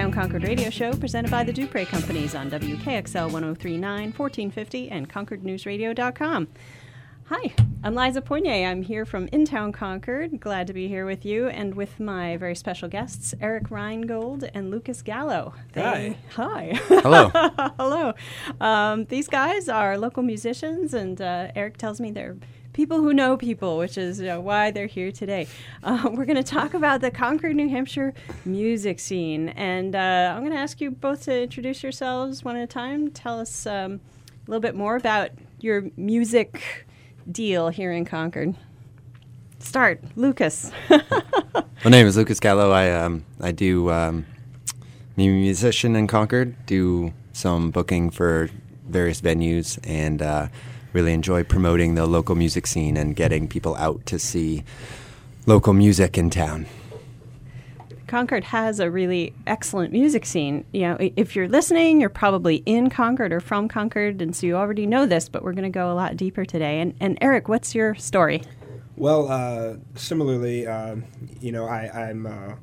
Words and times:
In-Town 0.00 0.12
Concord 0.22 0.44
radio 0.44 0.70
show 0.70 0.94
presented 0.94 1.30
by 1.30 1.44
the 1.44 1.52
Duprey 1.52 1.84
Companies 1.84 2.34
on 2.34 2.50
WKXL 2.50 3.30
1039, 3.30 4.14
1450, 4.16 4.88
and 4.88 5.06
ConcordNewsRadio.com. 5.10 6.48
Hi, 7.24 7.52
I'm 7.84 7.94
Liza 7.94 8.22
Poinier. 8.22 8.66
I'm 8.66 8.80
here 8.80 9.04
from 9.04 9.28
In-Town 9.30 9.72
Concord. 9.72 10.40
Glad 10.40 10.68
to 10.68 10.72
be 10.72 10.88
here 10.88 11.04
with 11.04 11.26
you 11.26 11.48
and 11.48 11.74
with 11.74 12.00
my 12.00 12.38
very 12.38 12.56
special 12.56 12.88
guests, 12.88 13.34
Eric 13.42 13.68
Reingold 13.68 14.48
and 14.54 14.70
Lucas 14.70 15.02
Gallo. 15.02 15.52
They, 15.74 16.16
hi. 16.30 16.80
Hello. 16.88 17.28
Hello. 17.78 18.14
Um, 18.58 19.04
these 19.04 19.28
guys 19.28 19.68
are 19.68 19.98
local 19.98 20.22
musicians, 20.22 20.94
and 20.94 21.20
uh, 21.20 21.48
Eric 21.54 21.76
tells 21.76 22.00
me 22.00 22.10
they're 22.10 22.38
people 22.72 22.98
who 22.98 23.12
know 23.12 23.36
people, 23.36 23.78
which 23.78 23.98
is 23.98 24.20
you 24.20 24.26
know, 24.26 24.40
why 24.40 24.70
they're 24.70 24.86
here 24.86 25.12
today. 25.12 25.46
Uh, 25.82 26.08
we're 26.12 26.24
going 26.24 26.36
to 26.36 26.42
talk 26.42 26.74
about 26.74 27.00
the 27.00 27.10
Concord, 27.10 27.56
New 27.56 27.68
Hampshire 27.68 28.14
music 28.44 29.00
scene. 29.00 29.50
And 29.50 29.94
uh, 29.94 30.32
I'm 30.34 30.40
going 30.42 30.52
to 30.52 30.58
ask 30.58 30.80
you 30.80 30.90
both 30.90 31.24
to 31.24 31.42
introduce 31.42 31.82
yourselves 31.82 32.44
one 32.44 32.56
at 32.56 32.62
a 32.62 32.66
time. 32.66 33.10
Tell 33.10 33.40
us 33.40 33.66
um, 33.66 34.00
a 34.46 34.50
little 34.50 34.60
bit 34.60 34.74
more 34.74 34.96
about 34.96 35.30
your 35.60 35.90
music 35.96 36.86
deal 37.30 37.68
here 37.68 37.92
in 37.92 38.04
Concord. 38.04 38.54
Start, 39.58 40.02
Lucas. 40.16 40.70
My 40.88 41.90
name 41.90 42.06
is 42.06 42.16
Lucas 42.16 42.40
Gallo. 42.40 42.70
I 42.70 42.90
um, 42.90 43.24
I 43.40 43.52
do 43.52 43.90
um, 43.90 44.24
I'm 45.16 45.24
a 45.24 45.28
musician 45.28 45.96
in 45.96 46.06
Concord. 46.06 46.54
Do 46.64 47.12
some 47.32 47.70
booking 47.70 48.10
for 48.10 48.48
various 48.88 49.20
venues 49.20 49.78
and 49.84 50.22
uh, 50.22 50.48
really 50.92 51.12
enjoy 51.12 51.44
promoting 51.44 51.94
the 51.94 52.06
local 52.06 52.34
music 52.34 52.66
scene 52.66 52.96
and 52.96 53.14
getting 53.16 53.48
people 53.48 53.76
out 53.76 54.04
to 54.06 54.18
see 54.18 54.64
local 55.46 55.72
music 55.72 56.18
in 56.18 56.30
town. 56.30 56.66
Concord 58.06 58.42
has 58.42 58.80
a 58.80 58.90
really 58.90 59.32
excellent 59.46 59.92
music 59.92 60.26
scene. 60.26 60.64
You 60.72 60.80
know, 60.80 60.96
if 60.98 61.36
you're 61.36 61.48
listening, 61.48 62.00
you're 62.00 62.10
probably 62.10 62.56
in 62.66 62.90
Concord 62.90 63.32
or 63.32 63.38
from 63.38 63.68
Concord, 63.68 64.20
and 64.20 64.34
so 64.34 64.48
you 64.48 64.56
already 64.56 64.84
know 64.84 65.06
this. 65.06 65.28
But 65.28 65.44
we're 65.44 65.52
going 65.52 65.62
to 65.62 65.70
go 65.70 65.92
a 65.92 65.94
lot 65.94 66.16
deeper 66.16 66.44
today. 66.44 66.80
And, 66.80 66.94
and 66.98 67.16
Eric, 67.20 67.48
what's 67.48 67.72
your 67.72 67.94
story? 67.94 68.42
Well, 68.96 69.28
uh, 69.30 69.76
similarly, 69.94 70.66
uh, 70.66 70.96
you 71.40 71.52
know, 71.52 71.66
I, 71.66 72.10
am 72.10 72.26
uh, 72.26 72.56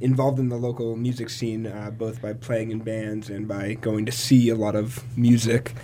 involved 0.00 0.40
in 0.40 0.48
the 0.48 0.56
local 0.56 0.96
music 0.96 1.30
scene 1.30 1.68
uh, 1.68 1.90
both 1.90 2.20
by 2.20 2.32
playing 2.32 2.72
in 2.72 2.80
bands 2.80 3.30
and 3.30 3.46
by 3.46 3.74
going 3.74 4.06
to 4.06 4.12
see 4.12 4.48
a 4.48 4.56
lot 4.56 4.74
of 4.74 5.04
music. 5.16 5.74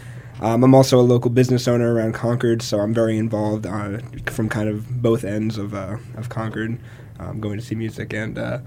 Um, 0.41 0.65
I'm 0.65 0.75
also 0.75 0.98
a 0.98 1.03
local 1.03 1.31
business 1.31 1.67
owner 1.67 1.95
around 1.95 2.12
Concord, 2.12 2.62
so 2.62 2.81
I'm 2.81 2.92
very 2.92 3.17
involved 3.17 3.67
uh, 3.67 3.98
from 4.27 4.48
kind 4.48 4.69
of 4.69 5.03
both 5.03 5.25
ends 5.25 5.56
of 5.56 5.75
uh, 5.75 5.97
of 6.17 6.28
Concord, 6.28 6.78
um, 7.19 7.41
going 7.41 7.59
to 7.59 7.65
see 7.65 7.75
music 7.75 8.12
and 8.12 8.39
uh, 8.39 8.59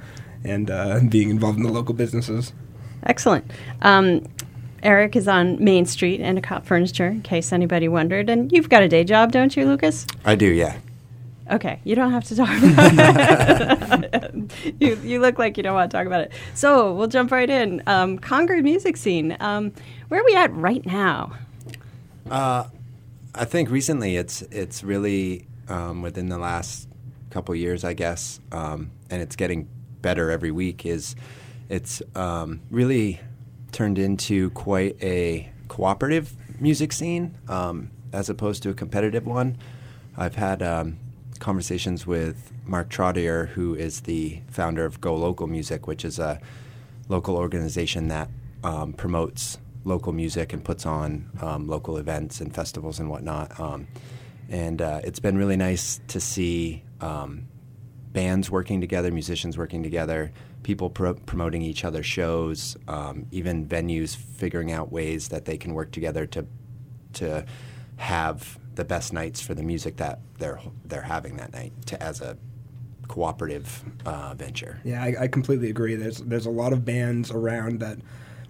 and 0.44 0.72
uh, 0.72 1.00
being 1.10 1.30
involved 1.30 1.58
in 1.58 1.64
the 1.64 1.72
local 1.72 1.94
businesses. 1.94 2.54
Excellent. 3.04 3.50
Um, 3.82 4.26
Eric 4.84 5.16
is 5.16 5.28
on 5.28 5.64
Main 5.64 5.86
Street, 5.86 6.22
Endicott 6.22 6.66
Furniture, 6.66 7.08
in 7.08 7.22
case 7.22 7.52
anybody 7.52 7.88
wondered. 7.88 8.30
And 8.30 8.52
you've 8.52 8.70
got 8.70 8.82
a 8.82 8.88
day 8.88 9.04
job, 9.04 9.32
don't 9.32 9.56
you, 9.56 9.66
Lucas? 9.66 10.08
I 10.26 10.36
do, 10.36 10.48
yeah. 10.48 10.78
Okay, 11.52 11.80
you 11.84 11.96
don't 11.96 12.12
have 12.12 12.24
to 12.26 12.36
talk 12.36 12.50
about 12.50 14.04
it. 14.14 14.52
you, 14.80 14.96
you 15.04 15.20
look 15.20 15.40
like 15.40 15.58
you 15.58 15.64
don't 15.64 15.74
want 15.74 15.90
to 15.90 15.98
talk 15.98 16.06
about 16.06 16.22
it. 16.22 16.32
So 16.54 16.94
we'll 16.94 17.08
jump 17.08 17.32
right 17.32 17.50
in. 17.50 17.82
Um, 17.88 18.20
Concord 18.20 18.64
music 18.64 18.98
scene. 18.98 19.36
Um, 19.40 19.74
where 20.10 20.22
are 20.22 20.26
we 20.26 20.36
at 20.36 20.54
right 20.54 20.86
now? 20.86 21.34
Uh, 22.30 22.66
I 23.34 23.46
think 23.46 23.70
recently 23.70 24.18
it's 24.18 24.42
it's 24.44 24.84
really 24.84 25.48
um, 25.68 26.02
within 26.02 26.30
the 26.30 26.38
last 26.38 26.88
couple 27.30 27.56
years, 27.56 27.84
I 27.84 27.94
guess, 27.94 28.40
um, 28.52 28.92
and 29.10 29.22
it's 29.22 29.36
getting 29.36 29.68
better 30.02 30.30
every 30.30 30.52
week. 30.52 30.86
Is 30.86 31.16
it's 31.70 32.02
um, 32.16 32.62
really 32.70 33.20
turned 33.72 33.98
into 33.98 34.50
quite 34.52 35.02
a 35.02 35.52
cooperative 35.68 36.36
music 36.60 36.92
scene 36.92 37.36
um, 37.48 37.92
as 38.14 38.30
opposed 38.30 38.64
to 38.64 38.70
a 38.70 38.74
competitive 38.74 39.26
one. 39.26 39.58
I've 40.18 40.36
had 40.36 40.62
um, 40.62 40.98
conversations 41.40 42.06
with 42.06 42.52
Mark 42.66 42.90
Trottier, 42.90 43.50
who 43.50 43.76
is 43.76 44.02
the 44.02 44.42
founder 44.50 44.86
of 44.86 45.00
Go 45.02 45.16
Local 45.16 45.48
Music, 45.48 45.88
which 45.88 46.04
is 46.04 46.20
a 46.20 46.40
local 47.08 47.36
organization 47.36 48.08
that 48.10 48.30
um, 48.64 48.94
promotes 48.94 49.58
local 49.90 50.14
music 50.14 50.54
and 50.54 50.64
puts 50.64 50.86
on 50.86 51.30
um, 51.42 51.68
local 51.68 51.98
events 51.98 52.40
and 52.40 52.56
festivals 52.56 53.00
and 53.00 53.10
whatnot. 53.10 53.60
Um, 53.60 53.88
and 54.48 54.82
uh, 54.82 55.02
it's 55.04 55.20
been 55.20 55.38
really 55.38 55.58
nice 55.58 56.00
to 56.08 56.20
see 56.22 56.84
um, 57.02 57.48
bands 58.14 58.50
working 58.50 58.80
together, 58.80 59.12
musicians 59.12 59.58
working 59.58 59.84
together, 59.84 60.32
people 60.64 60.90
pro- 60.90 61.14
promoting 61.14 61.62
each 61.62 61.84
other's 61.84 62.06
shows, 62.06 62.78
um, 62.88 63.26
even 63.32 63.68
venues 63.68 64.16
figuring 64.16 64.72
out 64.72 64.92
ways 64.92 65.28
that 65.30 65.46
they 65.46 65.58
can 65.58 65.74
work 65.74 65.92
together 65.92 66.26
to 66.28 66.46
to 67.12 67.44
have 67.98 68.60
the 68.76 68.86
best 68.86 69.12
nights 69.12 69.42
for 69.42 69.54
the 69.54 69.64
music 69.64 69.98
that 69.98 70.20
they're 70.38 70.60
they're 70.86 71.02
having 71.02 71.38
that 71.38 71.52
night 71.52 71.74
to, 71.86 72.02
as 72.02 72.22
a 72.22 72.38
cooperative 73.08 73.84
uh, 74.06 74.34
venture. 74.36 74.80
Yeah, 74.84 75.04
I, 75.04 75.16
I 75.22 75.28
completely 75.28 75.70
agree. 75.70 75.96
There's 75.96 76.20
there's 76.20 76.46
a 76.46 76.52
lot 76.52 76.74
of 76.74 76.86
bands 76.86 77.32
around 77.32 77.80
that 77.80 77.98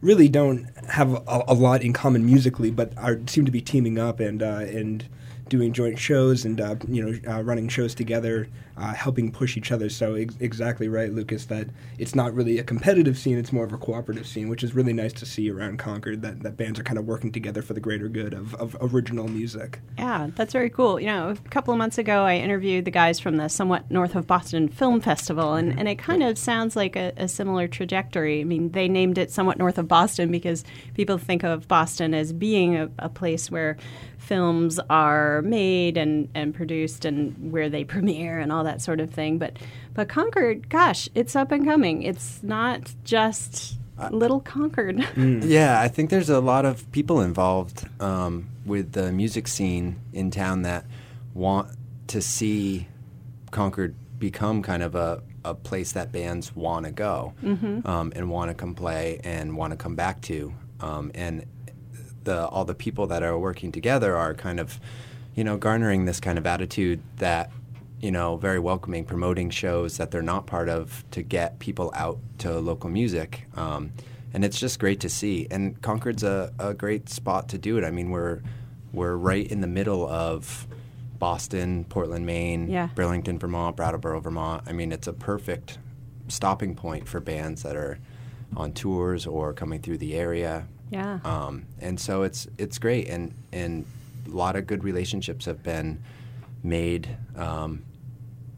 really 0.01 0.29
don't 0.29 0.67
have 0.89 1.13
a, 1.13 1.43
a, 1.47 1.53
lot 1.53 1.81
in 1.81 1.93
common 1.93 2.25
musically, 2.25 2.71
but 2.71 2.97
are 2.97 3.19
seem 3.27 3.45
to 3.45 3.51
be 3.51 3.61
teaming 3.61 3.99
up 3.99 4.19
and 4.19 4.41
uh, 4.41 4.59
and 4.59 5.05
doing 5.49 5.73
joint 5.73 5.99
shows 5.99 6.45
and 6.45 6.61
uh, 6.61 6.75
you 6.87 7.03
know 7.03 7.31
uh, 7.31 7.41
running 7.43 7.67
shows 7.67 7.93
together, 7.93 8.47
uh, 8.77 8.93
helping 8.93 9.31
push 9.31 9.57
each 9.57 9.71
other. 9.71 9.89
So 9.89 10.15
ex- 10.15 10.37
exactly 10.39 10.87
right, 10.87 11.11
Lucas. 11.11 11.45
That 11.45 11.67
it's 11.97 12.15
not 12.15 12.33
really 12.33 12.59
a 12.59 12.63
competitive 12.63 13.17
scene; 13.17 13.37
it's 13.37 13.51
more 13.51 13.65
of 13.65 13.73
a 13.73 13.77
cooperative 13.77 14.27
scene, 14.27 14.49
which 14.49 14.63
is 14.63 14.73
really 14.73 14.93
nice 14.93 15.13
to 15.13 15.25
see 15.25 15.49
around 15.49 15.79
Concord. 15.79 16.21
That, 16.21 16.41
that 16.43 16.57
bands 16.57 16.79
are 16.79 16.83
kind 16.83 16.97
of 16.97 17.05
working 17.05 17.31
together 17.31 17.61
for 17.61 17.73
the 17.73 17.79
greater 17.79 18.07
good 18.07 18.33
of, 18.33 18.55
of 18.55 18.77
original 18.81 19.27
music. 19.27 19.79
Yeah, 19.97 20.29
that's 20.35 20.53
very 20.53 20.69
cool. 20.69 20.99
You 20.99 21.07
know, 21.07 21.29
a 21.29 21.49
couple 21.49 21.73
of 21.73 21.77
months 21.77 21.97
ago, 21.97 22.23
I 22.23 22.35
interviewed 22.35 22.85
the 22.85 22.91
guys 22.91 23.19
from 23.19 23.37
the 23.37 23.49
somewhat 23.49 23.89
north 23.91 24.15
of 24.15 24.27
Boston 24.27 24.69
Film 24.69 25.01
Festival, 25.01 25.55
and, 25.55 25.77
and 25.77 25.87
it 25.87 25.97
kind 25.97 26.23
of 26.23 26.37
sounds 26.37 26.75
like 26.75 26.95
a, 26.95 27.13
a 27.17 27.27
similar 27.27 27.67
trajectory. 27.67 28.41
I 28.41 28.43
mean, 28.43 28.71
they 28.71 28.87
named 28.87 29.17
it 29.17 29.31
somewhat 29.31 29.57
north 29.57 29.77
of 29.77 29.87
Boston 29.87 30.31
because 30.31 30.63
people 30.93 31.17
think 31.17 31.43
of 31.43 31.67
Boston 31.67 32.13
as 32.13 32.31
being 32.33 32.75
a, 32.75 32.89
a 32.99 33.09
place 33.09 33.49
where 33.51 33.77
films 34.29 34.79
are 34.91 35.41
made 35.41 35.97
and, 35.97 36.29
and 36.35 36.53
produced 36.53 37.03
and 37.03 37.51
where 37.51 37.67
they 37.67 37.83
premiere 37.95 38.39
and 38.39 38.51
all 38.51 38.63
that 38.63 38.81
sort 38.81 38.99
of 38.99 39.09
thing. 39.09 39.39
But 39.39 39.57
but 39.95 40.07
Concord, 40.07 40.69
gosh, 40.69 41.09
it's 41.15 41.35
up 41.35 41.51
and 41.51 41.65
coming. 41.65 42.03
It's 42.03 42.41
not 42.43 42.93
just 43.03 43.77
little 44.11 44.39
Concord. 44.39 44.97
Mm. 45.19 45.43
Yeah, 45.43 45.81
I 45.81 45.87
think 45.89 46.11
there's 46.11 46.29
a 46.29 46.39
lot 46.39 46.65
of 46.65 46.89
people 46.91 47.19
involved 47.19 47.87
um, 47.99 48.47
with 48.65 48.93
the 48.93 49.11
music 49.11 49.47
scene 49.47 49.99
in 50.13 50.31
town 50.31 50.61
that 50.61 50.85
want 51.33 51.67
to 52.07 52.21
see 52.21 52.87
Concord 53.51 53.95
become 54.17 54.61
kind 54.61 54.83
of 54.83 54.95
a, 54.95 55.21
a 55.43 55.55
place 55.55 55.93
that 55.93 56.11
bands 56.11 56.55
want 56.55 56.85
to 56.85 56.91
go 56.91 57.33
mm-hmm. 57.43 57.85
um, 57.85 58.13
and 58.15 58.29
want 58.29 58.49
to 58.49 58.55
come 58.55 58.75
play 58.75 59.19
and 59.23 59.57
want 59.57 59.71
to 59.71 59.77
come 59.77 59.95
back 59.95 60.21
to. 60.21 60.53
Um, 60.79 61.11
and 61.15 61.45
the 62.23 62.47
all 62.47 62.65
the 62.65 62.75
people 62.75 63.07
that 63.07 63.23
are 63.23 63.37
working 63.37 63.71
together 63.71 64.15
are 64.15 64.33
kind 64.33 64.59
of, 64.59 64.79
you 65.35 65.43
know, 65.43 65.57
garnering 65.57 66.05
this 66.05 66.19
kind 66.19 66.37
of 66.37 66.45
attitude 66.45 67.01
that 67.17 67.51
you 68.01 68.11
know, 68.11 68.37
very 68.37 68.59
welcoming, 68.59 69.03
promoting 69.03 69.49
shows 69.49 69.97
that 69.97 70.11
they're 70.11 70.21
not 70.21 70.47
part 70.47 70.69
of 70.69 71.03
to 71.11 71.21
get 71.21 71.59
people 71.59 71.91
out 71.93 72.17
to 72.37 72.59
local 72.59 72.89
music. 72.89 73.45
Um, 73.55 73.91
and 74.33 74.45
it's 74.45 74.59
just 74.59 74.79
great 74.79 74.99
to 75.01 75.09
see. 75.09 75.47
And 75.51 75.81
Concord's 75.81 76.23
a, 76.23 76.53
a 76.59 76.73
great 76.73 77.09
spot 77.09 77.49
to 77.49 77.57
do 77.57 77.77
it. 77.77 77.83
I 77.83 77.91
mean, 77.91 78.09
we're 78.09 78.41
we're 78.93 79.15
right 79.15 79.45
in 79.45 79.61
the 79.61 79.67
middle 79.67 80.07
of 80.07 80.67
Boston, 81.19 81.83
Portland, 81.83 82.25
Maine, 82.25 82.69
yeah. 82.69 82.89
Burlington, 82.95 83.37
Vermont, 83.37 83.75
Brattleboro, 83.75 84.19
Vermont. 84.21 84.63
I 84.65 84.71
mean, 84.71 84.91
it's 84.91 85.07
a 85.07 85.13
perfect 85.13 85.77
stopping 86.27 86.75
point 86.75 87.07
for 87.07 87.19
bands 87.19 87.63
that 87.63 87.75
are 87.75 87.99
on 88.55 88.71
tours 88.71 89.27
or 89.27 89.53
coming 89.53 89.81
through 89.81 89.97
the 89.97 90.15
area. 90.15 90.67
Yeah. 90.89 91.19
Um, 91.23 91.65
and 91.79 91.99
so 91.99 92.23
it's 92.23 92.47
it's 92.57 92.77
great, 92.79 93.07
and 93.07 93.33
and 93.51 93.85
a 94.27 94.29
lot 94.29 94.55
of 94.55 94.67
good 94.67 94.83
relationships 94.83 95.45
have 95.45 95.63
been 95.63 96.03
made 96.63 97.15
um, 97.35 97.83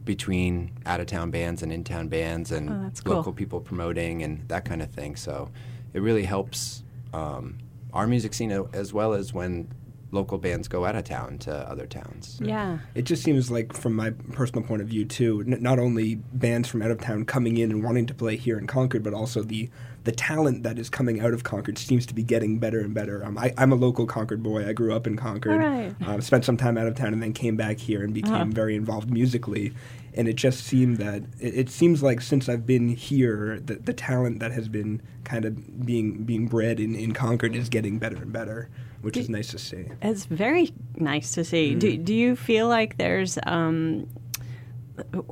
between 0.04 0.72
out 0.86 1.00
of 1.00 1.08
town 1.08 1.32
bands 1.32 1.62
and 1.62 1.72
in 1.72 1.84
town 1.84 2.08
bands 2.08 2.52
and 2.52 2.70
oh, 2.70 2.92
cool. 3.04 3.16
local 3.16 3.34
people 3.34 3.60
promoting 3.60 4.24
and 4.24 4.48
that 4.48 4.66
kind 4.66 4.82
of 4.82 4.90
thing. 4.92 5.16
So 5.16 5.50
it 5.94 6.02
really 6.02 6.24
helps 6.24 6.84
um, 7.14 7.60
our 7.94 8.08
music 8.08 8.34
scene 8.34 8.52
as 8.74 8.94
well 8.94 9.14
as 9.14 9.34
when 9.34 9.70
local 10.12 10.38
bands 10.38 10.68
go 10.68 10.86
out 10.86 10.96
of 10.96 11.04
town 11.06 11.38
to 11.40 11.54
other 11.70 11.86
towns. 11.86 12.40
Yeah. 12.44 12.80
It 12.96 13.04
just 13.04 13.24
seems 13.24 13.50
like, 13.50 13.74
from 13.74 13.96
my 13.96 14.10
personal 14.34 14.62
point 14.62 14.82
of 14.82 14.88
view, 14.90 15.06
too, 15.06 15.44
n- 15.48 15.62
not 15.62 15.80
only 15.80 16.16
bands 16.16 16.68
from 16.68 16.82
out 16.82 16.92
of 16.92 17.00
town 17.00 17.26
coming 17.26 17.58
in 17.58 17.72
and 17.72 17.84
wanting 17.84 18.06
to 18.08 18.14
play 18.14 18.36
here 18.36 18.58
in 18.58 18.68
Concord, 18.68 19.04
but 19.04 19.14
also 19.14 19.42
the 19.42 19.70
the 20.04 20.12
talent 20.12 20.64
that 20.64 20.80
is 20.80 20.90
coming 20.90 21.20
out 21.20 21.34
of 21.34 21.44
Concord 21.44 21.78
seems 21.78 22.06
to 22.08 22.14
be 22.14 22.24
getting 22.24 22.58
better 22.58 22.80
and 22.80 22.94
better. 22.94 23.24
Um, 23.24 23.38
I, 23.38 23.54
am 23.58 23.72
a 23.72 23.76
local 23.76 24.06
Concord 24.06 24.42
boy. 24.42 24.68
I 24.68 24.74
grew 24.74 24.96
up 24.96 25.06
in 25.06 25.16
Concord. 25.16 25.60
Right. 25.60 25.96
Um, 26.06 26.22
spent 26.22 26.44
some 26.44 26.58
time 26.58 26.78
out 26.78 26.88
of 26.88 26.96
town 26.96 27.14
and 27.14 27.22
then 27.22 27.34
came 27.34 27.56
back 27.56 27.78
here 27.78 28.04
and 28.04 28.14
became 28.14 28.34
uh-huh. 28.34 28.46
very 28.46 28.76
involved 28.76 29.12
musically. 29.12 29.74
and 30.14 30.28
it 30.28 30.36
just 30.36 30.66
seemed 30.66 30.98
that 30.98 31.24
it, 31.40 31.56
it 31.56 31.70
seems 31.70 32.02
like 32.02 32.22
since 32.22 32.50
I've 32.50 32.66
been 32.66 32.90
here, 32.90 33.60
the, 33.64 33.76
the 33.76 33.94
talent 33.94 34.40
that 34.40 34.52
has 34.52 34.68
been 34.68 35.02
kind 35.24 35.46
of 35.46 35.86
being 35.86 36.24
being 36.24 36.48
bred 36.48 36.80
in, 36.80 36.96
in 36.96 37.14
Concord 37.14 37.56
is 37.56 37.70
getting 37.70 38.00
better 38.00 38.18
and 38.18 38.34
better, 38.34 38.70
which 39.02 39.18
is 39.18 39.30
nice 39.30 39.50
to 39.50 39.60
see. 39.60 39.86
It's 40.02 40.26
very 40.26 40.74
nice 40.96 41.32
to 41.34 41.44
see. 41.44 41.76
Do, 41.76 41.96
do 41.98 42.14
you 42.14 42.36
feel 42.36 42.68
like 42.68 42.98
there's 42.98 43.38
um, 43.44 44.08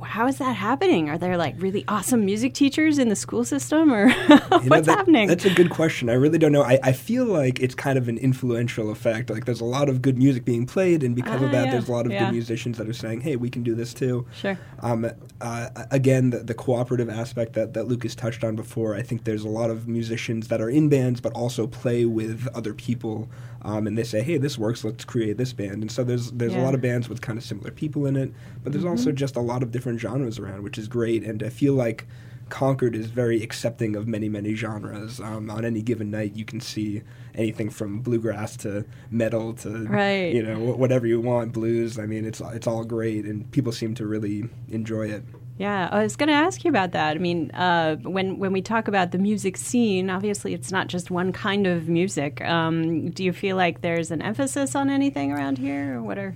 how 0.02 0.26
is 0.26 0.38
that 0.38 0.52
happening? 0.54 1.08
Are 1.08 1.18
there 1.18 1.36
like 1.36 1.54
really 1.58 1.84
awesome 1.86 2.24
music 2.24 2.54
teachers 2.54 2.98
in 2.98 3.08
the 3.08 3.16
school 3.16 3.44
system, 3.44 3.92
or 3.92 4.10
what's 4.48 4.66
know, 4.66 4.80
that- 4.80 4.86
happening? 4.86 5.28
That's 5.28 5.44
a 5.44 5.54
good 5.54 5.70
question. 5.70 6.08
I 6.08 6.14
really 6.14 6.38
don't 6.38 6.52
know. 6.52 6.62
I, 6.62 6.78
I 6.82 6.92
feel 6.92 7.24
like 7.26 7.60
it's 7.60 7.74
kind 7.74 7.98
of 7.98 8.08
an 8.08 8.18
influential 8.18 8.90
effect. 8.90 9.30
Like 9.30 9.44
there's 9.44 9.60
a 9.60 9.64
lot 9.66 9.88
of 9.88 10.02
good 10.02 10.18
music 10.18 10.44
being 10.44 10.66
played, 10.66 11.02
and 11.02 11.14
because 11.14 11.40
Ah, 11.42 11.44
of 11.44 11.52
that, 11.52 11.66
yeah, 11.66 11.70
there's 11.72 11.88
a 11.88 11.92
lot 11.92 12.06
of 12.06 12.12
yeah. 12.12 12.24
good 12.26 12.32
musicians 12.32 12.78
that 12.78 12.88
are 12.88 12.92
saying, 12.94 13.20
"Hey, 13.20 13.36
we 13.36 13.50
can 13.50 13.62
do 13.62 13.74
this 13.74 13.92
too." 13.94 14.26
Sure. 14.34 14.58
Um, 14.80 15.10
uh, 15.40 15.68
again, 15.90 16.30
the, 16.30 16.38
the 16.38 16.54
cooperative 16.54 17.08
aspect 17.08 17.52
that, 17.54 17.74
that 17.74 17.86
Lucas 17.86 18.14
touched 18.14 18.44
on 18.44 18.56
before, 18.56 18.94
I 18.94 19.02
think 19.02 19.24
there's 19.24 19.44
a 19.44 19.48
lot 19.48 19.70
of 19.70 19.86
musicians 19.88 20.48
that 20.48 20.60
are 20.60 20.70
in 20.70 20.88
bands 20.88 21.20
but 21.20 21.32
also 21.34 21.66
play 21.66 22.04
with 22.04 22.48
other 22.54 22.74
people, 22.74 23.28
um, 23.62 23.86
and 23.86 23.96
they 23.98 24.04
say, 24.04 24.22
"Hey, 24.22 24.38
this 24.38 24.56
works. 24.58 24.84
Let's 24.84 25.04
create 25.04 25.36
this 25.36 25.52
band." 25.52 25.82
And 25.82 25.90
so 25.90 26.04
there's 26.04 26.30
there's 26.32 26.54
a 26.54 26.60
lot 26.60 26.74
of 26.74 26.80
bands 26.80 27.08
with 27.08 27.20
kind 27.20 27.38
of 27.38 27.44
similar 27.44 27.70
people 27.70 28.06
in 28.06 28.16
it, 28.16 28.32
but 28.62 28.72
there's 28.72 28.84
also 28.84 29.12
just 29.12 29.36
a 29.36 29.40
lot 29.40 29.62
of 29.62 29.70
different 29.70 30.00
genres 30.00 30.38
around, 30.38 30.62
which 30.62 30.78
is 30.78 30.88
great. 30.88 31.24
And 31.24 31.42
I 31.42 31.48
feel 31.50 31.74
like 31.74 32.06
Concord 32.48 32.96
is 32.96 33.06
very 33.06 33.42
accepting 33.42 33.94
of 33.94 34.08
many, 34.08 34.28
many 34.28 34.54
genres. 34.54 35.20
Um, 35.20 35.50
on 35.50 35.64
any 35.64 35.82
given 35.82 36.10
night, 36.10 36.34
you 36.34 36.44
can 36.44 36.60
see 36.60 37.02
anything 37.34 37.70
from 37.70 38.00
bluegrass 38.00 38.56
to 38.58 38.84
metal 39.10 39.52
to 39.54 39.86
Right. 39.86 40.34
you 40.34 40.42
know 40.42 40.58
whatever 40.58 41.06
you 41.06 41.20
want, 41.20 41.52
blues. 41.52 41.98
I 41.98 42.06
mean, 42.06 42.24
it's 42.24 42.40
it's 42.40 42.66
all 42.66 42.84
great, 42.84 43.24
and 43.24 43.48
people 43.52 43.70
seem 43.72 43.94
to 43.96 44.06
really 44.06 44.48
enjoy 44.68 45.08
it. 45.10 45.22
Yeah, 45.60 45.90
I 45.92 46.02
was 46.02 46.16
going 46.16 46.28
to 46.28 46.34
ask 46.34 46.64
you 46.64 46.70
about 46.70 46.92
that. 46.92 47.16
I 47.16 47.18
mean, 47.18 47.50
uh, 47.50 47.96
when 47.96 48.38
when 48.38 48.50
we 48.50 48.62
talk 48.62 48.88
about 48.88 49.10
the 49.10 49.18
music 49.18 49.58
scene, 49.58 50.08
obviously 50.08 50.54
it's 50.54 50.72
not 50.72 50.86
just 50.86 51.10
one 51.10 51.32
kind 51.34 51.66
of 51.66 51.86
music. 51.86 52.40
Um, 52.40 53.10
do 53.10 53.22
you 53.22 53.34
feel 53.34 53.58
like 53.58 53.82
there's 53.82 54.10
an 54.10 54.22
emphasis 54.22 54.74
on 54.74 54.88
anything 54.88 55.32
around 55.32 55.58
here, 55.58 55.98
or 55.98 56.02
what 56.02 56.16
are? 56.16 56.34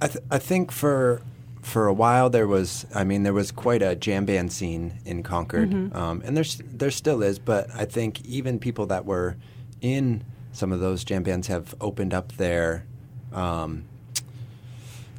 I, 0.00 0.06
th- 0.06 0.24
I 0.30 0.38
think 0.38 0.72
for 0.72 1.20
for 1.60 1.88
a 1.88 1.92
while 1.92 2.30
there 2.30 2.46
was 2.46 2.86
I 2.94 3.04
mean 3.04 3.22
there 3.22 3.34
was 3.34 3.52
quite 3.52 3.82
a 3.82 3.94
jam 3.94 4.24
band 4.24 4.50
scene 4.50 4.94
in 5.04 5.22
Concord, 5.22 5.94
um, 5.94 6.22
and 6.24 6.34
there's 6.34 6.56
there 6.64 6.90
still 6.90 7.22
is. 7.22 7.38
But 7.38 7.68
I 7.74 7.84
think 7.84 8.24
even 8.24 8.58
people 8.58 8.86
that 8.86 9.04
were 9.04 9.36
in 9.82 10.24
some 10.52 10.72
of 10.72 10.80
those 10.80 11.04
jam 11.04 11.22
bands 11.22 11.48
have 11.48 11.74
opened 11.82 12.14
up 12.14 12.32
their 12.38 12.86
um, 13.30 13.84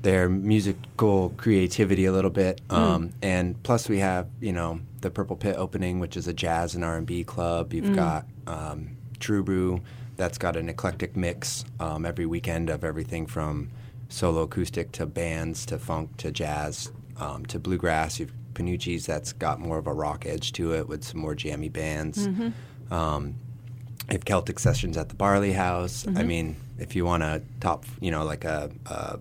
their 0.01 0.29
musical 0.29 1.29
creativity 1.37 2.05
a 2.05 2.11
little 2.11 2.29
bit. 2.31 2.61
Um, 2.69 3.11
And 3.21 3.61
plus, 3.63 3.89
we 3.89 3.99
have 3.99 4.27
you 4.39 4.53
know 4.53 4.79
the 5.01 5.09
Purple 5.09 5.35
Pit 5.35 5.55
opening, 5.57 5.99
which 5.99 6.15
is 6.17 6.27
a 6.27 6.33
jazz 6.33 6.75
and 6.75 6.83
R 6.83 6.97
and 6.97 7.05
B 7.07 7.23
club. 7.23 7.73
You've 7.73 7.95
got 7.95 8.25
um, 8.47 8.97
True 9.19 9.43
Brew, 9.43 9.81
that's 10.17 10.37
got 10.37 10.55
an 10.55 10.67
eclectic 10.69 11.15
mix 11.15 11.63
um, 11.79 12.05
every 12.05 12.25
weekend 12.25 12.69
of 12.69 12.83
everything 12.83 13.25
from 13.27 13.69
solo 14.09 14.41
acoustic 14.43 14.91
to 14.93 15.05
bands 15.05 15.65
to 15.67 15.77
funk 15.77 16.17
to 16.17 16.31
jazz 16.31 16.91
um, 17.17 17.45
to 17.45 17.59
bluegrass. 17.59 18.19
You've 18.19 18.33
Panucci's 18.55 19.05
that's 19.05 19.31
got 19.31 19.59
more 19.61 19.77
of 19.77 19.87
a 19.87 19.93
rock 19.93 20.25
edge 20.25 20.51
to 20.53 20.73
it 20.73 20.89
with 20.89 21.03
some 21.05 21.21
more 21.21 21.33
jammy 21.35 21.69
bands. 21.69 22.27
Um, 22.91 23.35
I 24.09 24.13
have 24.13 24.25
Celtic 24.25 24.59
sessions 24.59 24.97
at 24.97 25.07
the 25.09 25.15
Barley 25.15 25.53
House. 25.53 26.05
I 26.07 26.23
mean, 26.23 26.55
if 26.77 26.95
you 26.95 27.05
want 27.05 27.23
a 27.23 27.41
top, 27.61 27.85
you 28.01 28.11
know, 28.11 28.25
like 28.25 28.43
a, 28.43 28.69
a 28.87 29.19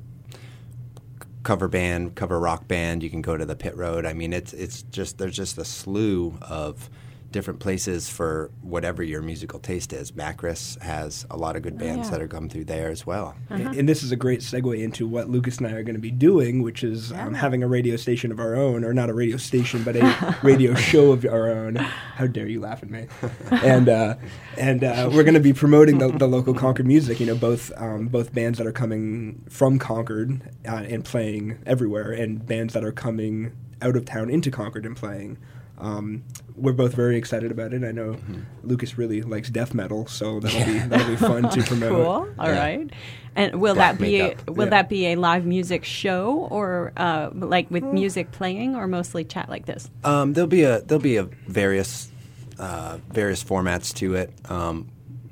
cover 1.42 1.68
band, 1.68 2.14
cover 2.14 2.38
rock 2.38 2.68
band, 2.68 3.02
you 3.02 3.10
can 3.10 3.22
go 3.22 3.36
to 3.36 3.46
the 3.46 3.56
Pit 3.56 3.76
Road. 3.76 4.04
I 4.04 4.12
mean, 4.12 4.32
it's 4.32 4.52
it's 4.52 4.82
just 4.82 5.18
there's 5.18 5.36
just 5.36 5.58
a 5.58 5.64
slew 5.64 6.36
of 6.42 6.90
different 7.30 7.60
places 7.60 8.08
for 8.08 8.50
whatever 8.62 9.02
your 9.02 9.20
musical 9.20 9.58
taste 9.58 9.92
is. 9.92 10.12
Makris 10.12 10.80
has 10.80 11.26
a 11.30 11.36
lot 11.36 11.56
of 11.56 11.62
good 11.62 11.76
bands 11.76 12.06
yeah. 12.08 12.12
that 12.12 12.22
are 12.22 12.28
come 12.28 12.48
through 12.48 12.64
there 12.64 12.88
as 12.88 13.06
well. 13.06 13.36
And- 13.50 13.74
And 13.76 13.88
this 13.88 14.02
is 14.02 14.12
a 14.12 14.16
great 14.16 14.40
segue 14.40 14.82
into 14.82 15.06
what 15.06 15.28
Lucas 15.28 15.58
and 15.58 15.66
I 15.66 15.72
are 15.72 15.82
going 15.82 15.94
to 15.94 16.00
be 16.00 16.10
doing, 16.10 16.62
which 16.62 16.82
is 16.82 17.12
um, 17.12 17.34
having 17.34 17.62
a 17.62 17.68
radio 17.68 17.96
station 17.96 18.32
of 18.32 18.40
our 18.40 18.54
own, 18.56 18.82
or 18.82 18.94
not 18.94 19.10
a 19.10 19.14
radio 19.14 19.36
station, 19.36 19.82
but 19.82 19.94
a 19.96 20.36
radio 20.42 20.74
show 20.90 21.12
of 21.12 21.24
our 21.26 21.50
own. 21.50 21.74
How 21.76 22.26
dare 22.26 22.46
you 22.48 22.60
laugh 22.60 22.82
at 22.82 22.90
me? 22.90 23.06
And 23.50 23.88
uh, 23.88 24.14
and 24.56 24.82
uh, 24.82 25.10
we're 25.12 25.22
going 25.22 25.34
to 25.34 25.40
be 25.40 25.52
promoting 25.52 25.98
the, 25.98 26.08
the 26.08 26.26
local 26.26 26.54
Concord 26.54 26.86
music. 26.86 27.20
You 27.20 27.26
know, 27.26 27.36
both 27.36 27.70
um, 27.76 28.08
both 28.08 28.32
bands 28.32 28.58
that 28.58 28.66
are 28.66 28.72
coming 28.72 29.44
from 29.50 29.78
Concord 29.78 30.40
uh, 30.66 30.76
and 30.88 31.04
playing 31.04 31.58
everywhere, 31.66 32.10
and 32.12 32.44
bands 32.46 32.74
that 32.74 32.84
are 32.84 32.92
coming 32.92 33.52
out 33.82 33.96
of 33.96 34.04
town 34.06 34.30
into 34.30 34.50
Concord 34.50 34.86
and 34.86 34.96
playing. 34.96 35.36
Um, 35.78 36.24
we're 36.56 36.72
both 36.72 36.94
very 36.94 37.16
excited 37.16 37.50
about 37.52 37.72
it. 37.72 37.84
I 37.84 37.92
know 37.92 38.16
Lucas 38.64 38.98
really 38.98 39.22
likes 39.22 39.48
death 39.48 39.74
metal, 39.74 40.06
so 40.06 40.40
that'll 40.40 40.64
be 40.66 40.78
that'll 40.88 41.08
be 41.08 41.16
fun 41.16 41.48
to 41.50 41.62
promote. 41.62 41.90
Cool. 41.92 42.34
All 42.38 42.48
Yeah. 42.48 42.58
right. 42.58 42.90
And 43.36 43.60
will 43.60 43.74
Black 43.74 43.98
that 43.98 44.02
be 44.02 44.18
a, 44.18 44.28
makeup. 44.28 44.50
will 44.50 44.64
Yeah. 44.64 44.70
that 44.70 44.88
be 44.88 45.06
a 45.06 45.14
live 45.16 45.46
music 45.46 45.84
show 45.84 46.48
or 46.50 46.92
uh, 46.96 47.30
like 47.32 47.70
with 47.70 47.84
music 47.84 48.32
playing 48.32 48.74
or 48.74 48.88
mostly 48.88 49.24
chat 49.24 49.48
like 49.48 49.66
this? 49.66 49.88
Um, 50.02 50.32
there'll 50.32 50.48
be 50.48 50.64
a 50.64 50.80
there'll 50.80 51.00
be 51.02 51.16
a 51.18 51.24
various 51.46 52.10
uh, 52.58 52.98
various 53.12 53.44
formats 53.44 53.94
to 53.94 54.16
it 54.16 54.32
um, 54.50 54.88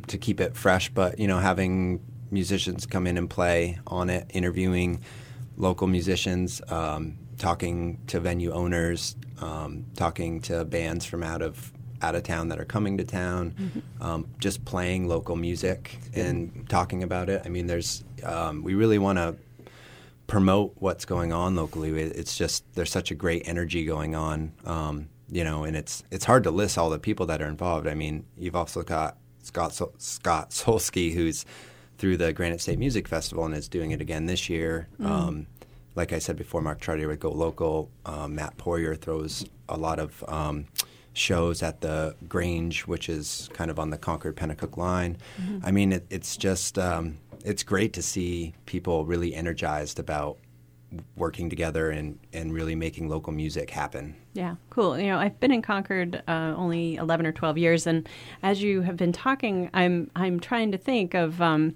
to 0.06 0.18
keep 0.18 0.40
it 0.40 0.56
fresh, 0.56 0.88
but 0.90 1.18
you 1.18 1.26
know, 1.26 1.38
having 1.38 2.00
musicians 2.30 2.86
come 2.86 3.08
in 3.08 3.18
and 3.18 3.28
play 3.28 3.80
on 3.88 4.10
it, 4.10 4.30
interviewing 4.32 5.00
local 5.56 5.88
musicians, 5.88 6.60
um, 6.68 7.16
talking 7.38 7.98
to 8.08 8.20
venue 8.20 8.52
owners, 8.52 9.16
um, 9.40 9.86
talking 9.96 10.40
to 10.42 10.64
bands 10.64 11.04
from 11.04 11.22
out 11.22 11.42
of 11.42 11.72
out 12.02 12.14
of 12.14 12.22
town 12.22 12.48
that 12.48 12.60
are 12.60 12.64
coming 12.64 12.98
to 12.98 13.04
town, 13.04 13.82
um, 14.02 14.26
just 14.38 14.64
playing 14.66 15.08
local 15.08 15.34
music 15.34 15.98
and 16.14 16.68
talking 16.68 17.02
about 17.02 17.30
it. 17.30 17.42
I 17.44 17.48
mean, 17.48 17.66
there's 17.66 18.04
um, 18.22 18.62
we 18.62 18.74
really 18.74 18.98
want 18.98 19.18
to 19.18 19.36
promote 20.26 20.74
what's 20.76 21.04
going 21.04 21.32
on 21.32 21.56
locally. 21.56 21.90
It's 21.98 22.36
just 22.36 22.64
there's 22.74 22.90
such 22.90 23.10
a 23.10 23.14
great 23.14 23.46
energy 23.46 23.84
going 23.84 24.14
on, 24.14 24.52
um, 24.64 25.08
you 25.30 25.44
know, 25.44 25.64
and 25.64 25.76
it's 25.76 26.02
it's 26.10 26.24
hard 26.24 26.44
to 26.44 26.50
list 26.50 26.78
all 26.78 26.90
the 26.90 26.98
people 26.98 27.26
that 27.26 27.40
are 27.40 27.48
involved. 27.48 27.86
I 27.86 27.94
mean, 27.94 28.24
you've 28.36 28.56
also 28.56 28.82
got 28.82 29.16
Scott 29.42 29.72
Sol- 29.72 29.94
Scott 29.98 30.50
Solsky, 30.50 31.14
who's 31.14 31.44
through 31.98 32.18
the 32.18 32.32
Granite 32.32 32.60
State 32.60 32.78
Music 32.78 33.08
Festival 33.08 33.46
and 33.46 33.54
is 33.54 33.68
doing 33.68 33.90
it 33.90 34.00
again 34.02 34.26
this 34.26 34.50
year. 34.50 34.88
Um, 35.02 35.46
like 35.96 36.12
I 36.12 36.18
said 36.18 36.36
before, 36.36 36.60
Mark 36.60 36.80
Trottier 36.80 37.08
with 37.08 37.20
Go 37.20 37.30
Local. 37.30 37.90
Um, 38.04 38.34
Matt 38.34 38.56
Poirier 38.58 38.94
throws 38.94 39.44
a 39.68 39.76
lot 39.76 39.98
of 39.98 40.22
um, 40.28 40.66
shows 41.14 41.62
at 41.62 41.80
the 41.80 42.14
Grange, 42.28 42.86
which 42.86 43.08
is 43.08 43.48
kind 43.54 43.70
of 43.70 43.78
on 43.78 43.90
the 43.90 43.96
Concord 43.96 44.36
Penacook 44.36 44.76
line. 44.76 45.16
I 45.64 45.70
mean, 45.70 45.92
it, 45.92 46.06
it's 46.10 46.36
just 46.36 46.78
um, 46.78 47.16
it's 47.44 47.62
great 47.62 47.94
to 47.94 48.02
see 48.02 48.54
people 48.66 49.06
really 49.06 49.34
energized 49.34 49.98
about 49.98 50.36
working 51.16 51.50
together 51.50 51.90
and, 51.90 52.18
and 52.32 52.52
really 52.52 52.74
making 52.74 53.08
local 53.08 53.32
music 53.32 53.70
happen. 53.70 54.14
Yeah, 54.34 54.56
cool. 54.70 54.98
You 54.98 55.08
know, 55.08 55.18
I've 55.18 55.40
been 55.40 55.50
in 55.50 55.62
Concord 55.62 56.22
uh, 56.28 56.54
only 56.56 56.96
eleven 56.96 57.26
or 57.26 57.32
twelve 57.32 57.56
years, 57.56 57.86
and 57.86 58.06
as 58.42 58.62
you 58.62 58.82
have 58.82 58.96
been 58.96 59.12
talking, 59.12 59.70
I'm 59.72 60.10
I'm 60.14 60.40
trying 60.40 60.72
to 60.72 60.78
think 60.78 61.14
of. 61.14 61.40
Um, 61.40 61.74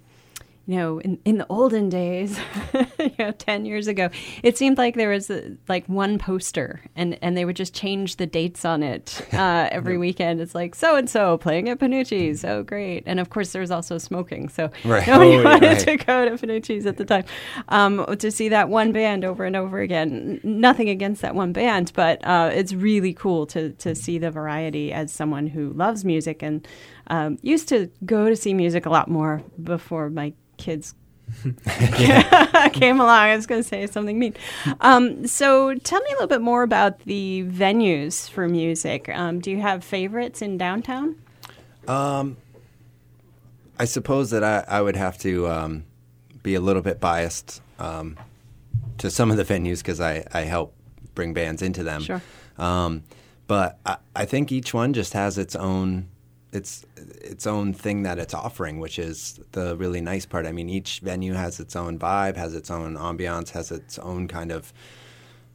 you 0.70 0.76
know, 0.76 1.00
in, 1.00 1.18
in 1.24 1.38
the 1.38 1.46
olden 1.48 1.88
days, 1.88 2.38
you 3.00 3.10
know, 3.18 3.32
10 3.32 3.64
years 3.64 3.88
ago, 3.88 4.08
it 4.44 4.56
seemed 4.56 4.78
like 4.78 4.94
there 4.94 5.08
was 5.10 5.28
a, 5.28 5.56
like 5.68 5.84
one 5.88 6.16
poster 6.16 6.80
and, 6.94 7.18
and 7.22 7.36
they 7.36 7.44
would 7.44 7.56
just 7.56 7.74
change 7.74 8.16
the 8.16 8.26
dates 8.26 8.64
on 8.64 8.84
it 8.84 9.26
uh, 9.32 9.68
every 9.72 9.98
weekend. 9.98 10.40
It's 10.40 10.54
like 10.54 10.76
so 10.76 10.94
and 10.94 11.10
so 11.10 11.38
playing 11.38 11.68
at 11.68 11.80
Panucci's. 11.80 12.44
Oh, 12.44 12.62
great. 12.62 13.02
And 13.06 13.18
of 13.18 13.30
course, 13.30 13.50
there 13.50 13.60
was 13.62 13.72
also 13.72 13.98
smoking. 13.98 14.48
So 14.48 14.70
Right. 14.84 15.04
nobody 15.08 15.30
Oh, 15.30 15.38
yeah. 15.38 15.44
wanted 15.44 15.66
Right. 15.66 15.78
to 15.80 15.96
go 15.96 16.28
to 16.28 16.38
Panucci's 16.38 16.86
at 16.86 16.98
the 16.98 17.04
time. 17.04 17.24
Um, 17.68 18.06
to 18.18 18.30
see 18.30 18.48
that 18.50 18.68
one 18.68 18.92
band 18.92 19.24
over 19.24 19.44
and 19.44 19.56
over 19.56 19.80
again, 19.80 20.40
nothing 20.44 20.88
against 20.88 21.20
that 21.22 21.34
one 21.34 21.52
band, 21.52 21.90
but 21.96 22.24
uh, 22.24 22.50
it's 22.54 22.72
really 22.74 23.12
cool 23.12 23.44
to, 23.46 23.70
to 23.72 23.96
see 23.96 24.18
the 24.18 24.30
variety 24.30 24.92
as 24.92 25.12
someone 25.12 25.48
who 25.48 25.72
loves 25.72 26.04
music 26.04 26.44
and 26.44 26.68
um, 27.08 27.38
used 27.42 27.68
to 27.70 27.90
go 28.06 28.28
to 28.28 28.36
see 28.36 28.54
music 28.54 28.86
a 28.86 28.90
lot 28.90 29.08
more 29.08 29.42
before 29.64 30.10
my 30.10 30.32
kids 30.60 30.94
came 32.72 33.00
along. 33.00 33.10
I 33.10 33.36
was 33.36 33.46
going 33.46 33.62
to 33.62 33.68
say 33.68 33.86
something 33.86 34.18
mean. 34.18 34.34
Um, 34.80 35.26
so 35.26 35.74
tell 35.74 36.00
me 36.00 36.10
a 36.10 36.14
little 36.14 36.28
bit 36.28 36.40
more 36.40 36.62
about 36.62 37.00
the 37.00 37.44
venues 37.44 38.28
for 38.28 38.48
music. 38.48 39.08
Um, 39.08 39.40
do 39.40 39.50
you 39.50 39.60
have 39.60 39.84
favorites 39.84 40.42
in 40.42 40.58
downtown? 40.58 41.16
I 43.80 43.84
suppose 43.86 44.30
that 44.30 44.44
I, 44.44 44.64
I 44.68 44.82
would 44.82 44.96
have 44.96 45.16
to 45.18 45.48
um, 45.48 45.84
be 46.42 46.54
a 46.54 46.60
little 46.60 46.82
bit 46.82 47.00
biased 47.00 47.62
um, 47.78 48.18
to 48.98 49.10
some 49.10 49.30
of 49.30 49.36
the 49.36 49.44
venues 49.44 49.78
because 49.78 50.00
I, 50.00 50.24
I 50.32 50.42
help 50.42 50.74
bring 51.14 51.32
bands 51.32 51.62
into 51.62 51.82
them. 51.82 52.02
Sure. 52.02 52.22
Um, 52.58 53.04
but 53.46 53.78
I, 53.86 53.96
I 54.14 54.24
think 54.26 54.52
each 54.52 54.74
one 54.74 54.92
just 54.92 55.14
has 55.14 55.38
its 55.38 55.56
own 55.56 56.08
its 56.52 56.84
its 56.96 57.46
own 57.46 57.72
thing 57.72 58.02
that 58.02 58.18
it's 58.18 58.34
offering, 58.34 58.80
which 58.80 58.98
is 58.98 59.40
the 59.52 59.76
really 59.76 60.00
nice 60.00 60.26
part. 60.26 60.46
I 60.46 60.52
mean, 60.52 60.68
each 60.68 61.00
venue 61.00 61.34
has 61.34 61.60
its 61.60 61.76
own 61.76 61.98
vibe, 61.98 62.36
has 62.36 62.54
its 62.54 62.70
own 62.70 62.96
ambiance, 62.96 63.50
has 63.50 63.70
its 63.70 63.98
own 63.98 64.28
kind 64.28 64.50
of 64.50 64.72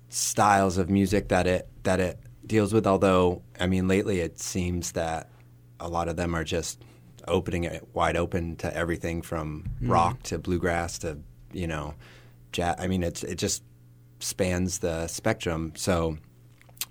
styles 0.09 0.77
of 0.77 0.89
music 0.89 1.27
that 1.29 1.47
it 1.47 1.67
that 1.83 1.99
it 1.99 2.19
deals 2.45 2.73
with. 2.73 2.87
Although, 2.87 3.41
I 3.59 3.67
mean, 3.67 3.87
lately 3.87 4.21
it 4.21 4.39
seems 4.39 4.93
that 4.93 5.29
a 5.79 5.89
lot 5.89 6.07
of 6.07 6.15
them 6.15 6.33
are 6.33 6.43
just 6.43 6.81
opening 7.27 7.63
it 7.65 7.87
wide 7.93 8.15
open 8.15 8.55
to 8.55 8.75
everything 8.75 9.21
from 9.21 9.65
rock 9.81 10.21
to 10.23 10.37
bluegrass 10.37 10.99
to 10.99 11.17
you 11.51 11.67
know, 11.67 11.95
jazz. 12.51 12.75
I 12.79 12.87
mean, 12.87 13.03
it's 13.03 13.23
it 13.23 13.35
just 13.35 13.63
spans 14.19 14.79
the 14.79 15.07
spectrum. 15.07 15.73
So. 15.75 16.17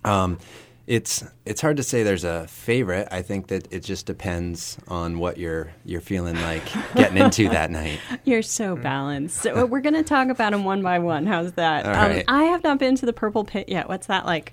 Um, 0.04 0.38
it's 0.86 1.24
it's 1.46 1.60
hard 1.60 1.78
to 1.78 1.82
say 1.82 2.02
there's 2.02 2.24
a 2.24 2.46
favorite. 2.46 3.08
I 3.10 3.22
think 3.22 3.48
that 3.48 3.72
it 3.72 3.80
just 3.80 4.06
depends 4.06 4.76
on 4.88 5.18
what 5.18 5.38
you're 5.38 5.72
you're 5.84 6.00
feeling 6.00 6.36
like 6.36 6.64
getting 6.94 7.18
into 7.18 7.48
that 7.50 7.70
night. 7.70 8.00
You're 8.24 8.42
so 8.42 8.76
balanced. 8.76 9.42
So 9.42 9.64
we're 9.64 9.80
going 9.80 9.94
to 9.94 10.02
talk 10.02 10.28
about 10.28 10.52
them 10.52 10.64
one 10.64 10.82
by 10.82 10.98
one. 10.98 11.26
How's 11.26 11.52
that? 11.52 11.86
All 11.86 11.92
um, 11.92 12.10
right. 12.10 12.24
I 12.28 12.44
have 12.44 12.62
not 12.62 12.78
been 12.78 12.96
to 12.96 13.06
the 13.06 13.12
Purple 13.12 13.44
Pit 13.44 13.68
yet. 13.68 13.88
What's 13.88 14.08
that 14.08 14.26
like? 14.26 14.52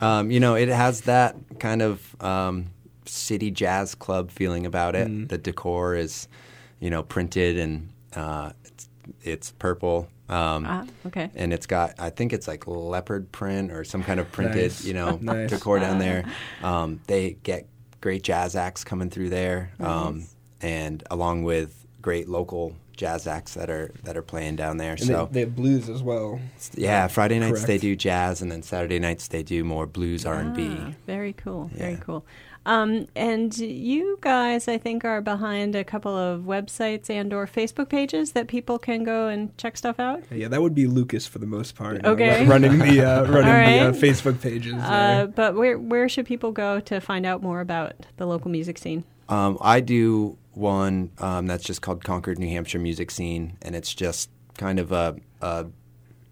Um, 0.00 0.30
you 0.30 0.40
know, 0.40 0.56
it 0.56 0.68
has 0.68 1.02
that 1.02 1.36
kind 1.60 1.82
of 1.82 2.16
um, 2.20 2.66
city 3.06 3.50
jazz 3.50 3.94
club 3.94 4.30
feeling 4.30 4.66
about 4.66 4.96
it. 4.96 5.28
The 5.28 5.38
decor 5.38 5.94
is, 5.94 6.26
you 6.80 6.90
know, 6.90 7.02
printed 7.02 7.58
and 7.58 7.90
uh, 8.14 8.52
it's, 8.64 8.88
it's 9.22 9.52
purple. 9.52 10.08
Um, 10.28 10.64
Ah, 10.66 10.86
okay. 11.06 11.30
and 11.34 11.52
it's 11.52 11.66
got 11.66 11.94
I 11.98 12.08
think 12.10 12.32
it's 12.32 12.48
like 12.48 12.66
leopard 12.66 13.30
print 13.30 13.70
or 13.70 13.84
some 13.84 14.02
kind 14.02 14.18
of 14.18 14.30
printed 14.32 14.62
Nice. 14.70 14.84
you 14.84 14.94
know 14.94 15.18
Nice. 15.22 15.50
decor 15.50 15.78
down 15.78 15.98
there. 15.98 16.24
Um, 16.62 17.00
they 17.06 17.36
get 17.42 17.66
great 18.00 18.22
jazz 18.22 18.56
acts 18.56 18.84
coming 18.84 19.10
through 19.10 19.28
there, 19.30 19.72
um, 19.80 20.18
Nice. 20.20 20.34
and 20.62 21.04
along 21.10 21.42
with 21.44 21.84
great 22.00 22.28
local 22.28 22.74
jazz 22.96 23.26
acts 23.26 23.54
that 23.54 23.68
are 23.68 23.90
that 24.04 24.16
are 24.16 24.22
playing 24.22 24.56
down 24.56 24.78
there. 24.78 24.92
And 24.92 25.00
so 25.00 25.26
they, 25.26 25.32
they 25.32 25.40
have 25.40 25.56
blues 25.56 25.88
as 25.90 26.02
well. 26.02 26.40
yeah, 26.74 27.06
Friday 27.08 27.38
nights 27.38 27.64
they 27.64 27.76
do 27.78 27.94
jazz, 27.94 28.40
and 28.40 28.50
then 28.50 28.62
Saturday 28.62 28.98
nights 28.98 29.28
they 29.28 29.42
do 29.42 29.62
more 29.64 29.86
blues 29.86 30.24
R 30.24 30.36
and 30.36 30.54
B. 30.56 30.74
Ah, 30.78 30.92
very 31.06 31.32
cool. 31.34 31.70
Very 31.74 31.96
cool. 31.96 32.24
Um, 32.66 33.06
and 33.14 33.56
you 33.58 34.18
guys, 34.22 34.68
I 34.68 34.78
think, 34.78 35.04
are 35.04 35.20
behind 35.20 35.74
a 35.76 35.84
couple 35.84 36.16
of 36.16 36.42
websites 36.42 37.10
and/or 37.10 37.46
Facebook 37.46 37.88
pages 37.90 38.32
that 38.32 38.48
people 38.48 38.78
can 38.78 39.04
go 39.04 39.28
and 39.28 39.56
check 39.58 39.76
stuff 39.76 40.00
out. 40.00 40.22
Yeah, 40.30 40.48
that 40.48 40.62
would 40.62 40.74
be 40.74 40.86
Lucas 40.86 41.26
for 41.26 41.38
the 41.38 41.46
most 41.46 41.74
part. 41.76 42.04
uh, 42.04 42.10
Okay. 42.10 42.44
ru- 42.44 42.50
running 42.50 42.78
the 42.78 43.02
uh, 43.06 43.24
running 43.30 43.42
the 43.80 43.88
uh. 43.88 43.92
Facebook 43.92 44.40
pages. 44.40 44.74
Uh, 44.74 45.26
but 45.34 45.54
where 45.54 45.78
where 45.78 46.08
should 46.08 46.26
people 46.26 46.52
go 46.52 46.80
to 46.80 47.00
find 47.00 47.26
out 47.26 47.42
more 47.42 47.60
about 47.60 47.92
the 48.16 48.26
local 48.26 48.50
music 48.50 48.78
scene? 48.78 49.04
Um, 49.28 49.58
I 49.60 49.80
do 49.80 50.36
one 50.52 51.10
um, 51.18 51.46
that's 51.46 51.64
just 51.64 51.82
called 51.82 52.02
Concord, 52.04 52.38
New 52.38 52.48
Hampshire 52.48 52.78
Music 52.78 53.10
Scene, 53.10 53.56
and 53.62 53.74
it's 53.74 53.92
just 53.94 54.30
kind 54.56 54.78
of 54.78 54.92
a, 54.92 55.16
a 55.40 55.66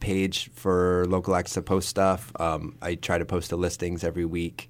page 0.00 0.50
for 0.54 1.04
local 1.08 1.34
acts 1.34 1.52
to 1.54 1.62
post 1.62 1.88
stuff. 1.88 2.32
Um, 2.40 2.76
I 2.82 2.94
try 2.94 3.18
to 3.18 3.24
post 3.24 3.50
the 3.50 3.56
listings 3.56 4.04
every 4.04 4.24
week 4.24 4.68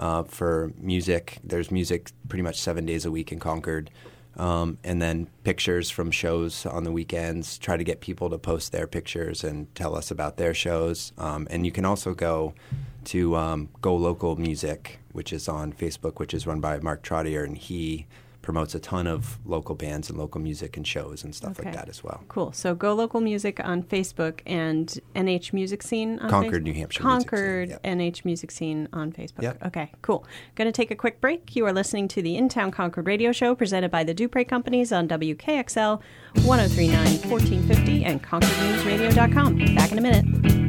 uh, 0.00 0.24
for 0.24 0.72
music. 0.78 1.38
There's 1.44 1.70
music 1.70 2.10
pretty 2.28 2.42
much 2.42 2.60
seven 2.60 2.86
days 2.86 3.04
a 3.04 3.10
week 3.10 3.30
in 3.30 3.38
Concord. 3.38 3.90
Um, 4.36 4.78
and 4.82 5.02
then 5.02 5.28
pictures 5.44 5.90
from 5.90 6.10
shows 6.10 6.64
on 6.64 6.84
the 6.84 6.92
weekends. 6.92 7.58
Try 7.58 7.76
to 7.76 7.84
get 7.84 8.00
people 8.00 8.30
to 8.30 8.38
post 8.38 8.72
their 8.72 8.86
pictures 8.86 9.44
and 9.44 9.72
tell 9.74 9.94
us 9.94 10.10
about 10.10 10.38
their 10.38 10.54
shows. 10.54 11.12
Um, 11.18 11.46
and 11.50 11.66
you 11.66 11.72
can 11.72 11.84
also 11.84 12.14
go 12.14 12.54
to 13.06 13.36
um, 13.36 13.68
Go 13.82 13.94
Local 13.94 14.36
Music, 14.36 14.98
which 15.12 15.32
is 15.32 15.48
on 15.48 15.72
Facebook, 15.72 16.18
which 16.18 16.32
is 16.32 16.46
run 16.46 16.60
by 16.60 16.78
Mark 16.78 17.02
Trottier, 17.02 17.44
and 17.44 17.58
he 17.58 18.06
promotes 18.50 18.74
a 18.74 18.80
ton 18.80 19.06
of 19.06 19.38
local 19.46 19.76
bands 19.76 20.10
and 20.10 20.18
local 20.18 20.40
music 20.40 20.76
and 20.76 20.84
shows 20.84 21.22
and 21.22 21.32
stuff 21.32 21.52
Okay. 21.52 21.68
like 21.68 21.74
that 21.76 21.88
as 21.88 22.02
well. 22.02 22.24
Cool. 22.26 22.50
So 22.50 22.74
go 22.74 22.94
local 22.94 23.20
music 23.20 23.60
on 23.62 23.84
Facebook 23.84 24.40
and 24.44 24.88
NH 25.14 25.52
Music 25.52 25.84
Scene 25.84 26.18
on 26.18 26.28
Concord, 26.28 26.62
Facebook? 26.62 26.64
New 26.64 26.74
Hampshire 26.74 27.04
Music 27.04 27.20
Scene, 27.20 27.38
Concord 27.38 27.68
yep. 27.68 27.82
NH 27.84 28.24
Music 28.24 28.50
Scene 28.50 28.88
on 28.92 29.12
Facebook. 29.12 29.42
Yep. 29.42 29.66
Okay, 29.66 29.92
cool. 30.02 30.26
Going 30.56 30.66
to 30.66 30.72
take 30.72 30.90
a 30.90 30.96
quick 30.96 31.20
break. 31.20 31.54
You 31.54 31.64
are 31.66 31.72
listening 31.72 32.08
to 32.08 32.22
the 32.22 32.36
In 32.36 32.48
Town 32.48 32.72
Concord 32.72 33.06
radio 33.06 33.30
show 33.30 33.54
presented 33.54 33.92
by 33.92 34.02
the 34.02 34.14
Duprey 34.14 34.44
Companies 34.48 34.90
on 34.90 35.06
WKXL 35.06 36.00
1039 36.44 37.30
1450 37.30 38.04
and 38.04 38.20
ConcordNewsRadio.com. 38.20 39.74
Back 39.76 39.92
in 39.92 39.98
a 39.98 40.00
minute. 40.00 40.59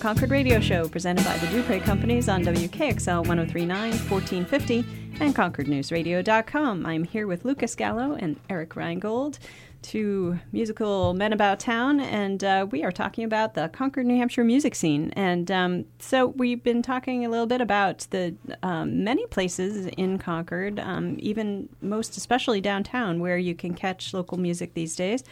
Concord 0.00 0.30
radio 0.30 0.60
show 0.60 0.88
presented 0.88 1.24
by 1.24 1.36
the 1.38 1.46
Duprey 1.48 1.80
Companies 1.82 2.28
on 2.28 2.44
WKXL 2.44 3.26
1039 3.26 3.90
1450 3.90 4.84
and 5.18 5.34
ConcordNewsRadio.com. 5.34 6.86
I'm 6.86 7.02
here 7.02 7.26
with 7.26 7.44
Lucas 7.44 7.74
Gallo 7.74 8.14
and 8.14 8.38
Eric 8.48 8.76
Reingold, 8.76 9.40
two 9.82 10.38
musical 10.52 11.14
men 11.14 11.32
about 11.32 11.58
town, 11.58 11.98
and 11.98 12.44
uh, 12.44 12.68
we 12.70 12.84
are 12.84 12.92
talking 12.92 13.24
about 13.24 13.54
the 13.54 13.68
Concord, 13.70 14.06
New 14.06 14.16
Hampshire 14.16 14.44
music 14.44 14.76
scene. 14.76 15.12
And 15.16 15.50
um, 15.50 15.84
so 15.98 16.28
we've 16.28 16.62
been 16.62 16.80
talking 16.80 17.26
a 17.26 17.28
little 17.28 17.46
bit 17.46 17.60
about 17.60 18.06
the 18.10 18.36
um, 18.62 19.02
many 19.02 19.26
places 19.26 19.86
in 19.96 20.18
Concord, 20.18 20.78
um, 20.78 21.16
even 21.18 21.68
most 21.80 22.16
especially 22.16 22.60
downtown, 22.60 23.18
where 23.18 23.36
you 23.36 23.56
can 23.56 23.74
catch 23.74 24.14
local 24.14 24.38
music 24.38 24.74
these 24.74 24.94
days. 24.94 25.24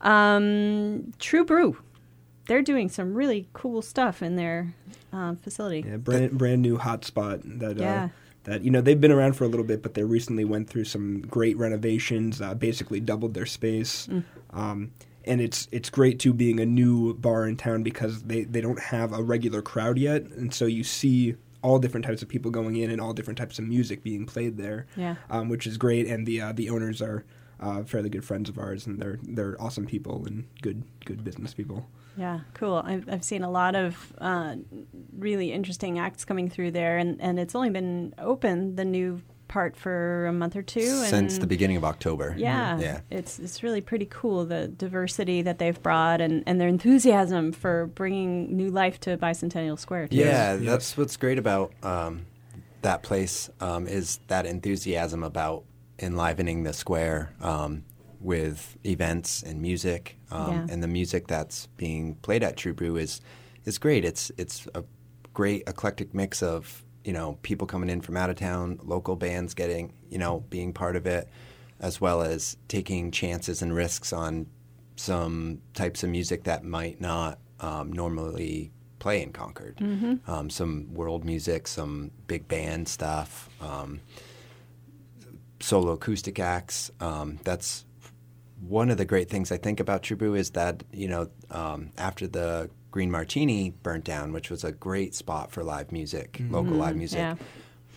Um, 0.00 1.12
True 1.18 1.44
Brew 1.44 1.76
they're 2.46 2.62
doing 2.62 2.88
some 2.88 3.14
really 3.14 3.48
cool 3.52 3.82
stuff 3.82 4.22
in 4.22 4.36
their 4.36 4.74
um, 5.12 5.36
facility. 5.36 5.84
yeah, 5.88 5.96
brand 5.96 6.36
brand 6.38 6.62
new 6.62 6.78
hotspot 6.78 7.40
that 7.60 7.76
Yeah. 7.76 8.04
uh, 8.04 8.08
that 8.44 8.62
you 8.64 8.70
know 8.70 8.80
they've 8.80 9.00
been 9.00 9.12
around 9.12 9.34
for 9.34 9.44
a 9.44 9.48
little 9.48 9.64
bit, 9.66 9.82
but 9.82 9.94
they 9.94 10.02
recently 10.04 10.44
went 10.44 10.68
through 10.68 10.84
some 10.84 11.20
great 11.20 11.56
renovations, 11.56 12.40
uh, 12.40 12.54
basically 12.54 12.98
doubled 13.00 13.34
their 13.34 13.46
space. 13.46 14.08
Mm. 14.08 14.24
Um, 14.50 14.90
and 15.24 15.40
it's 15.40 15.68
it's 15.70 15.88
great 15.90 16.18
too 16.18 16.32
being 16.32 16.58
a 16.58 16.66
new 16.66 17.14
bar 17.14 17.46
in 17.46 17.56
town 17.56 17.84
because 17.84 18.22
they, 18.24 18.42
they 18.42 18.60
don't 18.60 18.80
have 18.80 19.12
a 19.12 19.22
regular 19.22 19.62
crowd 19.62 19.96
yet, 19.98 20.22
and 20.22 20.52
so 20.52 20.66
you 20.66 20.82
see 20.82 21.36
all 21.62 21.78
different 21.78 22.04
types 22.04 22.22
of 22.22 22.28
people 22.28 22.50
going 22.50 22.74
in 22.74 22.90
and 22.90 23.00
all 23.00 23.12
different 23.12 23.38
types 23.38 23.60
of 23.60 23.64
music 23.64 24.02
being 24.02 24.26
played 24.26 24.56
there, 24.56 24.84
Yeah. 24.96 25.14
um, 25.30 25.48
which 25.48 25.64
is 25.64 25.76
great. 25.78 26.08
And 26.08 26.26
the 26.26 26.40
uh, 26.40 26.52
the 26.52 26.68
owners 26.70 27.00
are 27.00 27.24
uh, 27.60 27.84
fairly 27.84 28.08
good 28.10 28.24
friends 28.24 28.48
of 28.50 28.58
ours, 28.58 28.84
and 28.88 28.98
they're 29.00 29.20
they're 29.22 29.56
awesome 29.62 29.86
people 29.86 30.26
and 30.26 30.44
good 30.62 30.82
good 31.04 31.22
business 31.22 31.54
people. 31.54 31.88
Yeah, 32.16 32.40
cool. 32.54 32.82
I've, 32.84 33.08
I've 33.08 33.24
seen 33.24 33.42
a 33.42 33.50
lot 33.50 33.74
of 33.74 34.12
uh, 34.18 34.56
really 35.16 35.52
interesting 35.52 35.98
acts 35.98 36.24
coming 36.24 36.48
through 36.50 36.72
there, 36.72 36.98
and, 36.98 37.20
and 37.20 37.38
it's 37.40 37.54
only 37.54 37.70
been 37.70 38.14
open, 38.18 38.76
the 38.76 38.84
new 38.84 39.22
part, 39.48 39.76
for 39.76 40.26
a 40.26 40.32
month 40.32 40.56
or 40.56 40.62
two. 40.62 40.80
Since 41.04 41.38
the 41.38 41.46
beginning 41.46 41.76
of 41.76 41.84
October. 41.84 42.34
Yeah, 42.38 42.78
Yeah. 42.78 43.00
it's 43.10 43.38
it's 43.38 43.62
really 43.62 43.80
pretty 43.80 44.06
cool 44.10 44.44
the 44.46 44.68
diversity 44.68 45.42
that 45.42 45.58
they've 45.58 45.82
brought 45.82 46.20
and, 46.20 46.42
and 46.46 46.60
their 46.60 46.68
enthusiasm 46.68 47.52
for 47.52 47.86
bringing 47.86 48.56
new 48.56 48.70
life 48.70 48.98
to 49.00 49.16
Bicentennial 49.16 49.78
Square. 49.78 50.08
Too. 50.08 50.16
Yeah, 50.16 50.56
that's 50.56 50.96
what's 50.96 51.16
great 51.16 51.38
about 51.38 51.72
um, 51.82 52.26
that 52.82 53.02
place 53.02 53.50
um, 53.60 53.86
is 53.86 54.20
that 54.28 54.46
enthusiasm 54.46 55.22
about 55.22 55.64
enlivening 55.98 56.62
the 56.64 56.72
square 56.72 57.32
um, 57.40 57.84
with 58.22 58.76
events 58.84 59.42
and 59.42 59.60
music, 59.60 60.16
um, 60.30 60.48
Yeah. 60.50 60.66
and 60.70 60.82
the 60.82 60.88
music 60.88 61.26
that's 61.26 61.66
being 61.76 62.14
played 62.16 62.42
at 62.42 62.56
True 62.56 62.72
Brew 62.74 62.96
is 62.96 63.20
is 63.64 63.78
great. 63.78 64.04
It's 64.04 64.30
it's 64.38 64.66
a 64.74 64.84
great 65.34 65.62
eclectic 65.66 66.14
mix 66.14 66.42
of 66.42 66.84
you 67.04 67.12
know 67.12 67.38
people 67.42 67.66
coming 67.66 67.90
in 67.90 68.00
from 68.00 68.16
out 68.16 68.30
of 68.30 68.36
town, 68.36 68.78
local 68.84 69.16
bands 69.16 69.54
getting 69.54 69.92
you 70.10 70.18
know 70.18 70.40
being 70.50 70.72
part 70.72 70.96
of 70.96 71.06
it, 71.06 71.28
as 71.80 72.00
well 72.00 72.22
as 72.22 72.56
taking 72.68 73.10
chances 73.10 73.62
and 73.62 73.74
risks 73.74 74.12
on 74.12 74.46
some 74.96 75.60
types 75.74 76.02
of 76.04 76.10
music 76.10 76.44
that 76.44 76.64
might 76.64 77.00
not 77.00 77.38
um, 77.60 77.92
normally 77.92 78.70
play 78.98 79.20
in 79.22 79.32
Concord. 79.32 79.78
Um, 80.28 80.48
some 80.50 80.92
world 80.94 81.24
music, 81.24 81.66
some 81.66 82.10
big 82.28 82.46
band 82.46 82.86
stuff, 82.88 83.48
um, 83.60 84.00
solo 85.60 85.92
acoustic 85.92 86.38
acts. 86.38 86.90
Um, 87.00 87.38
that's 87.44 87.84
one 88.68 88.90
of 88.90 88.96
the 88.96 89.04
great 89.04 89.28
things 89.28 89.50
I 89.50 89.56
think 89.56 89.80
about 89.80 90.02
True 90.02 90.34
is 90.34 90.50
that 90.50 90.84
you 90.92 91.08
know 91.08 91.28
um, 91.50 91.90
after 91.98 92.26
the 92.26 92.70
Green 92.90 93.10
Martini 93.10 93.70
burnt 93.82 94.04
down, 94.04 94.32
which 94.32 94.50
was 94.50 94.64
a 94.64 94.72
great 94.72 95.14
spot 95.14 95.50
for 95.50 95.64
live 95.64 95.90
music, 95.92 96.40
local 96.50 96.74
live 96.74 96.96
music. 96.96 97.18
yeah. 97.18 97.34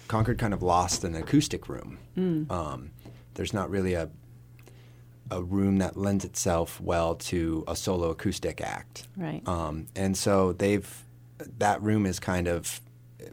Concord 0.08 0.38
kind 0.38 0.54
of 0.54 0.62
lost 0.62 1.04
an 1.04 1.16
acoustic 1.16 1.68
room. 1.68 1.98
Um, 2.50 2.92
there's 3.34 3.54
not 3.54 3.70
really 3.70 3.94
a 3.94 4.10
a 5.32 5.42
room 5.42 5.80
that 5.80 5.98
lends 5.98 6.24
itself 6.24 6.80
well 6.80 7.16
to 7.16 7.64
a 7.68 7.76
solo 7.76 8.12
acoustic 8.12 8.62
act. 8.62 9.08
Right. 9.18 9.46
Um, 9.48 9.88
and 9.96 10.16
so 10.16 10.54
they've 10.54 11.04
that 11.58 11.82
room 11.82 12.06
is 12.06 12.20
kind 12.20 12.48
of 12.48 12.82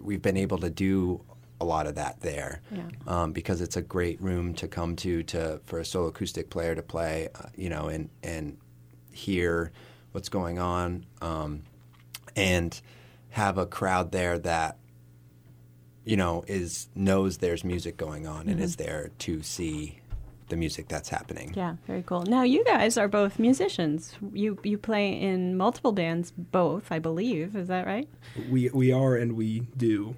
we've 0.01 0.23
been 0.23 0.37
able 0.37 0.59
to 0.59 0.71
do 0.71 1.21
a 1.63 1.65
lot 1.65 1.87
of 1.87 1.95
that 1.95 2.21
there 2.21 2.61
Yeah. 2.71 2.89
um, 3.07 3.33
because 3.33 3.61
it's 3.61 3.77
a 3.77 3.83
great 3.83 4.21
room 4.21 4.53
to 4.55 4.67
come 4.69 4.97
to 4.97 5.23
to 5.25 5.61
for 5.65 5.79
a 5.79 5.85
solo 5.85 6.09
acoustic 6.09 6.51
player 6.51 6.75
to 6.75 6.83
play, 6.83 7.29
uh, 7.35 7.47
you 7.57 7.71
know, 7.71 7.87
and 7.89 8.11
and 8.23 8.57
hear 9.13 9.71
what's 10.13 10.29
going 10.29 10.59
on, 10.59 11.07
um, 11.23 11.63
and 12.37 12.81
have 13.31 13.57
a 13.59 13.67
crowd 13.67 14.13
there 14.13 14.39
that 14.41 14.77
you 16.05 16.17
know 16.17 16.45
is 16.49 16.89
knows 16.95 17.39
there's 17.39 17.63
music 17.65 17.97
going 17.97 18.27
on 18.27 18.49
and 18.49 18.61
is 18.61 18.77
there 18.77 19.11
to 19.19 19.41
see 19.43 19.99
the 20.49 20.57
music 20.57 20.89
that's 20.89 21.09
happening. 21.09 21.53
Yeah, 21.57 21.77
very 21.87 22.03
cool. 22.03 22.23
Now 22.25 22.43
you 22.43 22.63
guys 22.65 22.99
are 22.99 23.09
both 23.09 23.39
musicians. 23.39 24.15
You 24.35 24.59
you 24.65 24.77
play 24.79 25.13
in 25.13 25.57
multiple 25.57 25.93
bands, 25.93 26.33
both, 26.37 26.91
I 26.91 26.99
believe. 26.99 27.55
Is 27.57 27.69
that 27.69 27.87
right? 27.87 28.09
We 28.51 28.69
we 28.71 28.93
are 28.93 29.15
and 29.17 29.33
we 29.37 29.61
do. 29.77 30.17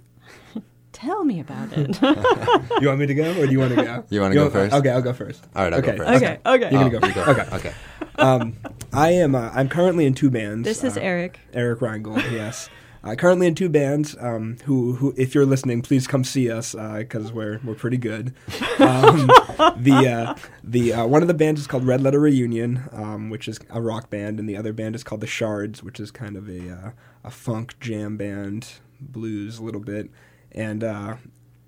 Tell 0.94 1.24
me 1.24 1.40
about 1.40 1.68
it. 1.72 2.00
You 2.80 2.88
want 2.88 3.00
me 3.00 3.06
to 3.06 3.14
go 3.14 3.30
or 3.40 3.46
do 3.46 3.52
you 3.52 3.58
want 3.58 3.74
to 3.74 3.82
go? 3.84 4.04
You 4.10 4.20
wanna 4.20 4.34
go 4.34 4.48
first? 4.50 4.74
Okay, 4.74 4.90
I'll 4.90 5.02
go 5.02 5.12
first. 5.12 5.44
All 5.54 5.64
right, 5.64 5.72
I'll 5.72 5.80
go 5.82 5.88
okay. 5.88 5.96
first. 5.98 6.10
okay, 6.22 6.38
okay. 6.46 6.70
You're 6.70 6.88
gonna 6.90 6.96
Oh, 6.96 7.00
go. 7.00 7.00
first. 7.00 7.14
go. 7.14 7.32
Okay. 7.32 7.56
Okay. 7.56 7.72
Um, 8.18 8.54
I 8.92 9.10
am. 9.10 9.34
Uh, 9.34 9.50
I'm 9.54 9.68
currently 9.68 10.06
in 10.06 10.14
two 10.14 10.30
bands. 10.30 10.64
This 10.64 10.82
is 10.84 10.96
uh, 10.96 11.00
Eric. 11.00 11.38
Eric 11.52 11.80
Reingold, 11.80 12.22
yes. 12.32 12.68
Uh, 13.02 13.14
currently 13.14 13.46
in 13.46 13.54
two 13.54 13.68
bands. 13.68 14.16
Um, 14.18 14.56
who, 14.64 14.94
who, 14.94 15.14
if 15.16 15.34
you're 15.34 15.44
listening, 15.46 15.82
please 15.82 16.06
come 16.06 16.24
see 16.24 16.50
us 16.50 16.72
because 16.74 17.32
we're 17.32 17.60
we're 17.64 17.74
pretty 17.74 17.98
good. 17.98 18.34
Um, 18.78 19.26
the 19.76 20.08
uh, 20.10 20.34
the 20.62 20.92
uh, 20.94 21.06
one 21.06 21.22
of 21.22 21.28
the 21.28 21.34
bands 21.34 21.60
is 21.60 21.66
called 21.66 21.84
Red 21.86 22.00
Letter 22.00 22.20
Reunion, 22.20 22.84
um, 22.92 23.30
which 23.30 23.46
is 23.48 23.58
a 23.70 23.80
rock 23.80 24.10
band, 24.10 24.38
and 24.40 24.48
the 24.48 24.56
other 24.56 24.72
band 24.72 24.94
is 24.94 25.02
called 25.04 25.20
the 25.20 25.26
Shards, 25.26 25.82
which 25.82 25.98
is 26.00 26.10
kind 26.10 26.36
of 26.36 26.48
a 26.48 26.70
uh, 26.70 26.90
a 27.24 27.30
funk 27.30 27.78
jam 27.80 28.16
band, 28.16 28.74
blues 29.00 29.58
a 29.58 29.62
little 29.64 29.80
bit, 29.82 30.08
and. 30.54 30.84
Uh, 30.84 31.16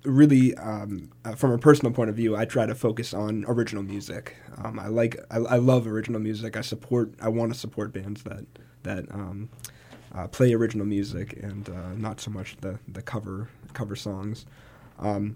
Really, 0.03 0.55
um, 0.55 1.09
uh, 1.25 1.35
from 1.35 1.51
a 1.51 1.57
personal 1.57 1.91
point 1.91 2.09
of 2.09 2.15
view, 2.15 2.37
I 2.37 2.45
try 2.45 2.65
to 2.65 2.75
focus 2.75 3.13
on 3.13 3.43
original 3.45 3.83
music. 3.83 4.37
Um, 4.63 4.79
I 4.79 4.87
like, 4.87 5.17
I, 5.29 5.37
I 5.37 5.57
love 5.57 5.85
original 5.85 6.21
music. 6.21 6.55
I 6.55 6.61
support, 6.61 7.11
I 7.19 7.27
want 7.27 7.51
to 7.51 7.59
support 7.59 7.91
bands 7.91 8.23
that 8.23 8.45
that 8.83 9.11
um, 9.11 9.49
uh, 10.15 10.27
play 10.27 10.53
original 10.53 10.85
music 10.85 11.37
and 11.43 11.67
uh, 11.67 11.93
not 11.95 12.21
so 12.21 12.31
much 12.31 12.55
the, 12.61 12.79
the 12.87 13.01
cover 13.01 13.49
cover 13.73 13.97
songs. 13.97 14.45
Um, 14.97 15.35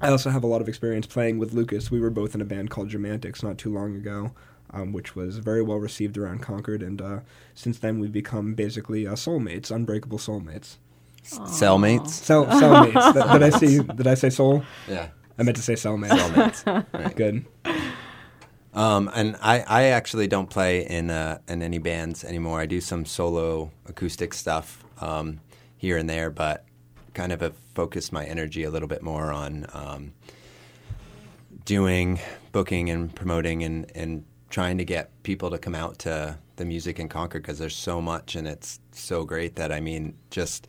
I 0.00 0.08
also 0.08 0.30
have 0.30 0.42
a 0.42 0.48
lot 0.48 0.60
of 0.60 0.68
experience 0.68 1.06
playing 1.06 1.38
with 1.38 1.52
Lucas. 1.52 1.92
We 1.92 2.00
were 2.00 2.10
both 2.10 2.34
in 2.34 2.40
a 2.40 2.44
band 2.44 2.70
called 2.70 2.88
Germantics 2.88 3.44
not 3.44 3.58
too 3.58 3.72
long 3.72 3.94
ago, 3.94 4.32
um, 4.72 4.92
which 4.92 5.14
was 5.14 5.38
very 5.38 5.62
well 5.62 5.78
received 5.78 6.18
around 6.18 6.42
Concord. 6.42 6.82
And 6.82 7.00
uh, 7.00 7.20
since 7.54 7.78
then, 7.78 8.00
we've 8.00 8.10
become 8.10 8.54
basically 8.54 9.06
uh, 9.06 9.14
soulmates, 9.14 9.70
unbreakable 9.70 10.18
soulmates. 10.18 10.78
Cellmates. 11.38 12.10
So 12.10 12.44
soulmates. 12.46 13.12
Th- 13.12 13.32
did 13.32 13.42
I 13.42 13.50
see? 13.50 13.78
Did 13.78 14.06
I 14.06 14.14
say 14.14 14.30
soul? 14.30 14.62
Yeah. 14.88 15.08
I 15.38 15.42
meant 15.42 15.56
to 15.56 15.62
say 15.62 15.74
cellmates. 15.74 16.10
Cellmates. 16.10 16.86
Right. 16.92 17.16
Good. 17.16 17.46
Um, 18.72 19.10
and 19.14 19.36
I, 19.42 19.64
I 19.66 19.82
actually 19.84 20.28
don't 20.28 20.48
play 20.48 20.86
in 20.86 21.10
uh, 21.10 21.38
in 21.48 21.62
any 21.62 21.78
bands 21.78 22.24
anymore. 22.24 22.60
I 22.60 22.66
do 22.66 22.80
some 22.80 23.04
solo 23.04 23.72
acoustic 23.86 24.32
stuff 24.34 24.84
um, 25.00 25.40
here 25.76 25.96
and 25.96 26.08
there, 26.08 26.30
but 26.30 26.64
kind 27.14 27.32
of 27.32 27.40
have 27.40 27.56
focused 27.74 28.12
my 28.12 28.24
energy 28.24 28.62
a 28.62 28.70
little 28.70 28.88
bit 28.88 29.02
more 29.02 29.32
on 29.32 29.66
um, 29.72 30.12
doing 31.64 32.20
booking 32.52 32.90
and 32.90 33.14
promoting 33.14 33.62
and, 33.62 33.90
and 33.94 34.24
trying 34.48 34.78
to 34.78 34.84
get 34.84 35.10
people 35.22 35.50
to 35.50 35.58
come 35.58 35.74
out 35.74 35.98
to 36.00 36.38
the 36.56 36.64
music 36.64 36.98
in 36.98 37.08
Concord 37.08 37.42
because 37.42 37.58
there's 37.58 37.76
so 37.76 38.00
much 38.00 38.34
and 38.36 38.46
it's 38.46 38.80
so 38.92 39.24
great 39.24 39.56
that 39.56 39.72
I 39.72 39.80
mean 39.80 40.16
just 40.30 40.66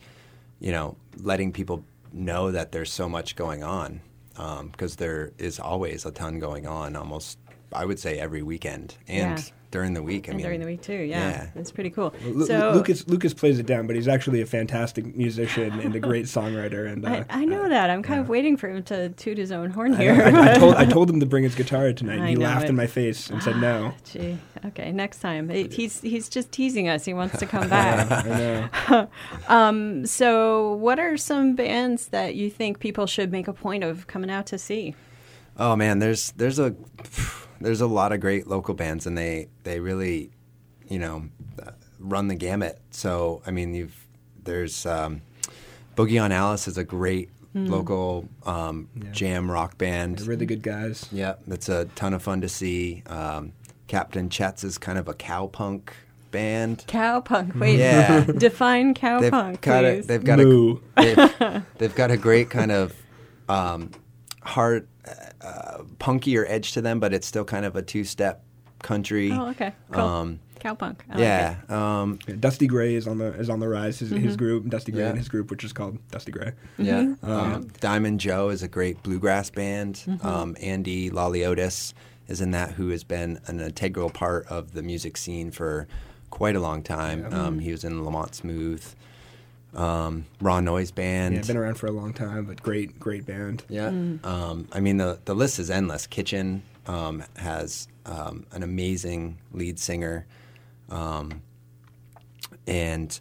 you 0.62 0.72
know 0.72 0.96
letting 1.18 1.52
people 1.52 1.84
know 2.12 2.50
that 2.52 2.72
there's 2.72 2.92
so 2.92 3.08
much 3.08 3.36
going 3.36 3.62
on 3.62 4.00
um, 4.36 4.68
because 4.68 4.96
there 4.96 5.32
is 5.38 5.58
always 5.58 6.06
a 6.06 6.10
ton 6.10 6.38
going 6.38 6.66
on 6.66 6.96
almost 6.96 7.38
I 7.72 7.84
would 7.84 7.98
say 7.98 8.18
every 8.18 8.42
weekend 8.42 8.96
and 9.08 9.38
Yeah. 9.38 9.44
During 9.72 9.94
the 9.94 10.02
week. 10.02 10.28
I 10.28 10.30
and 10.30 10.36
mean, 10.36 10.44
during 10.44 10.60
the 10.60 10.66
week 10.66 10.82
too. 10.82 10.92
Yeah, 10.92 11.30
yeah. 11.30 11.50
it's 11.56 11.72
pretty 11.72 11.90
cool. 11.90 12.14
Lu- 12.24 12.46
so 12.46 12.70
Lucas 12.72 13.08
Lucas 13.08 13.34
plays 13.34 13.58
it 13.58 13.66
down, 13.66 13.88
but 13.88 13.96
he's 13.96 14.06
actually 14.06 14.40
a 14.40 14.46
fantastic 14.46 15.16
musician 15.16 15.80
and 15.80 15.96
a 15.96 15.98
great 15.98 16.26
songwriter. 16.26 16.92
And 16.92 17.04
uh, 17.06 17.24
I, 17.28 17.40
I 17.40 17.44
know 17.44 17.68
that. 17.68 17.90
I'm 17.90 18.04
kind 18.04 18.20
of 18.20 18.28
waiting 18.28 18.56
for 18.56 18.68
him 18.68 18.84
to 18.84 19.08
toot 19.08 19.38
his 19.38 19.50
own 19.50 19.70
horn 19.70 19.94
here. 19.94 20.12
I- 20.12 20.52
I 20.52 20.54
told 20.58 20.74
I 20.76 20.84
told 20.96 21.10
him 21.10 21.18
to 21.18 21.26
bring 21.26 21.42
his 21.42 21.56
guitar 21.56 21.92
tonight. 21.92 22.18
and 22.20 22.28
he 22.28 22.36
laughed 22.36 22.66
it. 22.66 22.70
in 22.70 22.76
my 22.76 22.86
face 22.86 23.28
and 23.30 23.42
said 23.42 23.56
no. 23.56 23.94
Gee, 24.04 24.38
okay, 24.66 24.92
next 24.92 25.18
time. 25.18 25.48
He's 25.48 26.00
he's 26.00 26.28
just 26.28 26.52
teasing 26.52 26.88
us. 26.88 27.04
He 27.04 27.14
wants 27.14 27.38
to 27.40 27.46
come 27.46 27.68
back. 27.68 29.08
Um, 29.48 30.06
so, 30.06 30.74
what 30.74 30.98
are 30.98 31.16
some 31.16 31.54
bands 31.56 32.08
that 32.08 32.34
you 32.34 32.50
think 32.50 32.78
people 32.78 33.06
should 33.06 33.32
make 33.32 33.48
a 33.48 33.52
point 33.52 33.82
of 33.84 34.06
coming 34.06 34.30
out 34.30 34.46
to 34.46 34.58
see? 34.58 34.94
Oh 35.56 35.76
man, 35.76 35.98
there's 35.98 36.32
there's 36.32 36.58
a 36.58 36.74
there's 37.60 37.80
a 37.80 37.86
lot 37.86 38.12
of 38.12 38.20
great 38.20 38.46
local 38.46 38.74
bands, 38.74 39.06
and 39.06 39.16
they 39.16 39.48
they 39.64 39.80
really, 39.80 40.30
you 40.88 40.98
know, 40.98 41.24
uh, 41.64 41.70
run 42.00 42.28
the 42.28 42.34
gamut. 42.34 42.80
So 42.90 43.42
I 43.46 43.50
mean, 43.50 43.74
you've 43.74 44.06
there's 44.44 44.86
um, 44.86 45.22
Boogie 45.96 46.22
on 46.22 46.32
Alice 46.32 46.66
is 46.68 46.78
a 46.78 46.84
great 46.84 47.30
local 47.54 48.26
um, 48.46 48.88
Yeah. 48.96 49.10
jam 49.10 49.50
rock 49.50 49.76
band. 49.76 50.18
They're 50.18 50.28
really 50.28 50.46
good 50.46 50.62
guys. 50.62 51.06
Yeah, 51.12 51.34
that's 51.46 51.68
a 51.68 51.84
ton 51.94 52.14
of 52.14 52.22
fun 52.22 52.40
to 52.40 52.48
see. 52.48 53.02
Um, 53.06 53.52
Captain 53.88 54.30
Chet's 54.30 54.64
is 54.64 54.78
kind 54.78 54.96
of 54.98 55.06
a 55.06 55.12
cowpunk 55.12 55.90
band. 56.30 56.82
Cowpunk. 56.88 57.54
Wait, 57.60 57.78
Yeah. 57.78 58.24
define 58.38 58.94
They've 58.94 59.02
cowpunk, 59.02 59.60
got 59.60 59.84
a, 59.84 60.00
they've 60.00 60.24
got 60.24 60.38
Moo. 60.38 60.78
a 60.96 61.02
they've, 61.02 61.62
they've 61.76 61.94
got 61.94 62.10
a 62.10 62.16
great 62.16 62.48
kind 62.48 62.72
of 62.72 62.94
um, 63.50 63.90
hard 64.40 64.88
uh, 65.06 65.12
punkier 65.98 66.44
edge 66.48 66.72
to 66.72 66.80
them, 66.80 67.00
but 67.00 67.12
it's 67.12 67.26
still 67.26 67.44
kind 67.44 67.64
of 67.64 67.76
a 67.76 67.82
two 67.82 68.04
step 68.04 68.44
country. 68.80 69.30
oh, 69.32 69.48
okay, 69.48 69.72
cool. 69.90 70.02
Um, 70.02 70.40
Cowpunk. 70.60 71.00
I 71.10 71.18
yeah. 71.20 71.56
it. 71.68 71.70
Um, 71.72 72.18
Yeah, 72.28 72.36
Dusty 72.38 72.68
Gray 72.68 72.94
is 72.94 73.08
on 73.08 73.18
the 73.18 73.32
is 73.34 73.50
on 73.50 73.58
the 73.58 73.68
rise. 73.68 73.98
His, 73.98 74.12
Mm-hmm. 74.12 74.22
his 74.22 74.36
group, 74.36 74.68
Dusty 74.68 74.92
Gray, 74.92 75.02
Yeah. 75.02 75.08
and 75.08 75.18
his 75.18 75.28
group, 75.28 75.50
which 75.50 75.64
is 75.64 75.72
called 75.72 75.98
Dusty 76.10 76.30
Gray. 76.30 76.52
Yeah. 76.78 77.02
Mm-hmm. 77.02 77.30
Um, 77.30 77.68
Diamond 77.80 78.20
Joe 78.20 78.48
is 78.50 78.62
a 78.62 78.68
great 78.68 79.02
bluegrass 79.02 79.50
band. 79.50 79.96
Mm-hmm. 80.06 80.24
Um, 80.26 80.56
Andy 80.62 81.10
Laliotis 81.10 81.94
is 82.28 82.40
in 82.40 82.52
that, 82.52 82.70
who 82.72 82.90
has 82.90 83.02
been 83.02 83.40
an 83.46 83.58
integral 83.60 84.08
part 84.10 84.46
of 84.46 84.72
the 84.72 84.82
music 84.82 85.16
scene 85.16 85.50
for 85.50 85.88
quite 86.30 86.54
a 86.54 86.60
long 86.60 86.82
time. 86.84 87.26
Um, 87.32 87.58
he 87.58 87.72
was 87.72 87.82
in 87.82 88.04
Lamont 88.04 88.34
Smooth, 88.36 88.84
um, 89.74 90.26
Raw 90.40 90.60
Noise 90.60 90.90
Band. 90.90 91.34
Yeah, 91.34 91.42
been 91.42 91.56
around 91.56 91.74
for 91.74 91.86
a 91.86 91.92
long 91.92 92.12
time, 92.12 92.44
but 92.44 92.62
great, 92.62 92.98
great 93.00 93.26
band. 93.26 93.64
Yeah. 93.68 93.90
Mm. 93.90 94.24
Um, 94.24 94.68
I 94.72 94.80
mean, 94.80 94.98
the, 94.98 95.18
the 95.24 95.34
list 95.34 95.58
is 95.58 95.70
endless. 95.70 96.06
Kitchen 96.06 96.62
um, 96.86 97.24
has 97.36 97.88
um, 98.06 98.46
an 98.52 98.62
amazing 98.62 99.38
lead 99.52 99.78
singer. 99.78 100.26
Um, 100.90 101.42
and 102.66 103.18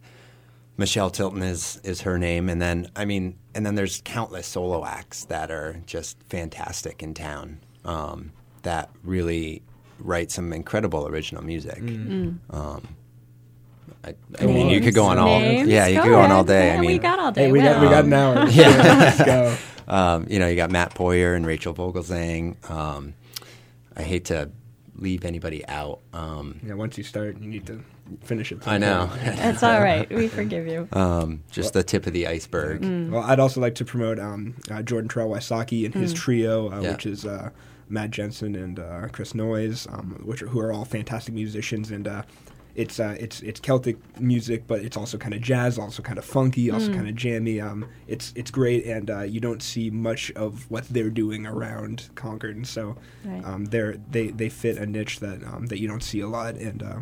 Michelle 0.78 1.10
Tilton 1.10 1.42
is, 1.42 1.80
is 1.84 2.02
her 2.02 2.18
name. 2.18 2.50
And 2.50 2.62
then, 2.62 2.90
I 2.96 3.06
mean, 3.06 3.38
and 3.56 3.66
then 3.66 3.76
there's 3.76 4.02
countless 4.04 4.48
solo 4.48 4.86
acts 4.86 5.26
that 5.26 5.52
are 5.52 5.82
just 5.86 6.18
fantastic 6.30 7.02
in 7.02 7.14
town 7.14 7.60
um, 7.86 8.32
that 8.64 8.90
really 9.04 9.62
write 10.00 10.32
some 10.32 10.52
incredible 10.52 11.08
original 11.08 11.44
music. 11.44 11.78
Mm. 11.78 12.40
Um, 12.50 12.88
I, 14.04 14.16
I 14.40 14.46
mean, 14.48 14.70
you 14.70 14.82
could 14.82 14.96
go 14.96 15.06
on 15.06 15.18
all. 15.20 15.40
Names? 15.40 15.70
Yeah, 15.70 15.86
you 15.88 15.98
Go 15.98 16.04
could 16.04 16.10
go 16.10 16.20
on 16.22 16.32
all 16.32 16.44
day. 16.44 16.68
Yeah, 16.68 16.74
I 16.78 16.80
mean, 16.82 16.92
we 16.92 16.98
got 16.98 17.20
all 17.20 17.32
day. 17.32 17.46
Hey, 17.46 17.52
we 17.52 17.60
got 17.60 17.82
we 17.82 17.88
got 17.88 18.06
an 18.06 18.14
hour. 18.14 18.48
Yeah. 18.50 18.68
Let's 19.00 19.24
go. 19.24 19.56
Um, 19.88 20.26
you 20.30 20.40
know, 20.40 20.48
you 20.48 20.56
got 20.56 20.72
Matt 20.72 20.94
Poyer 20.96 21.36
and 21.36 21.46
Rachel 21.46 21.74
Vogelzang. 21.74 22.56
Um, 22.70 23.14
I 23.98 24.04
hate 24.04 24.24
to 24.26 24.50
leave 24.96 25.26
anybody 25.26 25.68
out. 25.68 26.00
Um, 26.14 26.62
Yeah, 26.66 26.76
once 26.76 26.98
you 26.98 27.04
start, 27.04 27.38
you 27.42 27.50
need 27.50 27.66
to 27.68 27.84
finish 28.24 28.54
it. 28.54 28.66
I 28.66 28.78
know. 28.78 29.10
That's 29.22 29.64
all 29.64 29.82
right. 29.82 30.10
We 30.10 30.28
forgive 30.40 30.66
you. 30.68 30.88
um, 30.94 31.44
just 31.52 31.74
the 31.74 31.84
tip 31.84 32.08
of 32.08 32.14
the 32.14 32.26
iceberg. 32.28 32.84
Mm. 32.84 33.10
Well, 33.10 33.24
I'd 33.24 33.40
also 33.42 33.60
like 33.60 33.76
to 33.76 33.86
promote 33.86 34.18
um, 34.18 34.56
uh, 34.70 34.82
Jordan 34.82 35.10
Terrell 35.10 35.30
Wysocki 35.30 35.84
and 35.84 35.94
Mm. 35.94 36.00
his 36.02 36.14
trio, 36.14 36.72
uh, 36.72 36.80
Yeah. 36.80 36.92
which 36.92 37.06
is 37.06 37.26
uh, 37.26 37.50
Matt 37.90 38.12
Jensen 38.12 38.56
and 38.56 38.80
uh, 38.80 39.08
Chris 39.12 39.34
Noyes, 39.36 39.88
um, 39.92 40.22
which 40.24 40.42
are, 40.42 40.48
who 40.48 40.60
are 40.62 40.72
all 40.72 40.86
fantastic 40.86 41.34
musicians. 41.34 41.92
And 41.92 42.08
uh, 42.08 42.22
it's 42.76 43.00
uh, 43.00 43.16
it's 43.20 43.42
it's 43.42 43.60
Celtic 43.60 43.98
music, 44.20 44.66
but 44.68 44.82
it's 44.82 44.96
also 44.98 45.18
kind 45.18 45.34
of 45.34 45.42
jazz, 45.42 45.78
also 45.78 46.02
kind 46.02 46.18
of 46.18 46.26
funky, 46.26 46.68
Mm. 46.68 46.74
also 46.74 46.94
kind 46.94 47.08
of 47.08 47.16
jammy. 47.16 47.60
Um, 47.62 47.86
it's 48.08 48.32
it's 48.36 48.52
great, 48.52 48.86
and 48.86 49.10
uh, 49.10 49.22
you 49.22 49.40
don't 49.40 49.62
see 49.62 49.90
much 49.90 50.32
of 50.32 50.70
what 50.72 50.86
they're 50.90 51.10
doing 51.10 51.46
around 51.46 52.10
Concord, 52.16 52.56
and 52.56 52.68
so 52.68 52.96
Right. 53.26 53.44
um, 53.46 53.66
they're 53.66 53.98
they 54.12 54.28
they 54.30 54.50
fit 54.50 54.78
a 54.78 54.86
niche 54.86 55.20
that 55.20 55.44
um, 55.44 55.66
that 55.68 55.80
you 55.80 55.88
don't 55.88 56.04
see 56.04 56.20
a 56.22 56.28
lot, 56.28 56.56
and. 56.56 56.82
Uh, 56.84 57.00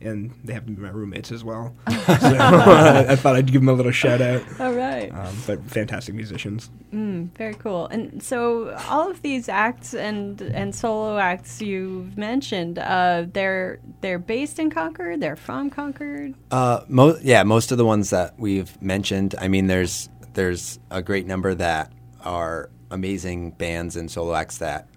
and 0.00 0.32
they 0.44 0.52
happen 0.52 0.74
to 0.74 0.80
be 0.80 0.82
my 0.82 0.90
roommates 0.90 1.30
as 1.32 1.44
well. 1.44 1.74
so 1.88 1.94
I 2.08 3.16
thought 3.16 3.36
I'd 3.36 3.46
give 3.46 3.60
them 3.60 3.68
a 3.68 3.72
little 3.72 3.92
shout 3.92 4.20
out. 4.20 4.42
All 4.60 4.72
right. 4.72 5.12
Um, 5.12 5.34
but 5.46 5.62
fantastic 5.64 6.14
musicians. 6.14 6.70
Mm, 6.92 7.30
very 7.36 7.54
cool. 7.54 7.86
And 7.86 8.22
so 8.22 8.76
all 8.88 9.10
of 9.10 9.22
these 9.22 9.48
acts 9.48 9.94
and 9.94 10.40
and 10.42 10.74
solo 10.74 11.18
acts 11.18 11.60
you've 11.60 12.16
mentioned, 12.16 12.78
uh, 12.78 13.26
they're 13.32 13.78
they're 14.00 14.18
based 14.18 14.58
in 14.58 14.70
Concord. 14.70 15.20
They're 15.20 15.36
from 15.36 15.70
Concord. 15.70 16.34
Uh, 16.50 16.80
mo- 16.88 17.18
yeah, 17.22 17.42
most 17.42 17.72
of 17.72 17.78
the 17.78 17.84
ones 17.84 18.10
that 18.10 18.38
we've 18.38 18.80
mentioned. 18.82 19.34
I 19.38 19.48
mean, 19.48 19.66
there's 19.66 20.08
there's 20.34 20.78
a 20.90 21.02
great 21.02 21.26
number 21.26 21.54
that 21.54 21.92
are 22.22 22.70
amazing 22.90 23.52
bands 23.52 23.96
and 23.96 24.10
solo 24.10 24.34
acts 24.34 24.58
that 24.58 24.88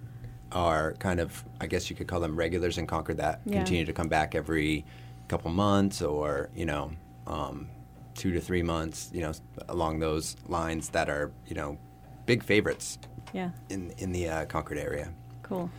are 0.53 0.93
kind 0.93 1.19
of, 1.19 1.43
I 1.59 1.67
guess 1.67 1.89
you 1.89 1.95
could 1.95 2.07
call 2.07 2.19
them 2.19 2.35
regulars 2.35 2.77
in 2.77 2.87
Concord 2.87 3.17
that 3.17 3.41
Yeah. 3.45 3.57
continue 3.57 3.85
to 3.85 3.93
come 3.93 4.07
back 4.07 4.35
every 4.35 4.85
couple 5.27 5.51
months 5.51 6.01
or, 6.01 6.49
you 6.55 6.65
know, 6.65 6.91
um, 7.27 7.67
two 8.15 8.31
to 8.33 8.39
three 8.39 8.61
months, 8.63 9.09
you 9.13 9.21
know, 9.21 9.31
along 9.69 9.99
those 9.99 10.35
lines 10.47 10.89
that 10.89 11.09
are, 11.09 11.31
you 11.47 11.55
know, 11.55 11.77
big 12.25 12.43
favorites 12.43 12.97
Yeah. 13.33 13.49
in, 13.69 13.91
in 13.97 14.11
the 14.11 14.29
uh, 14.29 14.45
Concord 14.45 14.77
area. 14.77 15.09
Cool. 15.41 15.69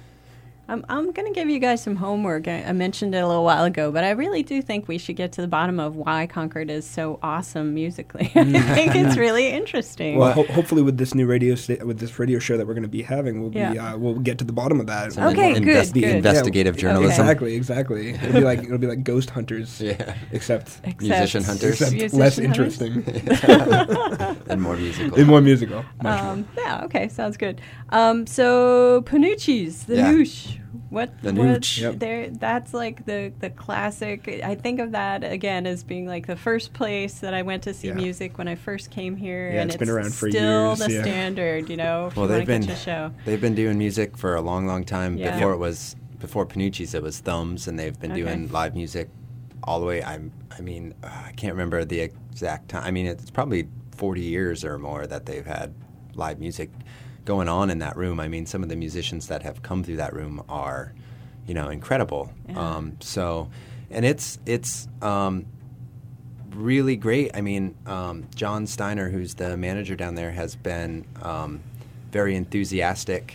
Um, 0.67 0.85
I'm 0.89 1.13
going 1.13 1.27
to 1.31 1.39
give 1.39 1.51
you 1.51 1.59
guys 1.59 1.83
some 1.83 1.97
homework. 1.97 2.49
I, 2.49 2.63
I 2.63 2.73
mentioned 2.73 3.15
it 3.15 3.19
a 3.19 3.27
little 3.27 3.45
while 3.45 3.65
ago, 3.65 3.93
but 3.93 4.03
I 4.03 4.11
really 4.13 4.43
do 4.43 4.63
think 4.63 4.89
we 4.89 4.97
should 4.97 5.17
get 5.17 5.31
to 5.33 5.43
the 5.43 5.47
bottom 5.47 5.79
of 5.79 5.95
why 5.95 6.27
Concord 6.27 6.71
is 6.71 6.87
so 6.89 7.19
awesome 7.23 7.75
musically. 7.75 8.33
I 8.35 8.45
think 8.75 8.95
it's 8.95 9.17
really 9.19 9.49
interesting. 9.49 10.17
Well, 10.17 10.33
ho- 10.33 10.45
hopefully 10.45 10.81
with 10.81 10.97
this 10.97 11.15
new 11.15 11.27
radio 11.27 11.55
sta- 11.55 11.85
with 11.85 11.99
this 11.99 12.19
radio 12.19 12.39
show 12.39 12.57
that 12.57 12.67
we're 12.67 12.73
going 12.73 12.83
to 12.83 12.89
be 12.89 13.03
having, 13.03 13.43
we'll 13.43 13.51
be 13.51 13.61
uh, 13.61 13.99
we'll 13.99 14.15
get 14.21 14.39
to 14.39 14.45
the 14.45 14.55
bottom 14.55 14.81
of 14.81 14.87
that. 14.87 15.13
Some 15.13 15.25
Okay, 15.29 15.55
in- 15.55 15.65
good, 15.65 15.85
the 15.89 16.01
good. 16.01 16.17
investigative 16.17 16.77
Yeah, 16.77 16.81
journalism. 16.81 17.11
Exactly, 17.11 17.55
exactly. 17.55 18.11
It'll 18.15 18.33
be 18.33 18.41
like 18.41 18.61
it'll 18.65 18.79
be 18.79 18.87
like 18.87 19.05
Ghost 19.05 19.29
Hunters, 19.31 19.81
Yeah. 19.83 20.15
except 20.33 20.79
Except- 20.85 21.03
Musician 21.03 21.45
hunters. 21.45 21.73
except 21.83 21.93
Musician 21.93 22.19
less 22.19 22.37
hunters? 22.39 22.81
interesting 22.81 23.05
and 24.49 24.63
more 24.63 24.77
musical. 24.77 25.19
and 25.19 25.27
more 25.29 25.41
musical. 25.41 25.85
Much 26.03 26.23
more. 26.23 26.33
Um, 26.33 26.49
yeah, 26.57 26.85
okay, 26.85 27.09
sounds 27.09 27.37
good. 27.37 27.61
Um, 27.95 28.27
so 28.27 29.03
Panucci's, 29.03 29.85
the 29.85 29.97
Yeah. 29.97 30.13
noosh. 30.13 30.59
What 30.91 31.11
The 31.23 31.33
what- 31.33 31.47
nooch. 31.61 31.81
Yep. 31.81 31.99
There, 31.99 32.31
that's 32.31 32.73
like 32.75 33.05
the 33.07 33.33
the 33.41 33.51
classic. 33.51 34.29
I 34.45 34.55
think 34.55 34.79
of 34.81 34.93
that 34.93 35.25
again 35.25 35.67
as 35.67 35.83
being 35.83 36.07
like 36.07 36.27
the 36.27 36.37
first 36.37 36.73
place 36.73 37.15
that 37.21 37.35
I 37.35 37.43
went 37.43 37.63
to 37.65 37.75
see 37.75 37.89
Yeah. 37.89 37.95
music 37.95 38.39
when 38.39 38.47
I 38.49 38.55
first 38.55 38.91
came 38.91 39.17
here, 39.17 39.51
Yeah, 39.53 39.63
and 39.63 39.71
it's 39.71 39.79
been 39.79 39.89
around 39.91 40.13
for 40.15 40.29
still 40.31 40.69
years, 40.69 40.79
the 40.81 40.93
yeah. 40.93 41.03
standard. 41.03 41.69
You 41.71 41.77
know, 41.77 42.07
if 42.09 42.17
Well, 42.17 42.27
you 42.29 42.33
they've 42.37 42.47
been 42.47 42.67
show. 42.77 43.11
they've 43.25 43.41
been 43.41 43.55
doing 43.57 43.77
music 43.79 44.17
for 44.17 44.35
a 44.37 44.41
long, 44.41 44.67
long 44.67 44.85
time. 44.85 45.17
Yeah. 45.17 45.33
Before 45.35 45.51
Yep. 45.51 45.57
it 45.57 45.61
was 45.61 45.97
before 46.21 46.47
Panucci's, 46.47 46.95
it 46.95 47.03
was 47.03 47.19
Thumbs, 47.19 47.67
and 47.69 47.79
they've 47.79 47.99
been 47.99 48.13
Okay. 48.13 48.23
doing 48.23 48.51
live 48.53 48.75
music 48.75 49.09
all 49.65 49.81
the 49.81 49.87
way. 49.87 50.03
I'm 50.03 50.31
I 50.57 50.61
mean 50.63 50.95
uh, 51.03 51.09
I 51.29 51.33
can't 51.33 51.53
remember 51.55 51.85
the 51.85 52.01
exact 52.01 52.69
time. 52.69 52.85
I 52.85 52.91
mean 52.93 53.07
it's 53.07 53.31
probably 53.31 53.67
40 53.97 54.21
years 54.23 54.65
or 54.65 54.79
more 54.79 55.07
that 55.07 55.27
they've 55.27 55.47
had 55.47 55.73
live 56.15 56.39
music 56.39 56.71
going 57.25 57.49
on 57.49 57.71
in 57.71 57.79
that 57.79 57.97
room. 57.97 58.21
I 58.21 58.29
mean 58.29 58.47
some 58.47 58.63
of 58.63 58.69
the 58.69 58.77
musicians 58.77 59.29
that 59.29 59.43
have 59.43 59.63
come 59.63 59.83
through 59.83 59.97
that 59.97 60.13
room 60.13 60.43
are 60.49 60.93
you 61.47 61.55
know 61.55 61.69
incredible. 61.69 62.33
Yeah. 62.49 62.77
Um, 62.77 62.97
so 63.01 63.51
and 63.91 64.05
it's 64.05 64.39
it's 64.47 64.89
um, 65.03 65.47
really 66.51 66.97
great. 66.97 67.31
I 67.35 67.41
mean, 67.41 67.75
um, 67.87 68.27
John 68.35 68.67
Steiner, 68.67 69.09
who's 69.09 69.35
the 69.35 69.57
manager 69.57 69.97
down 69.97 70.15
there, 70.15 70.33
has 70.33 70.57
been 70.57 71.05
um, 71.23 71.63
very 72.11 72.35
enthusiastic 72.35 73.35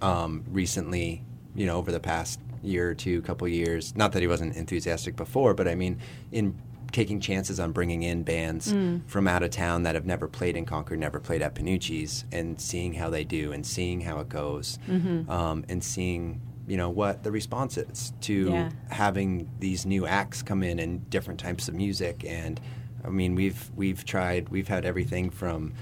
um, 0.00 0.44
recently. 0.50 1.22
You 1.54 1.64
know, 1.66 1.78
over 1.78 1.90
the 1.90 2.00
past 2.00 2.38
year 2.62 2.90
or 2.90 2.94
two, 2.94 3.22
couple 3.22 3.48
years. 3.48 3.96
Not 3.96 4.12
that 4.12 4.20
he 4.20 4.28
wasn't 4.28 4.56
enthusiastic 4.56 5.16
before, 5.16 5.54
but 5.54 5.66
I 5.68 5.74
mean, 5.74 5.98
in 6.32 6.54
taking 6.92 7.20
chances 7.20 7.58
on 7.60 7.72
bringing 7.72 8.02
in 8.02 8.22
bands 8.22 8.74
from 9.06 9.28
out 9.28 9.42
of 9.42 9.50
town 9.50 9.82
that 9.84 9.94
have 9.94 10.06
never 10.06 10.28
played 10.28 10.56
in 10.56 10.64
Concord, 10.64 10.98
never 10.98 11.20
played 11.20 11.42
at 11.42 11.54
Panucci's, 11.54 12.24
and 12.32 12.60
seeing 12.60 12.94
how 12.94 13.10
they 13.10 13.24
do, 13.24 13.52
and 13.52 13.66
seeing 13.66 14.00
how 14.00 14.20
it 14.20 14.28
goes, 14.28 14.78
um, 15.28 15.64
and 15.68 15.82
seeing 15.82 16.40
you 16.68 16.76
know 16.76 16.90
what 16.90 17.22
the 17.22 17.30
response 17.30 17.76
is 17.78 18.12
to 18.22 18.50
Yeah. 18.50 18.70
having 18.90 19.48
these 19.60 19.86
new 19.86 20.04
acts 20.04 20.42
come 20.42 20.64
in 20.64 20.80
and 20.80 21.08
different 21.10 21.38
types 21.38 21.68
of 21.68 21.74
music 21.76 22.24
and 22.26 22.60
I 23.04 23.08
mean 23.08 23.36
we've 23.36 23.70
we've 23.76 24.04
tried 24.04 24.48
we've 24.48 24.66
had 24.66 24.84
everything 24.84 25.30
from 25.30 25.74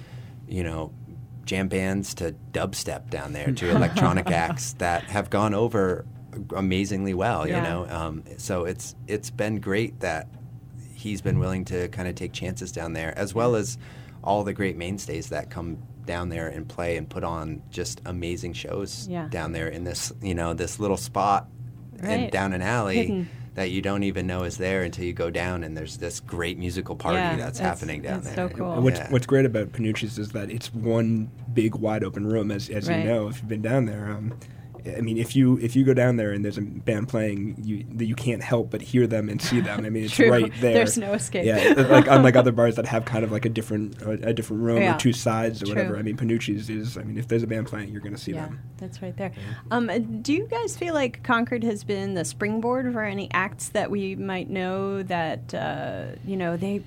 you 0.46 0.62
know 0.62 0.92
jam 1.46 1.68
bands 1.68 2.12
to 2.16 2.34
dubstep 2.52 3.08
down 3.08 3.32
there 3.32 3.50
to 3.52 3.70
electronic 3.74 4.30
acts 4.30 4.74
that 4.74 5.04
have 5.04 5.30
gone 5.30 5.54
over 5.54 6.04
amazingly 6.54 7.14
well 7.14 7.48
Yeah. 7.48 7.56
you 7.56 7.62
know 7.62 7.88
um, 7.88 8.24
so 8.36 8.64
it's 8.66 8.94
it's 9.06 9.30
been 9.30 9.60
great 9.60 10.00
that 10.00 10.28
he's 11.04 11.20
been 11.20 11.38
willing 11.38 11.64
to 11.66 11.88
kind 11.88 12.08
of 12.08 12.14
take 12.14 12.32
chances 12.32 12.72
down 12.72 12.92
there 12.94 13.16
as 13.16 13.34
well 13.34 13.54
as 13.54 13.78
all 14.22 14.42
the 14.42 14.52
great 14.54 14.76
mainstays 14.76 15.28
that 15.28 15.50
come 15.50 15.76
down 16.06 16.30
there 16.30 16.48
and 16.48 16.66
play 16.68 16.96
and 16.96 17.08
put 17.08 17.22
on 17.22 17.62
just 17.70 18.00
amazing 18.06 18.52
shows 18.54 19.06
Yeah. 19.08 19.28
down 19.28 19.52
there 19.52 19.68
in 19.68 19.84
this 19.84 20.12
you 20.22 20.34
know 20.34 20.54
this 20.54 20.80
little 20.80 20.96
spot 20.96 21.48
Right. 22.02 22.10
and 22.10 22.30
down 22.32 22.52
an 22.54 22.60
alley 22.62 22.96
Hidden. 22.96 23.28
that 23.54 23.70
you 23.70 23.80
don't 23.82 24.02
even 24.02 24.26
know 24.26 24.42
is 24.44 24.56
there 24.56 24.82
until 24.82 25.04
you 25.04 25.12
go 25.12 25.30
down 25.30 25.62
and 25.62 25.76
there's 25.76 25.96
this 25.98 26.20
great 26.20 26.58
musical 26.58 26.96
party 26.96 27.18
Yeah, 27.18 27.36
that's 27.36 27.58
happening 27.58 28.02
down 28.02 28.18
it's 28.18 28.26
there. 28.32 28.48
so 28.48 28.54
cool. 28.54 28.72
And 28.72 28.82
what's, 28.82 28.98
Yeah. 28.98 29.10
what's 29.10 29.26
great 29.26 29.44
about 29.46 29.72
Panucci's 29.72 30.18
is 30.18 30.30
that 30.30 30.50
it's 30.50 30.74
one 30.74 31.30
big 31.52 31.74
wide 31.76 32.02
open 32.02 32.26
room, 32.26 32.50
as 32.50 32.68
as 32.68 32.88
Right. 32.88 32.98
you 33.00 33.04
know 33.04 33.28
if 33.28 33.36
you've 33.38 33.48
been 33.48 33.62
down 33.62 33.84
there. 33.86 34.10
Um, 34.10 34.34
I 34.86 35.00
mean, 35.00 35.16
if 35.16 35.34
you 35.34 35.58
if 35.58 35.74
you 35.74 35.82
go 35.84 35.94
down 35.94 36.16
there 36.16 36.32
and 36.32 36.44
there's 36.44 36.58
a 36.58 36.62
band 36.62 37.08
playing, 37.08 37.56
you 37.62 37.86
you 38.06 38.14
can't 38.14 38.42
help 38.42 38.70
but 38.70 38.82
hear 38.82 39.06
them 39.06 39.28
and 39.30 39.40
see 39.40 39.60
them. 39.60 39.84
I 39.84 39.88
mean, 39.88 40.04
it's 40.04 40.18
right 40.20 40.52
there. 40.60 40.74
There's 40.74 40.98
no 40.98 41.12
escape. 41.14 41.46
Yeah, 41.46 41.72
like 41.88 42.06
unlike 42.06 42.36
other 42.36 42.52
bars 42.52 42.76
that 42.76 42.84
have 42.86 43.04
kind 43.06 43.24
of 43.24 43.32
like 43.32 43.46
a 43.46 43.48
different 43.48 44.00
a, 44.02 44.10
a 44.28 44.32
different 44.34 44.62
room 44.62 44.82
Yeah. 44.82 44.94
or 44.94 44.98
two 44.98 45.14
sides 45.14 45.62
or 45.62 45.66
True. 45.66 45.74
whatever. 45.74 45.96
I 45.96 46.02
mean, 46.02 46.16
Panucci's 46.16 46.68
is. 46.68 46.98
I 46.98 47.02
mean, 47.02 47.16
if 47.16 47.28
there's 47.28 47.42
a 47.42 47.46
band 47.46 47.66
playing, 47.66 47.88
you're 47.90 48.02
going 48.02 48.14
to 48.14 48.20
see 48.20 48.32
yeah, 48.32 48.46
them. 48.46 48.60
that's 48.76 49.00
right 49.00 49.16
there. 49.16 49.32
Um, 49.70 49.88
uh, 49.88 49.98
do 49.98 50.34
you 50.34 50.46
guys 50.46 50.76
feel 50.76 50.92
like 50.92 51.22
Concord 51.22 51.64
has 51.64 51.82
been 51.82 52.14
the 52.14 52.24
springboard 52.24 52.92
for 52.92 53.02
any 53.02 53.30
acts 53.32 53.70
that 53.70 53.90
we 53.90 54.14
might 54.16 54.50
know 54.50 55.02
that 55.04 55.54
uh, 55.54 56.06
you 56.26 56.36
know 56.36 56.56
they 56.58 56.82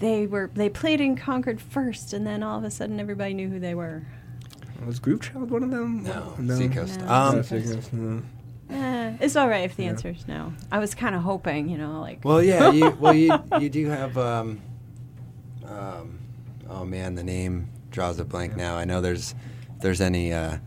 they 0.00 0.26
were 0.26 0.50
they 0.54 0.68
played 0.68 1.00
in 1.00 1.16
Concord 1.16 1.60
first, 1.60 2.12
and 2.12 2.26
then 2.26 2.42
all 2.42 2.58
of 2.58 2.64
a 2.64 2.70
sudden 2.70 2.98
everybody 2.98 3.32
knew 3.32 3.48
who 3.48 3.60
they 3.60 3.74
were? 3.74 4.02
Was 4.84 4.98
Groove 4.98 5.22
Child 5.22 5.50
one 5.50 5.62
of 5.62 5.70
them? 5.70 6.02
No, 6.04 6.34
Seacoast. 6.56 7.00
No. 7.00 7.08
Um, 7.08 7.42
Seacoast, 7.42 7.92
no. 7.92 8.22
Eh, 8.68 9.16
it's 9.20 9.36
all 9.36 9.48
right 9.48 9.64
if 9.64 9.76
the 9.76 9.84
Yeah. 9.84 9.90
answer 9.90 10.08
is 10.08 10.26
no. 10.26 10.52
I 10.72 10.78
was 10.80 10.94
kind 10.94 11.14
of 11.14 11.22
hoping, 11.22 11.68
you 11.68 11.78
know, 11.78 12.00
like 12.00 12.24
well, 12.24 12.42
yeah, 12.42 12.70
you, 12.70 12.90
well, 13.00 13.14
you 13.14 13.38
you 13.60 13.68
do 13.70 13.86
have. 13.88 14.18
Um, 14.18 14.60
um, 15.66 16.18
oh 16.68 16.84
man, 16.84 17.14
the 17.14 17.22
name 17.24 17.68
draws 17.90 18.18
a 18.18 18.24
blank 18.24 18.56
now. 18.56 18.76
I 18.76 18.84
know 18.84 19.00
there's 19.00 19.34
if 19.76 19.82
there's 19.82 20.00
any 20.00 20.32
uh, 20.32 20.58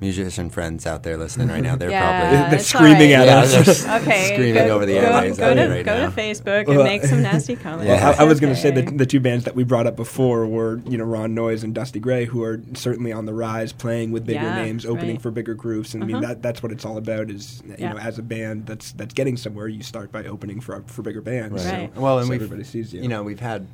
musician 0.00 0.48
friends 0.50 0.86
out 0.86 1.02
there 1.02 1.16
listening 1.16 1.48
right 1.48 1.62
now. 1.62 1.76
They're 1.76 1.90
Yeah, 1.90 2.20
probably 2.20 2.38
They're 2.50 2.54
it's 2.60 2.74
all 2.74 2.80
screaming 2.80 3.12
right. 3.12 3.28
at 3.28 3.50
Yeah, 3.50 3.60
us. 3.60 3.86
Okay, 4.02 4.34
screaming 4.34 4.66
go, 4.66 4.76
over 4.76 4.86
the 4.86 4.94
go, 4.94 5.00
airwaves 5.00 5.36
go 5.38 5.54
to, 5.54 5.68
right 5.68 5.84
go 5.84 5.98
now. 5.98 6.10
to 6.10 6.16
Facebook 6.16 6.66
and 6.68 6.76
Well, 6.76 6.84
make 6.84 7.04
some 7.04 7.22
nasty 7.22 7.56
comments. 7.64 7.88
Well, 7.88 8.14
I, 8.18 8.22
I 8.22 8.24
was 8.24 8.38
going 8.40 8.54
to 8.54 8.60
say 8.60 8.70
that 8.70 8.96
the 8.96 9.06
two 9.06 9.20
bands 9.20 9.44
that 9.44 9.54
we 9.56 9.64
brought 9.64 9.86
up 9.86 9.96
before 9.96 10.46
were, 10.46 10.80
you 10.86 10.96
know, 10.98 11.04
Ron 11.04 11.34
Noyes 11.34 11.64
and 11.64 11.74
Dusty 11.74 11.98
Gray, 12.00 12.24
who 12.26 12.42
are 12.44 12.60
certainly 12.74 13.12
on 13.12 13.26
the 13.26 13.34
rise, 13.34 13.72
playing 13.72 14.12
with 14.12 14.24
bigger 14.26 14.40
Yeah, 14.40 14.54
names, 14.62 14.86
opening 14.86 15.16
right. 15.16 15.22
for 15.22 15.30
bigger 15.30 15.54
groups, 15.54 15.94
and 15.94 16.02
I 16.02 16.06
Uh-huh. 16.06 16.12
mean 16.20 16.22
that 16.28 16.42
that's 16.42 16.62
what 16.62 16.70
it's 16.72 16.84
all 16.84 16.96
about. 16.96 17.30
Is 17.30 17.62
you 17.66 17.74
Yeah. 17.78 17.92
know, 17.92 17.98
as 17.98 18.18
a 18.18 18.22
band 18.22 18.66
that's 18.66 18.92
that's 18.92 19.14
getting 19.14 19.36
somewhere, 19.36 19.68
you 19.68 19.82
start 19.82 20.12
by 20.12 20.24
opening 20.24 20.60
for 20.60 20.82
for 20.86 21.02
bigger 21.02 21.20
bands. 21.20 21.64
Right. 21.64 21.90
So, 21.94 22.00
Well, 22.00 22.18
and 22.18 22.28
so 22.28 22.34
everybody 22.34 22.64
sees 22.64 22.92
you. 22.92 23.02
You 23.02 23.08
know, 23.08 23.22
we've 23.22 23.40
had 23.40 23.66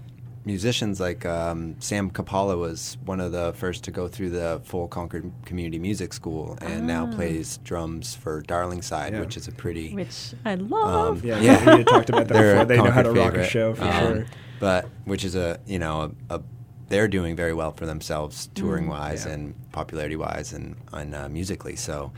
musicians 0.44 1.00
like 1.00 1.24
um, 1.24 1.76
Sam 1.80 2.10
Capalla 2.10 2.58
was 2.58 2.96
one 3.04 3.20
of 3.20 3.32
the 3.32 3.52
first 3.54 3.84
to 3.84 3.90
go 3.90 4.08
through 4.08 4.30
the 4.30 4.60
full 4.64 4.88
Concord 4.88 5.30
Community 5.44 5.78
Music 5.78 6.12
School, 6.12 6.58
and 6.60 6.86
now 6.86 7.08
Ah. 7.10 7.14
plays 7.16 7.58
drums 7.64 8.14
for 8.14 8.42
Darlingside, 8.42 9.12
Yeah. 9.12 9.20
which 9.20 9.36
is 9.36 9.48
a 9.48 9.52
pretty. 9.52 9.94
which 9.94 10.34
I 10.44 10.56
love. 10.56 11.18
Um, 11.22 11.28
yeah, 11.28 11.40
Yeah. 11.40 11.64
we 11.64 11.78
had 11.78 11.86
talked 11.86 12.08
about 12.10 12.28
that 12.28 12.34
They're 12.34 12.52
before. 12.52 12.62
a 12.62 12.66
They 12.66 12.76
know 12.76 12.90
how 12.90 13.02
to 13.02 13.08
Concord 13.14 13.34
rock 13.34 13.44
a 13.46 13.48
show 13.48 13.74
for 13.74 13.84
Yeah. 13.84 14.00
sure. 14.00 14.26
But 14.60 14.88
which 15.04 15.24
is 15.24 15.34
a 15.34 15.58
you 15.66 15.78
know 15.78 16.12
a, 16.30 16.36
a 16.36 16.42
they're 16.88 17.08
doing 17.08 17.34
very 17.34 17.54
well 17.54 17.72
for 17.72 17.86
themselves 17.86 18.48
touring 18.54 18.84
Mm. 18.86 18.90
wise 18.90 19.24
Yeah. 19.26 19.32
and 19.32 19.54
popularity 19.72 20.16
wise 20.16 20.52
and 20.52 20.76
and 20.92 21.14
uh, 21.14 21.28
musically. 21.28 21.76
So, 21.76 22.12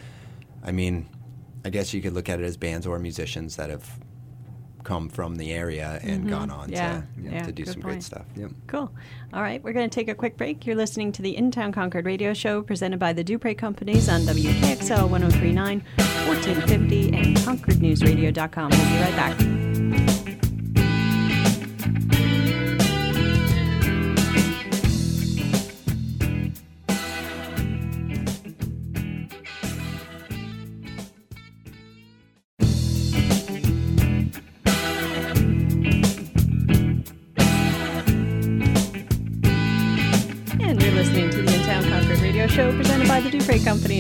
I 0.65 0.73
mean, 0.73 1.07
I 1.65 1.71
guess 1.71 1.95
you 1.95 2.03
could 2.03 2.13
look 2.13 2.29
at 2.29 2.41
it 2.41 2.45
as 2.45 2.57
bands 2.57 2.87
or 2.87 2.99
musicians 2.99 3.57
that 3.57 3.71
have 3.71 3.99
come 4.87 5.09
from 5.09 5.35
the 5.35 5.53
area 5.53 5.99
and 6.05 6.25
Mhm. 6.25 6.31
gone 6.31 6.51
on 6.51 6.71
Yeah, 6.71 7.01
to 7.01 7.05
yeah, 7.21 7.43
to 7.43 7.51
do 7.53 7.65
some 7.65 7.75
point. 7.75 7.85
great 7.85 8.03
stuff. 8.05 8.25
Yep. 8.37 8.51
Cool. 8.69 8.91
All 9.35 9.43
right, 9.43 9.63
we're 9.63 9.73
going 9.73 9.91
to 9.91 9.95
take 9.95 10.09
a 10.09 10.15
quick 10.15 10.37
break. 10.37 10.65
You're 10.65 10.77
listening 10.77 11.11
to 11.13 11.23
the 11.23 11.37
In 11.37 11.51
Town 11.51 11.73
Concord 11.73 12.07
radio 12.07 12.33
show 12.33 12.63
presented 12.63 13.01
by 13.01 13.13
the 13.13 13.25
Duprey 13.25 13.55
Companies 13.59 14.09
on 14.09 14.21
WKXL 14.25 15.09
1039, 15.09 15.83
1450, 16.27 17.09
and 17.13 17.37
ConcordNewsRadio.com. 17.39 18.71
We'll 18.71 18.79
be 18.79 19.01
right 19.03 19.17
back. 19.17 19.66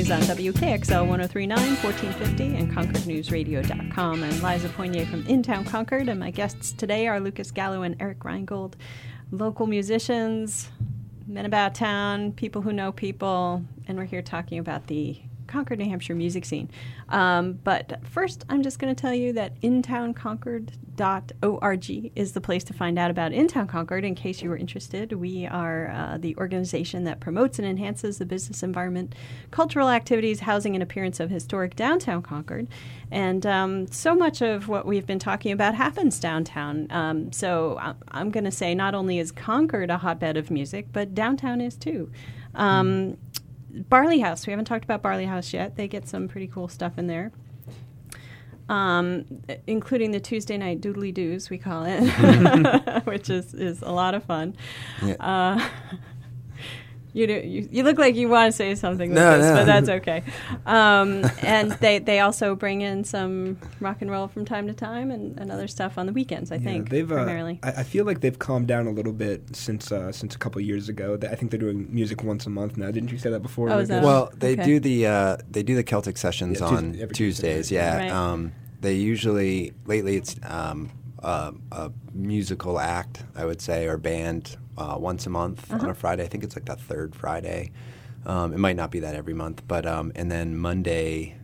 On 0.09 0.21
WKXL 0.21 1.05
1039, 1.09 1.59
1450, 1.83 2.55
and 2.55 2.71
ConcordNewsRadio.com. 2.73 4.23
I'm 4.23 4.40
Liza 4.40 4.69
Poinier 4.69 5.05
from 5.05 5.27
In 5.27 5.42
Town 5.42 5.64
Concord, 5.64 6.09
and 6.09 6.21
my 6.21 6.31
guests 6.31 6.71
today 6.71 7.09
are 7.09 7.19
Lucas 7.19 7.51
Gallo 7.51 7.83
and 7.83 7.97
Eric 7.99 8.21
Reingold, 8.21 8.75
local 9.33 9.66
musicians, 9.66 10.71
men 11.27 11.45
about 11.45 11.75
town, 11.75 12.31
people 12.31 12.62
who 12.62 12.73
know 12.73 12.92
people, 12.92 13.64
and 13.88 13.99
we're 13.99 14.05
here 14.05 14.23
talking 14.23 14.61
about 14.61 14.87
the 14.87 15.19
Concord, 15.47 15.79
New 15.79 15.89
Hampshire 15.89 16.15
music 16.15 16.45
scene. 16.45 16.71
Um, 17.09 17.59
but 17.65 18.01
first, 18.05 18.45
I'm 18.49 18.63
just 18.63 18.79
going 18.79 18.95
to 18.95 19.01
tell 19.01 19.15
you 19.15 19.33
that 19.35 19.61
intownconcord.org 19.63 22.13
is 22.17 22.33
the 22.33 22.41
place 22.41 22.65
to 22.65 22.73
find 22.73 22.99
out 22.99 23.11
about 23.11 23.33
Intown 23.33 23.67
Concord 23.67 24.05
in 24.05 24.15
case 24.15 24.43
you 24.43 24.49
were 24.49 24.57
interested. 24.57 25.13
We 25.13 25.47
are 25.47 25.91
uh, 25.91 26.19
the 26.19 26.37
organization 26.37 27.05
that 27.05 27.21
promotes 27.21 27.59
and 27.59 27.67
enhances 27.67 28.19
the 28.19 28.27
business 28.27 28.63
environment, 28.63 29.15
cultural 29.51 29.89
activities, 29.89 30.41
housing, 30.41 30.75
and 30.75 30.83
appearance 30.83 31.21
of 31.21 31.31
historic 31.31 31.77
downtown 31.77 32.23
Concord. 32.23 32.69
And 33.11 33.47
um, 33.47 33.87
so 33.89 34.15
much 34.15 34.43
of 34.43 34.69
what 34.69 34.87
we've 34.87 35.07
been 35.07 35.19
talking 35.19 35.53
about 35.53 35.75
happens 35.75 36.19
downtown. 36.19 36.87
Um, 36.91 37.33
so 37.33 37.79
I- 37.81 37.95
I'm 38.11 38.31
going 38.31 38.45
to 38.45 38.51
say 38.51 38.75
not 38.75 38.95
only 38.95 39.19
is 39.19 39.33
Concord 39.33 39.91
a 39.91 39.99
hotbed 39.99 40.37
of 40.37 40.51
music, 40.51 40.87
but 40.93 41.15
downtown 41.15 41.61
is 41.61 41.77
too. 41.77 42.11
Um, 42.55 43.19
Barley 43.89 44.21
House. 44.21 44.47
We 44.47 44.53
haven't 44.53 44.67
talked 44.67 44.85
about 44.85 45.03
Barley 45.03 45.27
House 45.27 45.53
yet. 45.53 45.77
They 45.77 45.89
get 45.89 46.09
some 46.09 46.29
pretty 46.29 46.47
cool 46.47 46.69
stuff 46.69 46.99
in 46.99 47.07
there. 47.07 47.33
Um, 48.69 49.27
including 49.69 50.11
the 50.11 50.19
Tuesday 50.19 50.59
night 50.59 50.81
doodly 50.81 51.15
doos, 51.15 51.51
we 51.51 51.59
call 51.59 51.85
it, 51.87 52.01
which 53.05 53.31
is, 53.31 53.55
is 53.55 53.81
a 53.83 53.93
lot 53.93 54.15
of 54.15 54.25
fun. 54.25 54.57
Yeah. 55.05 55.15
Uh, 55.21 55.69
you, 57.17 57.27
do, 57.27 57.33
you 57.33 57.69
you 57.73 57.83
look 57.83 57.99
like 57.99 58.15
you 58.15 58.29
want 58.29 58.53
to 58.53 58.57
say 58.57 58.75
something 58.75 59.09
with 59.11 59.19
No, 59.19 59.39
this, 59.39 59.47
no. 59.47 59.55
but 59.57 59.65
that's 59.65 59.89
okay. 59.89 60.23
Um, 60.67 61.25
and 61.43 61.73
they, 61.73 61.99
they 62.01 62.21
also 62.21 62.55
bring 62.55 62.81
in 62.81 63.05
some 63.05 63.57
rock 63.81 63.99
and 64.03 64.11
roll 64.11 64.27
from 64.29 64.45
time 64.45 64.67
to 64.67 64.75
time 64.75 65.11
and, 65.11 65.39
and 65.39 65.51
other 65.53 65.69
stuff 65.69 65.97
on 65.97 66.07
the 66.07 66.13
weekends. 66.13 66.51
I 66.53 66.59
think 66.59 66.91
they've. 66.91 67.11
Uh, 67.11 67.15
primarily. 67.17 67.61
I, 67.63 67.69
I 67.71 67.83
feel 67.85 68.05
like 68.05 68.21
they've 68.21 68.39
calmed 68.39 68.67
down 68.69 68.87
a 68.87 68.91
little 68.91 69.13
bit 69.13 69.55
since 69.57 69.91
uh, 69.93 70.13
since 70.13 70.35
a 70.35 70.39
couple 70.39 70.61
years 70.61 70.89
ago. 70.89 71.19
I 71.23 71.35
think 71.37 71.51
they're 71.51 71.61
doing 71.61 71.87
music 71.93 72.23
once 72.25 72.47
a 72.47 72.51
month 72.51 72.77
now. 72.77 72.91
Didn't 72.91 73.11
you 73.13 73.19
say 73.19 73.31
that 73.31 73.41
before? 73.43 73.71
Oh, 73.71 73.85
that- 73.85 74.03
Well, 74.03 74.31
they 74.37 74.53
Okay. 74.53 74.65
do 74.65 74.81
the 74.81 75.07
uh, 75.07 75.37
they 75.51 75.63
do 75.63 75.75
the 75.75 75.85
Celtic 75.85 76.17
sessions 76.19 76.61
Yeah, 76.61 76.67
on 76.67 76.95
every 77.01 77.15
Tuesday 77.15 77.55
Tuesdays. 77.55 77.71
night. 77.73 77.77
Yeah, 77.77 77.97
Right. 77.99 78.11
um, 78.11 78.53
they 78.81 78.95
usually 78.95 79.73
lately 79.87 80.17
it's 80.17 80.37
um, 80.45 80.91
a, 81.21 81.53
a 81.73 81.93
musical 82.13 82.79
act, 82.79 83.25
I 83.35 83.45
would 83.45 83.61
say, 83.63 83.87
or 83.87 83.97
band 83.97 84.57
uh, 84.79 84.97
once 84.99 85.27
a 85.27 85.31
month 85.31 85.73
Uh-huh. 85.73 85.85
on 85.85 85.91
a 85.91 85.95
Friday. 85.95 86.25
I 86.25 86.29
think 86.29 86.45
it's 86.45 86.57
like 86.57 86.67
that 86.67 86.81
third 86.81 87.15
Friday. 87.15 87.71
Um, 88.25 88.53
it 88.53 88.59
might 88.59 88.77
not 88.77 88.91
be 88.91 89.01
that 89.01 89.15
every 89.15 89.35
month, 89.35 89.62
but 89.69 89.87
um, 89.87 90.12
and 90.15 90.31
then 90.31 90.57
Monday. 90.57 91.37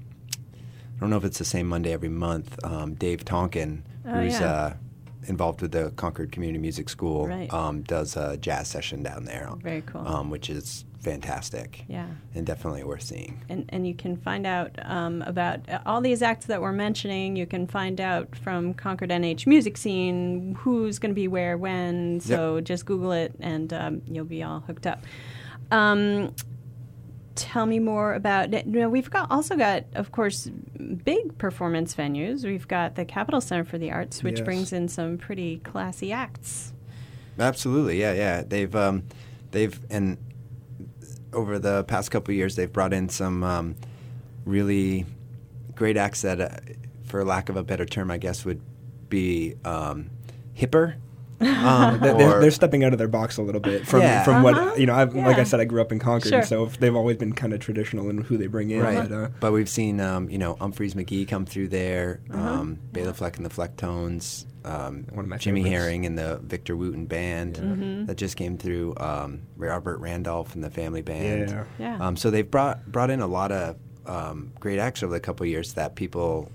I 0.96 1.00
don't 1.00 1.10
know 1.10 1.16
if 1.16 1.24
it's 1.24 1.38
the 1.38 1.44
same 1.44 1.66
Monday 1.66 1.92
every 1.92 2.08
month. 2.08 2.58
Um, 2.64 2.94
Dave 2.94 3.24
Tonkin, 3.24 3.82
Oh, 4.06 4.20
who's 4.20 4.38
yeah. 4.40 4.52
uh, 4.52 4.74
involved 5.26 5.60
with 5.62 5.72
the 5.72 5.90
Concord 5.96 6.30
Community 6.32 6.58
Music 6.60 6.88
School, 6.88 7.26
Right. 7.28 7.52
um, 7.52 7.82
does 7.82 8.16
a 8.16 8.36
jazz 8.36 8.68
session 8.68 9.02
down 9.02 9.24
there. 9.24 9.48
Very 9.62 9.82
cool. 9.82 10.06
Um, 10.06 10.30
which 10.30 10.48
is 10.50 10.84
fantastic 11.02 11.84
yeah. 11.88 12.06
and 12.34 12.46
definitely 12.46 12.84
worth 12.84 13.02
seeing. 13.02 13.42
and, 13.48 13.64
and 13.70 13.86
you 13.86 13.94
can 13.94 14.16
find 14.16 14.46
out 14.46 14.70
um, 14.84 15.20
about 15.22 15.68
uh, 15.68 15.80
all 15.84 16.00
these 16.00 16.22
acts 16.22 16.46
that 16.46 16.62
we're 16.62 16.72
mentioning. 16.72 17.34
You 17.36 17.46
can 17.46 17.66
find 17.66 18.00
out 18.00 18.34
from 18.36 18.72
Concord 18.74 19.10
NH 19.10 19.46
Music 19.46 19.76
Scene 19.76 20.54
who's 20.60 20.98
going 20.98 21.10
to 21.10 21.14
be 21.14 21.28
where, 21.28 21.58
when. 21.58 22.20
So 22.20 22.60
just 22.60 22.86
Google 22.86 23.12
it 23.12 23.34
and 23.40 23.72
um, 23.72 24.02
you'll 24.06 24.24
be 24.24 24.42
all 24.42 24.60
hooked 24.60 24.86
up. 24.86 25.02
Um, 25.72 26.34
tell 27.34 27.66
me 27.66 27.78
more 27.78 28.14
about. 28.14 28.52
You 28.52 28.62
know, 28.64 28.88
we've 28.88 29.10
got 29.10 29.30
also 29.30 29.56
got, 29.56 29.84
of 29.94 30.12
course, 30.12 30.48
big 31.04 31.36
performance 31.38 31.94
venues. 31.94 32.44
We've 32.44 32.68
got 32.68 32.94
the 32.94 33.04
Capitol 33.04 33.40
Center 33.40 33.64
for 33.64 33.78
the 33.78 33.90
Arts, 33.90 34.22
which 34.22 34.38
Yes. 34.38 34.44
brings 34.44 34.72
in 34.72 34.88
some 34.88 35.18
pretty 35.18 35.58
classy 35.58 36.12
acts. 36.12 36.72
Absolutely, 37.38 37.98
yeah, 38.00 38.12
yeah. 38.12 38.42
They've 38.46 38.74
um, 38.76 39.04
they've 39.50 39.80
and 39.90 40.18
over 41.32 41.58
the 41.58 41.84
past 41.84 42.10
couple 42.10 42.34
years, 42.34 42.56
they've 42.56 42.72
brought 42.72 42.92
in 42.92 43.08
some 43.08 43.42
um, 43.42 43.76
really 44.44 45.06
great 45.74 45.96
acts 45.96 46.22
that, 46.22 46.40
uh, 46.40 46.48
for 47.04 47.24
lack 47.24 47.48
of 47.48 47.56
a 47.56 47.62
better 47.62 47.84
term, 47.84 48.10
I 48.10 48.18
guess 48.18 48.44
would 48.44 48.60
be 49.08 49.56
um, 49.64 50.10
hipper. 50.56 50.96
Um, 51.62 52.00
They- 52.00 52.12
they're, 52.14 52.40
they're 52.40 52.50
stepping 52.50 52.84
out 52.84 52.92
of 52.92 52.98
their 52.98 53.08
box 53.08 53.36
a 53.36 53.42
little 53.42 53.60
bit 53.60 53.86
from 53.86 54.00
Yeah. 54.00 54.24
from 54.24 54.44
Uh-huh. 54.44 54.66
what 54.70 54.78
you 54.80 54.86
know. 54.86 54.94
I've, 54.94 55.14
Like 55.14 55.38
I 55.38 55.44
said, 55.44 55.60
I 55.60 55.64
grew 55.64 55.80
up 55.80 55.92
in 55.92 55.98
Concord, 55.98 56.30
Sure. 56.30 56.42
so 56.42 56.66
they've 56.80 56.94
always 56.94 57.16
been 57.16 57.32
kind 57.32 57.52
of 57.52 57.60
traditional 57.60 58.08
in 58.10 58.18
who 58.18 58.36
they 58.36 58.46
bring 58.46 58.70
in. 58.70 58.80
Right, 58.80 59.08
But, 59.08 59.12
uh, 59.12 59.28
but 59.40 59.52
we've 59.52 59.68
seen 59.68 60.00
um, 60.00 60.28
you 60.30 60.38
know 60.38 60.54
Umphrey's 60.56 60.94
McGee 60.94 61.26
come 61.28 61.44
through 61.46 61.68
there, 61.68 62.20
Uh-huh. 62.32 62.48
um, 62.48 62.78
Bela 62.92 63.12
Fleck 63.14 63.36
and 63.36 63.46
the 63.46 63.50
Flecktones, 63.50 64.46
um, 64.64 65.06
One 65.12 65.24
of 65.24 65.28
my 65.28 65.36
Jimmy 65.38 65.62
favorites. 65.62 65.82
Herring 65.84 66.06
and 66.06 66.18
the 66.18 66.40
Victor 66.44 66.76
Wooten 66.76 67.06
band 67.06 67.54
Mm-hmm. 67.56 68.06
that 68.06 68.16
just 68.16 68.36
came 68.36 68.56
through, 68.58 68.94
um, 68.98 69.40
Robert 69.56 69.98
Randolph 69.98 70.54
and 70.54 70.62
the 70.62 70.70
Family 70.70 71.02
Band. 71.02 71.50
Yeah. 71.50 71.64
Yeah. 71.78 71.96
Um, 72.06 72.16
so 72.16 72.30
they've 72.30 72.48
brought 72.50 72.90
brought 72.90 73.10
in 73.10 73.20
a 73.20 73.26
lot 73.26 73.50
of 73.52 73.76
um, 74.06 74.52
great 74.60 74.78
acts 74.78 75.02
over 75.02 75.12
the 75.12 75.20
couple 75.20 75.44
of 75.44 75.50
years 75.50 75.74
that 75.74 75.94
people. 75.94 76.50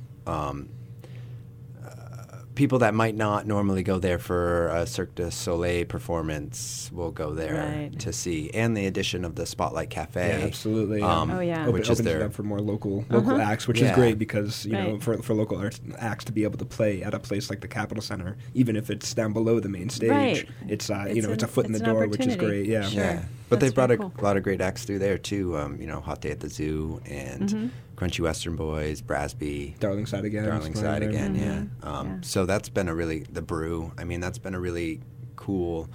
People 2.58 2.80
that 2.80 2.96
might 2.96 3.16
not 3.16 3.46
normally 3.46 3.84
go 3.84 4.00
there 4.00 4.18
for 4.18 4.70
a 4.70 4.88
Cirque 4.88 5.14
du 5.14 5.30
Soleil 5.30 5.86
performance 5.86 6.90
will 6.92 7.12
go 7.12 7.32
there 7.36 7.54
Right. 7.54 8.00
to 8.00 8.12
see, 8.12 8.50
and 8.52 8.76
the 8.76 8.88
addition 8.88 9.24
of 9.24 9.36
the 9.36 9.46
Spotlight 9.46 9.92
Cafe, 9.92 10.40
Yeah, 10.40 10.44
absolutely. 10.44 11.04
um, 11.04 11.30
Oh, 11.30 11.40
yeah. 11.40 11.68
Which 11.68 11.84
opens 11.84 11.90
is 11.92 12.00
it 12.00 12.04
their 12.10 12.24
up 12.24 12.34
for 12.34 12.42
more 12.42 12.60
local 12.60 13.06
local 13.12 13.34
Uh-huh. 13.34 13.42
acts, 13.44 13.68
which 13.68 13.80
Yeah. 13.80 13.92
is 13.92 13.96
great 13.96 14.18
because 14.18 14.66
you 14.66 14.72
know 14.72 14.98
for, 15.00 15.22
for 15.22 15.36
local 15.36 15.60
arts, 15.60 15.80
acts 16.00 16.26
to 16.26 16.32
be 16.32 16.44
able 16.46 16.58
to 16.58 16.66
play 16.66 17.04
at 17.04 17.14
a 17.14 17.20
place 17.20 17.52
like 17.52 17.62
the 17.62 17.68
Capitol 17.68 18.02
Center, 18.02 18.38
even 18.56 18.76
if 18.76 18.90
it's 18.90 19.14
down 19.14 19.34
below 19.34 19.60
the 19.60 19.70
main 19.70 19.90
stage, 19.90 20.10
Right. 20.10 20.50
it's 20.68 20.90
uh, 20.90 21.04
It's 21.06 21.16
you 21.16 21.22
know 21.22 21.30
it's 21.34 21.44
a 21.44 21.46
an- 21.46 21.52
foot 21.52 21.68
in 21.68 21.74
the 21.74 21.80
door, 21.80 22.08
which 22.08 22.26
is 22.26 22.36
great. 22.36 22.66
Yeah, 22.66 22.82
Sure. 22.90 23.04
Yeah, 23.04 23.24
but 23.50 23.60
That's 23.60 23.72
they 23.72 23.76
brought 23.76 23.92
a 23.92 23.98
cool. 23.98 24.12
lot 24.22 24.38
of 24.38 24.44
great 24.44 24.62
acts 24.62 24.84
through 24.86 25.00
there 25.00 25.18
too. 25.18 25.58
Um, 25.58 25.80
you 25.80 25.88
know, 25.88 26.00
Hot 26.02 26.22
Day 26.22 26.32
at 26.32 26.40
the 26.40 26.50
Zoo 26.50 27.02
and 27.06 27.50
Mhm. 27.50 27.70
Crunchy 27.96 28.20
Western 28.20 28.56
Boys, 28.56 29.02
Brasby, 29.02 29.78
Darlingside 29.80 30.24
again. 30.24 30.46
Darlingside 30.46 30.74
playing 31.00 31.00
there. 31.00 31.10
again. 31.10 31.36
Mhm. 31.36 31.70
Yeah. 31.84 31.90
Um, 31.90 32.08
Yeah. 32.08 32.18
So 32.22 32.46
that's 32.46 32.70
been 32.70 32.88
a 32.90 32.94
really 32.96 33.26
the 33.32 33.42
brew. 33.42 33.92
I 33.98 34.04
mean, 34.04 34.20
that's 34.20 34.38
been 34.38 34.54
a 34.56 34.60
really 34.60 35.00
cool 35.36 35.90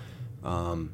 um, 0.44 0.90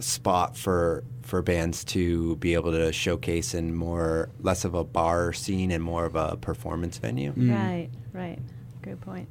spot 0.00 0.56
for 0.56 1.02
for 1.22 1.42
bands 1.42 1.84
to 1.84 2.36
be 2.36 2.54
able 2.54 2.70
to 2.72 2.90
showcase 2.92 3.52
in 3.54 3.74
more 3.74 4.30
less 4.40 4.64
of 4.64 4.74
a 4.74 4.82
bar 4.84 5.32
scene 5.32 5.70
and 5.70 5.82
more 5.84 6.04
of 6.06 6.14
a 6.16 6.36
performance 6.36 6.96
venue. 6.98 7.32
Mm. 7.32 7.54
Right, 7.54 7.88
right. 8.14 8.38
Good 8.82 9.00
point. 9.02 9.28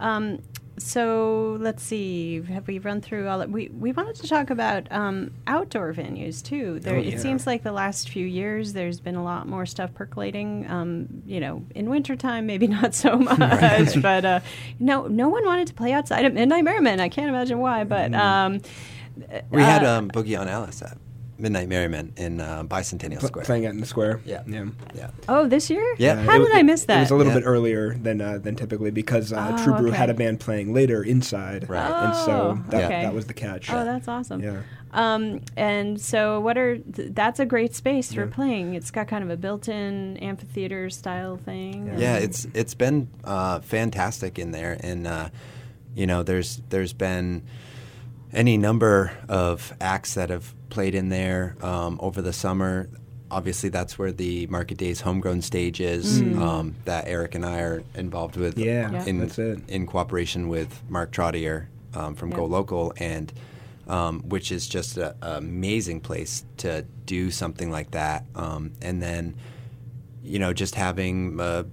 Um, 0.00 0.40
so 0.78 1.56
let's 1.60 1.82
see. 1.82 2.42
Have 2.42 2.66
we 2.66 2.78
run 2.78 3.00
through 3.00 3.28
all? 3.28 3.38
That? 3.38 3.50
We 3.50 3.68
we 3.68 3.92
wanted 3.92 4.16
to 4.16 4.28
talk 4.28 4.50
about 4.50 4.90
um, 4.90 5.32
outdoor 5.46 5.92
venues 5.92 6.42
too. 6.42 6.80
There, 6.80 6.96
Oh, 6.96 7.00
It 7.00 7.20
seems 7.20 7.46
like 7.46 7.62
the 7.62 7.72
last 7.72 8.08
few 8.08 8.26
years 8.26 8.72
there's 8.72 9.00
been 9.00 9.14
a 9.16 9.22
lot 9.24 9.48
more 9.48 9.66
stuff 9.66 9.94
percolating. 9.94 10.68
Um, 10.70 11.22
you 11.26 11.40
know, 11.40 11.64
in 11.74 11.90
wintertime 11.90 12.46
maybe 12.46 12.66
not 12.78 12.94
so 12.94 13.16
much, 13.18 14.00
but 14.02 14.24
uh, 14.24 14.40
no, 14.78 15.06
no 15.06 15.28
one 15.28 15.44
wanted 15.44 15.66
to 15.68 15.74
play 15.74 15.92
outside 15.92 16.24
at 16.24 16.34
Midnight 16.34 16.64
Merriment. 16.64 17.00
I 17.00 17.08
can't 17.08 17.28
imagine 17.28 17.58
why, 17.58 17.84
but. 17.84 18.14
Um, 18.14 18.60
We 19.50 19.62
had 19.62 19.84
uh, 19.84 19.98
um, 19.98 20.10
Boogie 20.10 20.38
on 20.38 20.48
Alice 20.48 20.80
at 20.82 20.96
Midnight 21.38 21.68
Merriment 21.68 22.18
in 22.18 22.40
uh, 22.40 22.64
Bicentennial 22.64 23.22
Square. 23.22 23.44
playing 23.44 23.64
it 23.64 23.70
in 23.70 23.80
the 23.80 23.86
square. 23.86 24.20
Yeah. 24.24 24.42
yeah. 24.46 24.66
Yeah. 24.94 25.10
Oh, 25.28 25.46
this 25.46 25.70
year? 25.70 25.94
Yeah. 25.98 26.16
How 26.22 26.36
it- 26.40 26.46
did 26.46 26.56
I 26.56 26.62
miss 26.62 26.84
that? 26.86 26.98
It 26.98 27.00
was 27.02 27.10
a 27.12 27.14
little 27.16 27.32
Yeah. 27.32 27.38
bit 27.40 27.44
earlier 27.46 27.94
than 27.94 28.20
uh, 28.20 28.38
than 28.38 28.56
typically 28.56 28.90
because 28.90 29.32
uh, 29.32 29.54
Oh, 29.58 29.64
True 29.64 29.74
Brew 29.76 29.90
had 29.92 30.10
a 30.10 30.14
band 30.14 30.40
playing 30.40 30.74
later 30.74 31.02
inside, 31.02 31.68
Right. 31.68 31.88
and 32.06 32.16
so 32.16 32.30
Oh, 32.58 32.70
that, 32.70 32.84
okay. 32.84 33.02
that 33.02 33.14
was 33.14 33.26
the 33.26 33.34
catch. 33.34 33.70
Oh, 33.70 33.84
that's 33.84 34.08
awesome. 34.08 34.42
Yeah. 34.42 34.62
Um, 34.92 35.42
and 35.56 36.00
so, 36.00 36.40
what 36.40 36.56
are 36.56 36.78
th- 36.78 37.10
that's 37.12 37.38
a 37.38 37.44
great 37.46 37.74
space 37.74 38.12
for 38.12 38.22
Yeah. 38.24 38.30
playing. 38.34 38.74
It's 38.74 38.90
got 38.90 39.06
kind 39.06 39.22
of 39.22 39.28
a 39.30 39.36
built-in 39.36 40.16
amphitheater 40.16 40.88
style 40.90 41.36
thing. 41.36 41.86
Yeah. 41.88 41.98
Yeah, 41.98 42.16
it's 42.16 42.46
it's 42.54 42.74
been 42.74 43.08
uh, 43.24 43.60
fantastic 43.60 44.38
in 44.38 44.50
there, 44.50 44.78
and 44.80 45.06
uh, 45.06 45.28
you 45.94 46.06
know, 46.06 46.22
there's 46.22 46.62
there's 46.70 46.92
been 46.94 47.42
any 48.32 48.56
number 48.56 49.12
of 49.28 49.72
acts 49.80 50.14
that 50.14 50.30
have 50.30 50.54
played 50.70 50.94
in 50.94 51.08
there 51.08 51.56
um, 51.62 51.98
over 52.02 52.20
the 52.22 52.32
summer. 52.32 52.88
Obviously, 53.30 53.68
that's 53.68 53.98
where 53.98 54.10
the 54.12 54.46
Market 54.46 54.78
Days 54.78 55.00
homegrown 55.02 55.42
stage 55.42 55.80
is 55.80 56.22
Mm. 56.22 56.38
um, 56.40 56.74
that 56.84 57.06
Eric 57.08 57.34
and 57.34 57.44
I 57.44 57.60
are 57.60 57.82
involved 57.94 58.36
with. 58.36 58.58
Yeah, 58.58 58.90
Yeah. 58.90 59.04
in 59.04 59.18
that's 59.20 59.38
it. 59.38 59.60
in 59.68 59.86
cooperation 59.86 60.48
with 60.48 60.80
Mark 60.88 61.12
Trottier 61.12 61.66
um, 61.94 62.14
from 62.14 62.30
Go 62.30 62.44
Local, 62.46 62.92
and 62.96 63.32
um, 63.86 64.20
which 64.28 64.52
is 64.52 64.66
just 64.68 64.96
an 64.98 65.12
amazing 65.22 66.00
place 66.00 66.44
to 66.58 66.84
do 67.06 67.30
something 67.30 67.70
like 67.70 67.90
that. 67.92 68.24
Um, 68.34 68.72
and 68.82 69.02
then, 69.02 69.34
you 70.22 70.38
know, 70.38 70.52
just 70.52 70.74
having 70.74 71.38
a, 71.40 71.64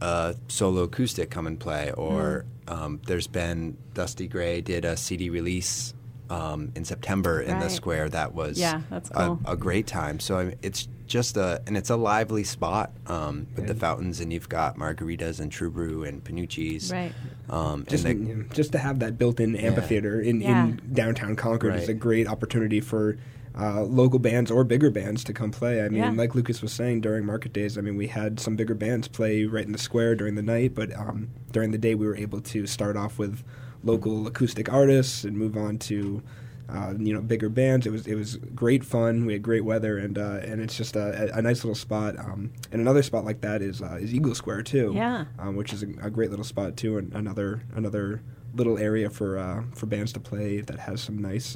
a 0.00 0.34
solo 0.48 0.82
acoustic 0.84 1.30
come 1.30 1.46
and 1.46 1.58
play, 1.60 1.90
or 1.92 2.44
Mm. 2.46 2.55
Um, 2.68 3.00
there's 3.06 3.26
been 3.26 3.76
Dusty 3.94 4.26
Gray 4.28 4.60
did 4.60 4.84
a 4.84 4.96
CD 4.96 5.30
release 5.30 5.94
um, 6.28 6.72
in 6.74 6.84
September 6.84 7.40
in 7.40 7.58
the 7.60 7.68
square 7.68 8.08
that 8.08 8.34
was 8.34 8.58
Yeah, 8.58 8.82
that's 8.90 9.10
a- 9.10 9.14
cool. 9.14 9.40
a, 9.46 9.56
great 9.56 9.86
time. 9.86 10.18
So 10.18 10.38
I 10.38 10.44
mean, 10.46 10.56
it's 10.62 10.88
just 11.06 11.36
a 11.36 11.62
and 11.68 11.76
it's 11.76 11.88
a 11.90 11.94
lively 11.94 12.42
spot 12.42 12.90
um, 13.06 13.46
with 13.54 13.68
the 13.68 13.74
fountains, 13.76 14.18
and 14.18 14.32
you've 14.32 14.48
got 14.48 14.76
margaritas 14.76 15.38
and 15.38 15.52
True 15.52 15.70
Brew 15.70 16.02
and 16.02 16.24
Panucci's. 16.24 16.90
Right. 16.92 17.12
Um, 17.48 17.84
Just, 17.88 18.04
and 18.04 18.50
they, 18.50 18.54
just 18.56 18.72
to 18.72 18.78
have 18.78 18.98
that 18.98 19.16
built-in 19.18 19.54
amphitheater 19.54 20.20
in, 20.20 20.40
Yeah. 20.40 20.64
in 20.64 20.80
downtown 20.92 21.36
Concord 21.36 21.76
is 21.76 21.88
a 21.88 21.94
great 21.94 22.26
opportunity 22.26 22.80
for 22.80 23.16
uh, 23.58 23.82
local 23.82 24.18
bands 24.18 24.50
or 24.50 24.64
bigger 24.64 24.90
bands 24.90 25.24
to 25.24 25.32
come 25.32 25.50
play. 25.50 25.80
I 25.82 25.88
mean, 25.88 26.02
Yeah. 26.02 26.10
like 26.10 26.34
Lucas 26.34 26.60
was 26.62 26.72
saying 26.72 27.00
during 27.00 27.24
market 27.24 27.52
days, 27.52 27.78
I 27.78 27.80
mean, 27.80 27.96
we 27.96 28.08
had 28.08 28.38
some 28.38 28.54
bigger 28.56 28.74
bands 28.74 29.08
play 29.08 29.44
right 29.44 29.64
in 29.64 29.72
the 29.72 29.78
square 29.78 30.14
during 30.14 30.34
the 30.34 30.42
night, 30.42 30.74
but 30.74 30.94
um, 30.98 31.28
during 31.52 31.70
the 31.70 31.78
day 31.78 31.94
we 31.94 32.06
were 32.06 32.16
able 32.16 32.40
to 32.40 32.66
start 32.66 32.96
off 32.96 33.18
with 33.18 33.42
local 33.82 34.26
acoustic 34.26 34.70
artists 34.72 35.24
and 35.24 35.36
move 35.36 35.56
on 35.56 35.78
to. 35.78 36.22
Uh, 36.68 36.94
you 36.98 37.14
know, 37.14 37.20
bigger 37.20 37.48
bands. 37.48 37.86
It 37.86 37.90
was 37.92 38.08
it 38.08 38.16
was 38.16 38.38
great 38.52 38.82
fun. 38.84 39.24
We 39.24 39.34
had 39.34 39.42
great 39.42 39.64
weather, 39.64 39.98
and 39.98 40.18
uh, 40.18 40.40
and 40.42 40.60
it's 40.60 40.76
just 40.76 40.96
a, 40.96 41.30
a 41.32 41.40
nice 41.40 41.62
little 41.62 41.76
spot. 41.76 42.18
Um, 42.18 42.50
and 42.72 42.80
another 42.80 43.04
spot 43.04 43.24
like 43.24 43.40
that 43.42 43.62
is 43.62 43.80
uh, 43.80 43.98
is 44.00 44.12
Eagle 44.12 44.34
Square 44.34 44.62
too 44.64 44.90
Yeah. 44.92 45.26
um, 45.38 45.54
which 45.54 45.72
is 45.72 45.84
a, 45.84 45.86
a 46.02 46.10
great 46.10 46.30
little 46.30 46.44
spot 46.44 46.76
too, 46.76 46.98
and 46.98 47.12
another 47.14 47.62
another 47.76 48.20
little 48.52 48.78
area 48.78 49.08
for 49.10 49.38
uh, 49.38 49.62
for 49.76 49.86
bands 49.86 50.12
to 50.14 50.18
play 50.18 50.60
that 50.60 50.80
has 50.80 51.00
some 51.00 51.18
nice 51.18 51.54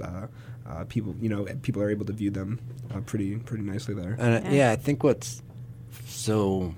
uh, 0.70 0.85
people. 0.85 1.14
You 1.20 1.28
know, 1.28 1.44
people 1.62 1.83
are 1.83 1.90
able 1.90 2.06
to 2.06 2.12
view 2.12 2.30
them 2.30 2.61
uh, 2.94 3.00
pretty 3.00 3.37
pretty 3.37 3.64
nicely 3.64 3.94
there. 3.94 4.16
And 4.18 4.46
uh, 4.46 4.48
Yeah. 4.48 4.56
yeah. 4.56 4.70
I 4.72 4.76
think 4.76 5.02
what's 5.04 5.42
so 6.06 6.74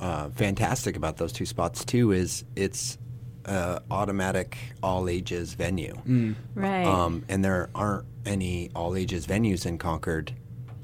uh, 0.00 0.30
fantastic 0.30 0.96
about 0.96 1.16
those 1.16 1.32
two 1.32 1.46
spots 1.46 1.84
too 1.84 2.12
is 2.12 2.44
it's 2.56 2.98
uh, 3.44 3.78
automatic 3.90 4.56
all 4.82 5.08
ages 5.08 5.54
venue. 5.54 5.94
Mm. 6.06 6.34
Right. 6.54 6.84
Um, 6.86 7.24
and 7.28 7.44
there 7.44 7.70
aren't 7.74 8.06
any 8.24 8.70
all 8.74 8.96
ages 8.96 9.26
venues 9.26 9.66
in 9.66 9.78
Concord. 9.78 10.32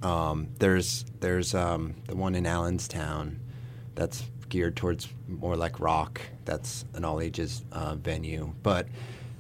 Um, 0.03 0.49
there's 0.59 1.05
there's 1.21 1.55
um, 1.55 1.95
the 2.09 2.17
one 2.17 2.35
in 2.35 2.47
Allenstown 2.47 3.41
that's 3.95 4.25
geared 4.49 4.77
towards 4.77 5.09
more 5.29 5.57
like 5.57 5.81
rock. 5.81 6.21
That's 6.45 6.85
an 6.95 7.05
all 7.05 7.21
ages 7.21 7.65
uh, 7.73 7.95
venue, 7.97 8.53
but 8.63 8.87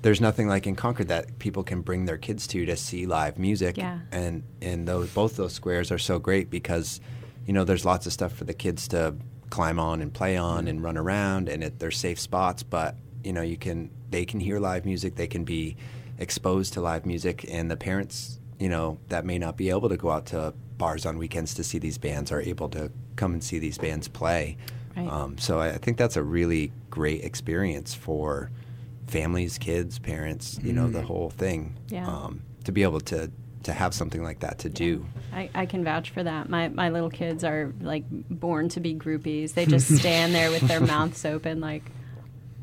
there's 0.02 0.20
nothing 0.20 0.48
like 0.48 0.66
in 0.66 0.74
Concord 0.74 1.08
that 1.08 1.38
people 1.38 1.62
can 1.62 1.80
bring 1.80 2.04
their 2.04 2.18
kids 2.18 2.46
to 2.48 2.66
to 2.66 2.76
see 2.76 3.06
live 3.06 3.38
music. 3.38 3.76
Yeah. 3.76 4.00
And 4.10 4.42
and 4.60 4.86
those 4.86 5.10
both 5.14 5.36
those 5.36 5.52
squares 5.52 5.90
are 5.90 5.98
so 5.98 6.18
great 6.18 6.50
because 6.50 7.00
you 7.46 7.52
know 7.52 7.64
there's 7.64 7.84
lots 7.84 8.06
of 8.06 8.12
stuff 8.12 8.32
for 8.32 8.44
the 8.44 8.54
kids 8.54 8.88
to 8.88 9.14
climb 9.50 9.78
on 9.78 10.00
and 10.00 10.12
play 10.12 10.36
on 10.36 10.66
and 10.66 10.82
run 10.82 10.96
around, 10.96 11.48
and 11.48 11.62
it, 11.62 11.78
they're 11.78 11.90
safe 11.90 12.18
spots. 12.18 12.62
But 12.62 12.96
you 13.24 13.32
know 13.32 13.42
you 13.42 13.56
can 13.56 13.90
they 14.10 14.24
can 14.24 14.40
hear 14.40 14.58
live 14.58 14.84
music. 14.84 15.14
They 15.14 15.28
can 15.28 15.44
be 15.44 15.76
exposed 16.18 16.72
to 16.74 16.80
live 16.80 17.06
music, 17.06 17.46
and 17.48 17.70
the 17.70 17.76
parents 17.76 18.40
you 18.58 18.68
know 18.68 18.98
that 19.08 19.24
may 19.24 19.38
not 19.38 19.56
be 19.56 19.70
able 19.70 19.88
to 19.88 19.96
go 19.96 20.10
out 20.10 20.26
to 20.26 20.52
bars 20.78 21.06
on 21.06 21.16
weekends 21.16 21.54
to 21.54 21.62
see 21.62 21.78
these 21.78 21.98
bands 21.98 22.32
are 22.32 22.40
able 22.40 22.68
to 22.70 22.90
come 23.14 23.32
and 23.34 23.44
see 23.44 23.60
these 23.60 23.78
bands 23.78 24.08
play. 24.08 24.56
Right. 24.96 25.08
Um, 25.08 25.38
so 25.38 25.60
I, 25.60 25.68
I 25.68 25.78
think 25.78 25.96
that's 25.96 26.16
a 26.16 26.22
really 26.22 26.72
great 26.90 27.24
experience 27.24 27.94
for 27.94 28.50
families, 29.12 29.58
kids, 29.58 29.98
parents. 29.98 30.58
You 30.62 30.72
know, 30.72 30.88
the 30.88 31.02
whole 31.02 31.30
thing. 31.30 31.76
Yeah. 31.88 32.08
Um, 32.08 32.42
to 32.64 32.72
be 32.72 32.82
able 32.82 33.00
to 33.00 33.30
to 33.64 33.72
have 33.72 33.94
something 33.94 34.24
like 34.24 34.40
that 34.40 34.58
to 34.58 34.68
do. 34.68 35.06
I, 35.32 35.48
I 35.54 35.66
can 35.66 35.84
vouch 35.84 36.10
for 36.10 36.22
that. 36.22 36.48
My 36.48 36.68
my 36.68 36.88
little 36.88 37.10
kids 37.10 37.44
are 37.44 37.72
like 37.80 38.04
born 38.10 38.68
to 38.70 38.80
be 38.80 38.94
groupies. 38.94 39.54
They 39.54 39.66
just 39.66 39.94
stand 39.98 40.34
there 40.34 40.50
with 40.50 40.62
their 40.62 40.80
mouths 40.80 41.24
open, 41.24 41.60
like 41.60 41.84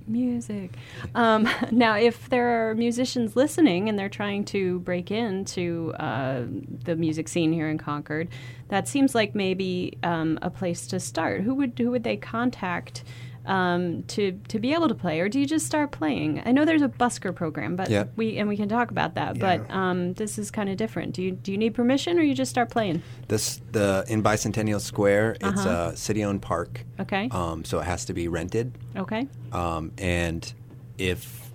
music. 0.08 0.74
Um, 1.16 1.48
now, 1.72 1.96
if 1.96 2.30
there 2.30 2.70
are 2.70 2.76
musicians 2.76 3.36
listening 3.36 3.88
and 3.88 3.98
they're 3.98 4.10
trying 4.10 4.44
to 4.46 4.80
break 4.80 5.12
into 5.12 5.94
uh, 6.00 6.44
the 6.84 6.96
music 6.96 7.28
scene 7.28 7.54
here 7.54 7.70
in 7.70 7.78
Concord, 7.78 8.28
that 8.70 8.88
seems 8.88 9.16
like 9.16 9.36
maybe 9.36 9.98
um, 10.04 10.40
a 10.42 10.50
place 10.50 10.88
to 10.88 11.00
start. 11.00 11.42
Who 11.42 11.54
would 11.56 11.78
who 11.78 11.92
would 11.92 12.04
they 12.04 12.18
contact? 12.18 13.04
Um, 13.50 14.04
to 14.04 14.34
to 14.50 14.60
be 14.60 14.74
able 14.76 14.88
to 14.90 14.94
play, 14.96 15.20
or 15.22 15.28
do 15.28 15.40
you 15.40 15.48
just 15.48 15.66
start 15.66 15.90
playing? 15.92 16.42
I 16.46 16.52
know 16.52 16.66
there's 16.66 16.84
a 16.84 16.88
busker 16.88 17.34
program, 17.34 17.76
but 17.76 17.90
Yeah. 17.90 18.04
we 18.16 18.38
and 18.38 18.48
we 18.48 18.56
can 18.56 18.70
talk 18.70 18.92
about 18.92 19.16
that. 19.16 19.40
But 19.40 19.70
um, 19.72 20.14
this 20.14 20.38
is 20.38 20.52
kind 20.52 20.70
of 20.70 20.78
different. 20.78 21.16
Do 21.16 21.24
you 21.24 21.32
do 21.32 21.52
you 21.52 21.58
need 21.58 21.74
permission, 21.74 22.20
or 22.20 22.22
you 22.22 22.36
just 22.36 22.52
start 22.52 22.70
playing? 22.70 23.02
This 23.28 23.60
the 23.72 24.06
in 24.08 24.22
Bicentennial 24.22 24.80
Square. 24.80 25.38
It's 25.42 25.66
Uh-huh. 25.66 25.92
a 25.94 25.98
city-owned 25.98 26.44
park, 26.44 26.86
Okay. 27.00 27.28
um, 27.32 27.66
so 27.66 27.80
it 27.80 27.86
has 27.86 28.06
to 28.06 28.14
be 28.14 28.28
rented. 28.28 28.78
Okay. 28.96 29.28
Um, 29.52 29.94
and 29.98 30.54
if 31.00 31.50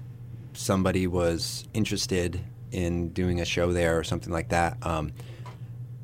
somebody 0.52 1.06
was 1.06 1.64
interested 1.74 2.40
in 2.72 3.10
doing 3.10 3.40
a 3.40 3.44
show 3.44 3.72
there 3.72 3.96
or 3.98 4.02
something 4.04 4.32
like 4.32 4.48
that, 4.48 4.78
um, 4.82 5.12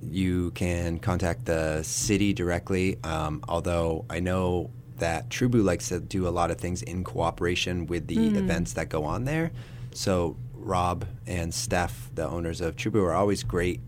you 0.03 0.51
can 0.53 0.99
contact 1.01 1.47
the 1.47 1.83
city 1.83 2.33
directly. 2.33 2.97
Um, 3.03 3.43
although 3.49 4.05
I 4.09 4.21
know 4.21 4.71
that 5.01 5.29
True 5.31 5.49
Brew 5.49 5.63
likes 5.63 5.89
to 5.89 6.01
do 6.01 6.27
a 6.27 6.31
lot 6.31 6.51
of 6.51 6.59
things 6.59 6.81
in 6.83 7.05
cooperation 7.05 7.87
with 7.87 8.07
the 8.07 8.29
events 8.39 8.73
that 8.75 8.89
go 8.89 9.05
on 9.05 9.25
there. 9.25 9.51
So 9.93 10.37
Rob 10.55 11.05
and 11.27 11.53
Steph, 11.53 12.11
the 12.15 12.27
owners 12.29 12.61
of 12.61 12.77
True 12.77 12.91
Brew, 12.93 13.05
are 13.05 13.13
always 13.15 13.43
great 13.43 13.81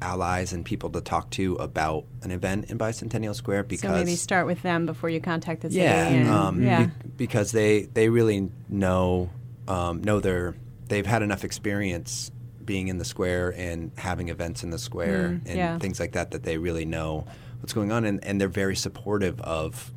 allies 0.00 0.52
and 0.52 0.64
people 0.64 0.90
to 0.90 1.00
talk 1.00 1.28
to 1.30 1.54
about 1.56 2.04
an 2.22 2.30
event 2.30 2.70
in 2.70 2.78
Bicentennial 2.78 3.34
Square 3.34 3.64
because 3.64 3.88
So 3.90 3.94
maybe 3.96 4.14
start 4.14 4.46
with 4.46 4.62
them 4.62 4.86
before 4.86 5.10
you 5.10 5.20
contact 5.20 5.62
the 5.62 5.70
city. 5.70 5.82
yeah, 5.82 6.06
and- 6.08 6.28
um, 6.28 6.62
yeah. 6.62 6.84
be- 6.86 6.92
because 7.16 7.50
they 7.52 7.82
they 7.94 8.08
really 8.08 8.48
know 8.68 9.30
um, 9.66 10.02
know 10.02 10.20
their 10.20 10.54
they've 10.88 11.04
had 11.06 11.22
enough 11.22 11.42
experience 11.44 12.30
being 12.64 12.88
in 12.88 12.98
the 12.98 13.04
square 13.04 13.52
and 13.56 13.90
having 13.96 14.28
events 14.28 14.62
in 14.62 14.70
the 14.70 14.78
square 14.78 15.30
Mm, 15.30 15.46
and 15.48 15.56
yeah. 15.56 15.78
things 15.78 15.98
like 15.98 16.12
that 16.12 16.30
that 16.30 16.42
they 16.44 16.58
really 16.58 16.84
know 16.84 17.26
what's 17.60 17.72
going 17.72 17.90
on 17.90 18.04
and, 18.04 18.22
and 18.24 18.40
they're 18.40 18.48
very 18.48 18.76
supportive 18.76 19.40
of 19.40 19.90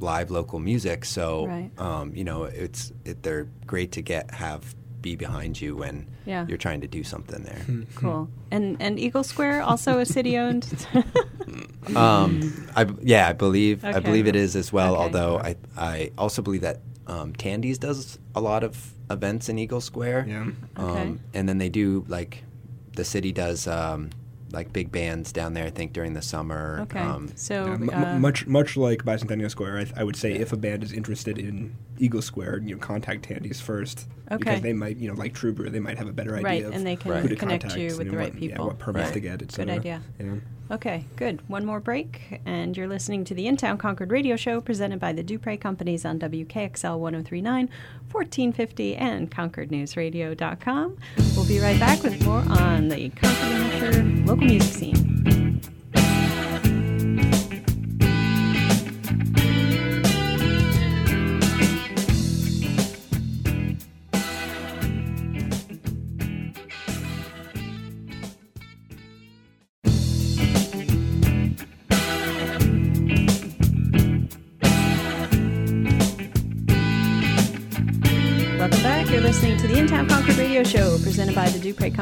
live 0.00 0.30
local 0.30 0.58
music. 0.58 1.04
So 1.04 1.46
Right. 1.46 1.70
um, 1.78 2.14
you 2.14 2.24
know 2.24 2.44
it's 2.44 2.92
it, 3.04 3.22
they're 3.22 3.46
great 3.66 3.92
to 3.92 4.02
get 4.02 4.30
have 4.32 4.74
be 5.02 5.16
behind 5.16 5.60
you 5.60 5.76
when 5.76 6.06
Yeah. 6.24 6.46
you're 6.48 6.56
trying 6.58 6.80
to 6.80 6.88
do 6.88 7.04
something 7.04 7.42
there. 7.44 7.62
Cool. 7.94 8.28
And 8.50 8.76
and 8.80 8.98
Eagle 8.98 9.22
Square 9.24 9.62
also 9.62 9.98
a 10.00 10.06
city 10.06 10.38
owned. 10.38 10.64
Um, 11.94 12.40
I, 12.74 12.86
yeah, 13.02 13.28
I 13.28 13.32
believe 13.34 13.84
I 13.84 14.00
believe 14.00 14.26
it 14.26 14.36
is 14.36 14.56
as 14.56 14.72
well. 14.72 14.94
Okay. 14.94 15.02
Although 15.02 15.38
I 15.38 15.56
I 15.76 16.10
also 16.16 16.40
believe 16.42 16.62
that 16.62 16.80
um, 17.06 17.34
Tandy's 17.34 17.78
does 17.78 18.18
a 18.34 18.40
lot 18.40 18.64
of 18.64 18.92
events 19.10 19.48
in 19.50 19.58
Eagle 19.58 19.80
Square. 19.82 20.24
Yeah. 20.26 20.46
Okay. 20.78 21.02
Um, 21.02 21.20
and 21.34 21.48
then 21.48 21.58
they 21.58 21.68
do 21.68 22.04
like 22.08 22.42
the 22.96 23.04
city 23.04 23.32
does 23.32 23.66
um, 23.66 24.10
like 24.54 24.72
big 24.72 24.90
bands 24.90 25.32
down 25.32 25.52
there. 25.54 25.64
I 25.66 25.70
think 25.70 25.92
during 25.92 26.14
the 26.14 26.22
summer. 26.22 26.80
okay. 26.82 27.00
Um, 27.00 27.30
so 27.36 27.66
Yeah, 27.66 27.72
m- 27.74 27.90
m- 27.90 28.04
uh, 28.04 28.18
much 28.18 28.46
much 28.46 28.76
like 28.76 29.04
Bicentennial 29.04 29.50
Square, 29.50 29.76
I, 29.78 29.84
th- 29.84 29.96
I 29.96 30.04
would 30.04 30.16
say 30.16 30.32
if 30.32 30.52
a 30.52 30.56
band 30.56 30.82
is 30.82 30.92
interested 30.92 31.38
in 31.38 31.74
Eagle 31.98 32.22
Square, 32.22 32.62
you 32.64 32.74
know, 32.74 32.80
contact 32.80 33.24
Tandy's 33.24 33.60
first 33.60 34.06
Okay. 34.30 34.38
because 34.38 34.60
they 34.62 34.72
might, 34.72 34.96
you 34.96 35.08
know, 35.08 35.14
like 35.14 35.34
True 35.34 35.52
Brew, 35.52 35.68
they 35.70 35.80
might 35.80 35.98
have 35.98 36.08
a 36.08 36.12
better 36.12 36.34
idea 36.34 36.44
Right, 36.44 36.64
of 36.64 36.72
and 36.74 36.86
they 36.86 36.96
can 36.96 37.12
who 37.22 37.28
to 37.28 37.36
connect 37.36 37.62
contact 37.64 37.80
you 37.80 37.96
with 37.98 38.10
the 38.10 38.16
right 38.16 38.32
what, 38.32 38.40
people. 38.40 38.58
yeah, 38.64 38.66
what 38.66 38.78
permits 38.78 39.06
Right. 39.08 39.14
to 39.14 39.20
get, 39.20 39.42
etc. 39.42 39.66
Good 39.66 39.78
idea. 39.80 40.02
Yeah. 40.18 40.34
Okay, 40.70 41.04
good. 41.16 41.46
One 41.48 41.66
more 41.66 41.78
break, 41.78 42.40
and 42.46 42.74
you're 42.74 42.88
listening 42.88 43.24
to 43.24 43.34
the 43.34 43.46
In 43.46 43.58
Town 43.58 43.76
Concord 43.76 44.10
radio 44.10 44.34
show 44.34 44.62
presented 44.62 44.98
by 44.98 45.12
the 45.12 45.22
Duprey 45.22 45.58
Companies 45.60 46.06
on 46.06 46.18
WKXL 46.18 46.98
1039, 46.98 47.68
1450, 48.10 48.96
and 48.96 49.30
ConcordNewsRadio.com. 49.30 50.96
We'll 51.36 51.46
be 51.46 51.58
right 51.60 51.78
back 51.78 52.02
with 52.02 52.24
more 52.24 52.42
on 52.48 52.88
the 52.88 53.10
Concord, 53.10 54.26
local 54.26 54.46
music 54.46 54.72
scene. 54.94 55.43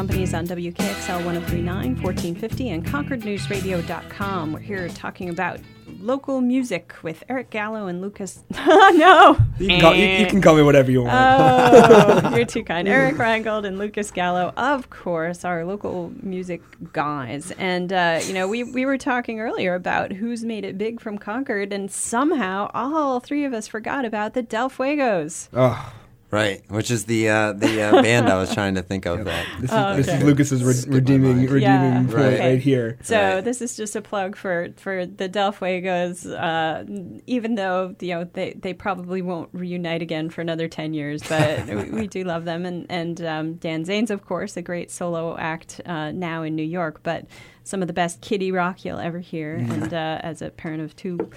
Companies 0.02 0.34
on 0.34 0.48
WKXL 0.48 1.24
1039, 1.24 2.02
1450, 2.02 2.70
and 2.70 2.84
ConcordNewsRadio.com. 2.84 4.52
We're 4.52 4.58
here 4.58 4.88
talking 4.88 5.28
about 5.28 5.60
local 6.00 6.40
music 6.40 6.92
with 7.04 7.22
Eric 7.28 7.50
Gallo 7.50 7.86
and 7.86 8.00
Lucas. 8.00 8.42
no! 8.50 9.38
You, 9.60 9.68
can 9.68 9.80
call, 9.80 9.94
you, 9.94 10.04
you 10.04 10.26
can 10.26 10.42
call 10.42 10.56
me 10.56 10.62
whatever 10.62 10.90
you 10.90 11.02
want. 11.02 11.12
Oh, 11.14 12.34
you're 12.34 12.44
too 12.44 12.64
kind. 12.64 12.88
Eric 12.88 13.14
Reingold 13.14 13.64
and 13.64 13.78
Lucas 13.78 14.10
Gallo, 14.10 14.52
of 14.56 14.90
course, 14.90 15.44
our 15.44 15.64
local 15.64 16.12
music 16.20 16.62
guys. 16.92 17.52
And, 17.52 17.92
uh, 17.92 18.18
you 18.24 18.34
know, 18.34 18.48
we, 18.48 18.64
we 18.64 18.84
were 18.84 18.98
talking 18.98 19.38
earlier 19.38 19.76
about 19.76 20.10
who's 20.10 20.44
made 20.44 20.64
it 20.64 20.76
big 20.76 21.00
from 21.00 21.16
Concord, 21.16 21.72
and 21.72 21.88
somehow 21.92 22.72
all 22.74 23.20
three 23.20 23.44
of 23.44 23.52
us 23.52 23.68
forgot 23.68 24.04
about 24.04 24.34
the 24.34 24.42
Del 24.42 24.68
Fuegos. 24.68 25.48
oh, 25.52 25.92
Right, 26.32 26.62
which 26.70 26.90
is 26.90 27.04
the 27.04 27.28
uh, 27.28 27.52
the 27.52 27.82
uh, 27.82 28.02
band 28.06 28.30
I 28.30 28.38
was 28.38 28.54
trying 28.54 28.76
to 28.76 28.82
think 28.82 29.04
of. 29.04 29.26
That 29.26 29.46
This 29.60 29.70
is, 29.70 29.76
Oh, 29.76 29.96
this 29.96 30.08
okay. 30.08 30.16
is 30.16 30.24
Lucas's 30.24 30.64
re- 30.64 30.94
redeeming 30.96 31.40
redeeming 31.42 31.60
Yeah, 31.60 31.98
point 32.04 32.12
right. 32.14 32.38
right 32.40 32.58
here. 32.58 32.96
So 33.02 33.20
Right. 33.34 33.44
this 33.44 33.60
is 33.60 33.76
just 33.76 33.94
a 33.96 34.00
plug 34.00 34.34
for 34.34 34.68
for 34.78 35.04
the 35.04 35.28
Del 35.28 35.52
Fuegos. 35.52 36.24
Uh, 36.26 37.20
even 37.26 37.56
though 37.56 37.94
you 38.00 38.14
know 38.14 38.24
they, 38.32 38.54
they 38.54 38.72
probably 38.72 39.20
won't 39.20 39.50
reunite 39.52 40.00
again 40.00 40.30
for 40.30 40.40
another 40.40 40.68
ten 40.68 40.94
years, 40.94 41.22
but 41.28 41.66
we, 41.68 41.90
we 41.90 42.06
do 42.06 42.24
love 42.24 42.46
them. 42.46 42.64
And 42.64 42.86
and 42.88 43.22
um, 43.26 43.54
Dan 43.56 43.84
Zanes, 43.84 44.08
of 44.10 44.24
course, 44.24 44.56
a 44.56 44.62
great 44.62 44.90
solo 44.90 45.36
act 45.36 45.82
uh, 45.84 46.12
now 46.12 46.42
in 46.44 46.56
New 46.56 46.62
York, 46.64 47.02
but 47.02 47.26
some 47.62 47.82
of 47.82 47.88
the 47.88 47.94
best 47.94 48.22
kiddie 48.22 48.50
rock 48.52 48.86
you'll 48.86 48.98
ever 48.98 49.18
hear. 49.20 49.56
And 49.56 49.92
uh, 49.92 50.18
as 50.22 50.40
a 50.40 50.48
parent 50.48 50.82
of 50.82 50.96
two. 50.96 51.30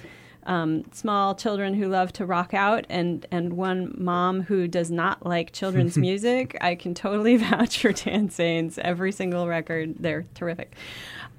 Um, 0.46 0.84
small 0.92 1.34
children 1.34 1.74
who 1.74 1.88
love 1.88 2.12
to 2.14 2.24
rock 2.24 2.54
out, 2.54 2.86
and, 2.88 3.26
and 3.30 3.54
one 3.54 3.94
mom 3.98 4.42
who 4.42 4.68
does 4.68 4.90
not 4.90 5.26
like 5.26 5.52
children's 5.52 5.96
music. 5.98 6.56
I 6.60 6.74
can 6.74 6.94
totally 6.94 7.36
vouch 7.48 7.78
for 7.78 7.92
Dan 7.92 8.28
Zanes. 8.28 8.78
Every 8.78 9.12
single 9.12 9.48
record, 9.48 9.96
they're 9.98 10.24
terrific. 10.34 10.74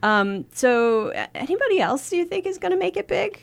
Um, 0.03 0.45
so, 0.53 1.09
anybody 1.33 1.79
else 1.79 2.09
do 2.09 2.17
you 2.17 2.25
think 2.25 2.45
is 2.45 2.57
going 2.57 2.73
to 2.73 2.77
make 2.77 2.97
it 2.97 3.07
big? 3.07 3.41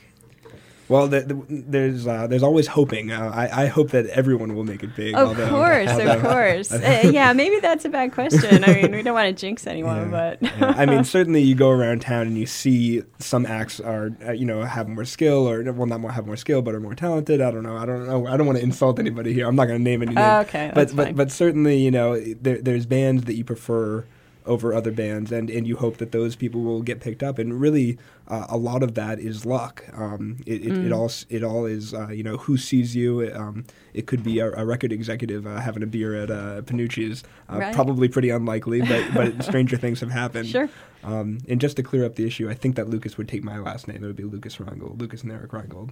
Well, 0.89 1.09
the, 1.09 1.21
the, 1.21 1.43
there's 1.49 2.07
uh, 2.07 2.27
there's 2.27 2.43
always 2.43 2.67
hoping. 2.67 3.11
Uh, 3.11 3.31
I, 3.35 3.65
I 3.65 3.67
hope 3.67 3.91
that 3.93 4.07
everyone 4.07 4.55
will 4.55 4.65
make 4.65 4.83
it 4.83 4.95
big. 4.95 5.15
Of 5.15 5.29
although- 5.29 5.49
course, 5.49 5.89
although- 5.91 6.13
of 6.17 6.23
course. 6.23 6.73
Uh, 6.85 7.09
yeah, 7.11 7.33
maybe 7.33 7.59
that's 7.61 7.85
a 7.85 7.89
bad 7.89 8.13
question. 8.13 8.63
I 8.65 8.75
mean, 8.75 8.93
we 8.93 9.03
don't 9.03 9.15
want 9.15 9.35
to 9.35 9.41
jinx 9.41 9.67
anyone, 9.67 10.11
Yeah. 10.11 10.37
but 10.39 10.43
Yeah. 10.43 10.75
I 10.77 10.85
mean, 10.87 11.03
certainly 11.17 11.41
you 11.41 11.55
go 11.55 11.71
around 11.71 12.03
town 12.03 12.27
and 12.27 12.37
you 12.37 12.45
see 12.47 13.03
some 13.19 13.47
acts 13.47 13.81
are, 13.81 14.11
uh, 14.27 14.33
you 14.33 14.45
know, 14.45 14.63
have 14.63 14.89
more 14.89 15.05
skill 15.07 15.49
or 15.49 15.63
well, 15.73 15.87
not 15.87 16.01
more 16.01 16.13
have 16.13 16.27
more 16.27 16.37
skill, 16.37 16.61
but 16.63 16.75
are 16.75 16.81
more 16.81 16.95
talented. 16.95 17.41
I 17.41 17.51
don't 17.51 17.63
know. 17.63 17.77
I 17.77 17.87
don't 17.87 18.07
know. 18.07 18.27
I 18.27 18.37
don't 18.37 18.47
want 18.47 18.59
to 18.59 18.65
insult 18.65 18.99
anybody 18.99 19.33
here. 19.33 19.47
I'm 19.49 19.57
not 19.57 19.67
going 19.67 19.79
to 19.79 19.83
name 19.85 20.03
any 20.03 20.15
names. 20.15 20.49
Okay, 20.49 20.71
but 20.75 20.95
but 20.95 21.17
but 21.17 21.33
certainly, 21.33 21.79
you 21.79 21.91
know, 21.91 22.21
there, 22.21 22.61
there's 22.61 22.85
bands 22.87 23.25
that 23.25 23.35
you 23.35 23.45
prefer 23.45 24.05
over 24.47 24.75
other 24.75 24.91
bands, 24.91 25.33
and, 25.33 25.49
and 25.49 25.67
you 25.67 25.77
hope 25.77 25.97
that 25.97 26.13
those 26.13 26.37
people 26.37 26.61
will 26.63 26.83
get 26.83 27.01
picked 27.01 27.23
up. 27.23 27.39
And 27.39 27.59
really, 27.61 27.97
uh, 28.29 28.47
a 28.49 28.57
lot 28.59 28.83
of 28.83 28.95
that 28.95 29.19
is 29.19 29.47
luck. 29.47 29.85
Um, 29.95 30.37
it, 30.47 30.67
it, 30.67 30.73
Mm. 30.73 30.87
it 30.87 30.93
all 30.93 31.11
it 31.31 31.43
all 31.43 31.65
is 31.67 31.95
uh, 31.95 32.09
you 32.09 32.23
know 32.23 32.37
who 32.37 32.57
sees 32.57 32.95
you. 32.95 33.31
Um, 33.35 33.65
it 33.95 34.07
could 34.07 34.23
be 34.23 34.41
a, 34.41 34.51
a 34.53 34.67
record 34.67 34.93
executive 34.93 35.47
uh, 35.47 35.61
having 35.61 35.83
a 35.83 35.87
beer 35.87 36.15
at 36.15 36.31
uh, 36.31 36.63
Panucci's. 36.63 37.23
Uh, 37.51 37.59
Right. 37.59 37.75
Probably 37.75 38.09
pretty 38.09 38.31
unlikely, 38.31 38.83
but 38.83 39.05
but 39.15 39.43
stranger 39.45 39.77
things 39.77 40.01
have 40.01 40.11
happened. 40.11 40.49
Sure. 40.49 40.69
Um, 41.03 41.39
and 41.49 41.61
just 41.61 41.77
to 41.77 41.83
clear 41.83 42.05
up 42.05 42.17
the 42.17 42.27
issue, 42.27 42.49
I 42.51 42.55
think 42.55 42.77
that 42.77 42.89
Lucas 42.89 43.17
would 43.19 43.29
take 43.29 43.45
my 43.45 43.59
last 43.59 43.89
name. 43.89 44.03
It 44.03 44.07
would 44.07 44.17
be 44.17 44.25
Lucas 44.25 44.57
Reingold, 44.59 45.01
Lucas 45.01 45.23
and 45.23 45.31
Eric 45.33 45.53
Reingold, 45.53 45.91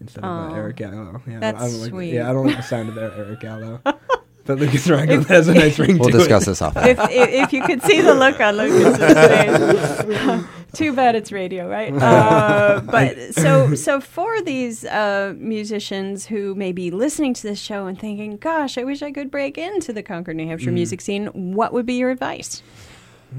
instead 0.00 0.24
of 0.24 0.52
uh, 0.52 0.54
Eric 0.54 0.76
Gallo. 0.76 1.22
Yeah, 1.26 1.38
That's 1.40 1.62
I 1.62 1.68
don't 1.68 1.80
like, 1.80 1.90
sweet. 1.90 2.12
Yeah, 2.14 2.28
I 2.28 2.32
don't 2.32 2.46
like 2.46 2.56
the 2.56 2.62
sound 2.62 2.88
of 2.90 2.96
Er- 2.96 3.14
Eric 3.16 3.40
Gallo. 3.40 3.80
but 4.48 4.58
Lucas 4.58 4.86
Reingold 4.86 5.26
has 5.26 5.46
a 5.46 5.52
nice 5.52 5.78
ring 5.78 5.96
to 5.96 5.98
we'll 5.98 6.08
discuss 6.08 6.44
it. 6.44 6.46
this 6.46 6.62
off. 6.62 6.74
if, 6.78 6.98
if, 6.98 7.10
if 7.10 7.52
you 7.52 7.62
could 7.62 7.82
see 7.82 8.00
the 8.00 8.14
look 8.14 8.40
on 8.40 8.56
Lucas's 8.56 8.96
face, 10.40 10.44
too 10.72 10.94
bad 10.94 11.14
it's 11.14 11.30
radio, 11.30 11.68
right? 11.68 11.92
Uh, 11.92 12.80
but 12.80 13.34
so 13.34 13.74
so 13.74 14.00
for 14.00 14.40
these 14.40 14.86
uh, 14.86 15.34
musicians 15.36 16.24
who 16.24 16.54
may 16.54 16.72
be 16.72 16.90
listening 16.90 17.34
to 17.34 17.42
this 17.42 17.60
show 17.60 17.86
and 17.86 18.00
thinking, 18.00 18.38
"Gosh, 18.38 18.78
I 18.78 18.84
wish 18.84 19.02
I 19.02 19.12
could 19.12 19.30
break 19.30 19.58
into 19.58 19.92
the 19.92 20.02
Concord, 20.02 20.36
New 20.36 20.46
Hampshire 20.46 20.72
music 20.72 21.02
scene," 21.02 21.26
what 21.26 21.74
would 21.74 21.84
be 21.84 21.94
your 21.94 22.10
advice? 22.10 22.62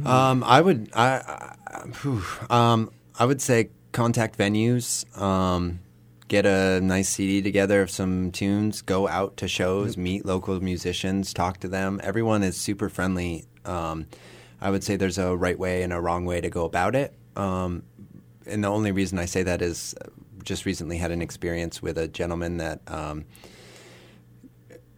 Um, 0.05 0.43
I 0.43 0.61
would, 0.61 0.91
I, 0.93 1.55
I, 1.65 1.87
whew, 2.03 2.23
um, 2.51 2.91
I 3.17 3.25
would 3.25 3.41
say 3.41 3.69
contact 3.93 4.37
venues, 4.37 5.11
um, 5.19 5.79
get 6.29 6.45
a 6.45 6.79
nice 6.79 7.09
CD 7.09 7.41
together 7.41 7.81
of 7.81 7.89
some 7.89 8.31
tunes, 8.31 8.83
go 8.83 9.07
out 9.07 9.35
to 9.37 9.47
shows, 9.47 9.97
meet 9.97 10.25
local 10.25 10.61
musicians, 10.61 11.33
talk 11.33 11.59
to 11.59 11.67
them. 11.67 11.99
Everyone 12.03 12.43
is 12.43 12.55
super 12.55 12.87
friendly. 12.87 13.45
Um, 13.65 14.05
I 14.61 14.69
would 14.69 14.83
say 14.83 14.95
there's 14.95 15.17
a 15.17 15.35
right 15.35 15.57
way 15.57 15.81
and 15.81 15.91
a 15.91 15.99
wrong 15.99 16.25
way 16.25 16.39
to 16.39 16.49
go 16.49 16.65
about 16.65 16.95
it. 16.95 17.13
Um, 17.35 17.83
and 18.45 18.63
the 18.63 18.67
only 18.67 18.91
reason 18.91 19.17
I 19.17 19.25
say 19.25 19.41
that 19.43 19.61
is 19.63 19.95
uh, 19.99 20.09
just 20.43 20.65
recently 20.65 20.97
had 20.97 21.11
an 21.11 21.21
experience 21.21 21.81
with 21.81 21.97
a 21.97 22.07
gentleman 22.07 22.57
that 22.57 22.81
um, 22.87 23.25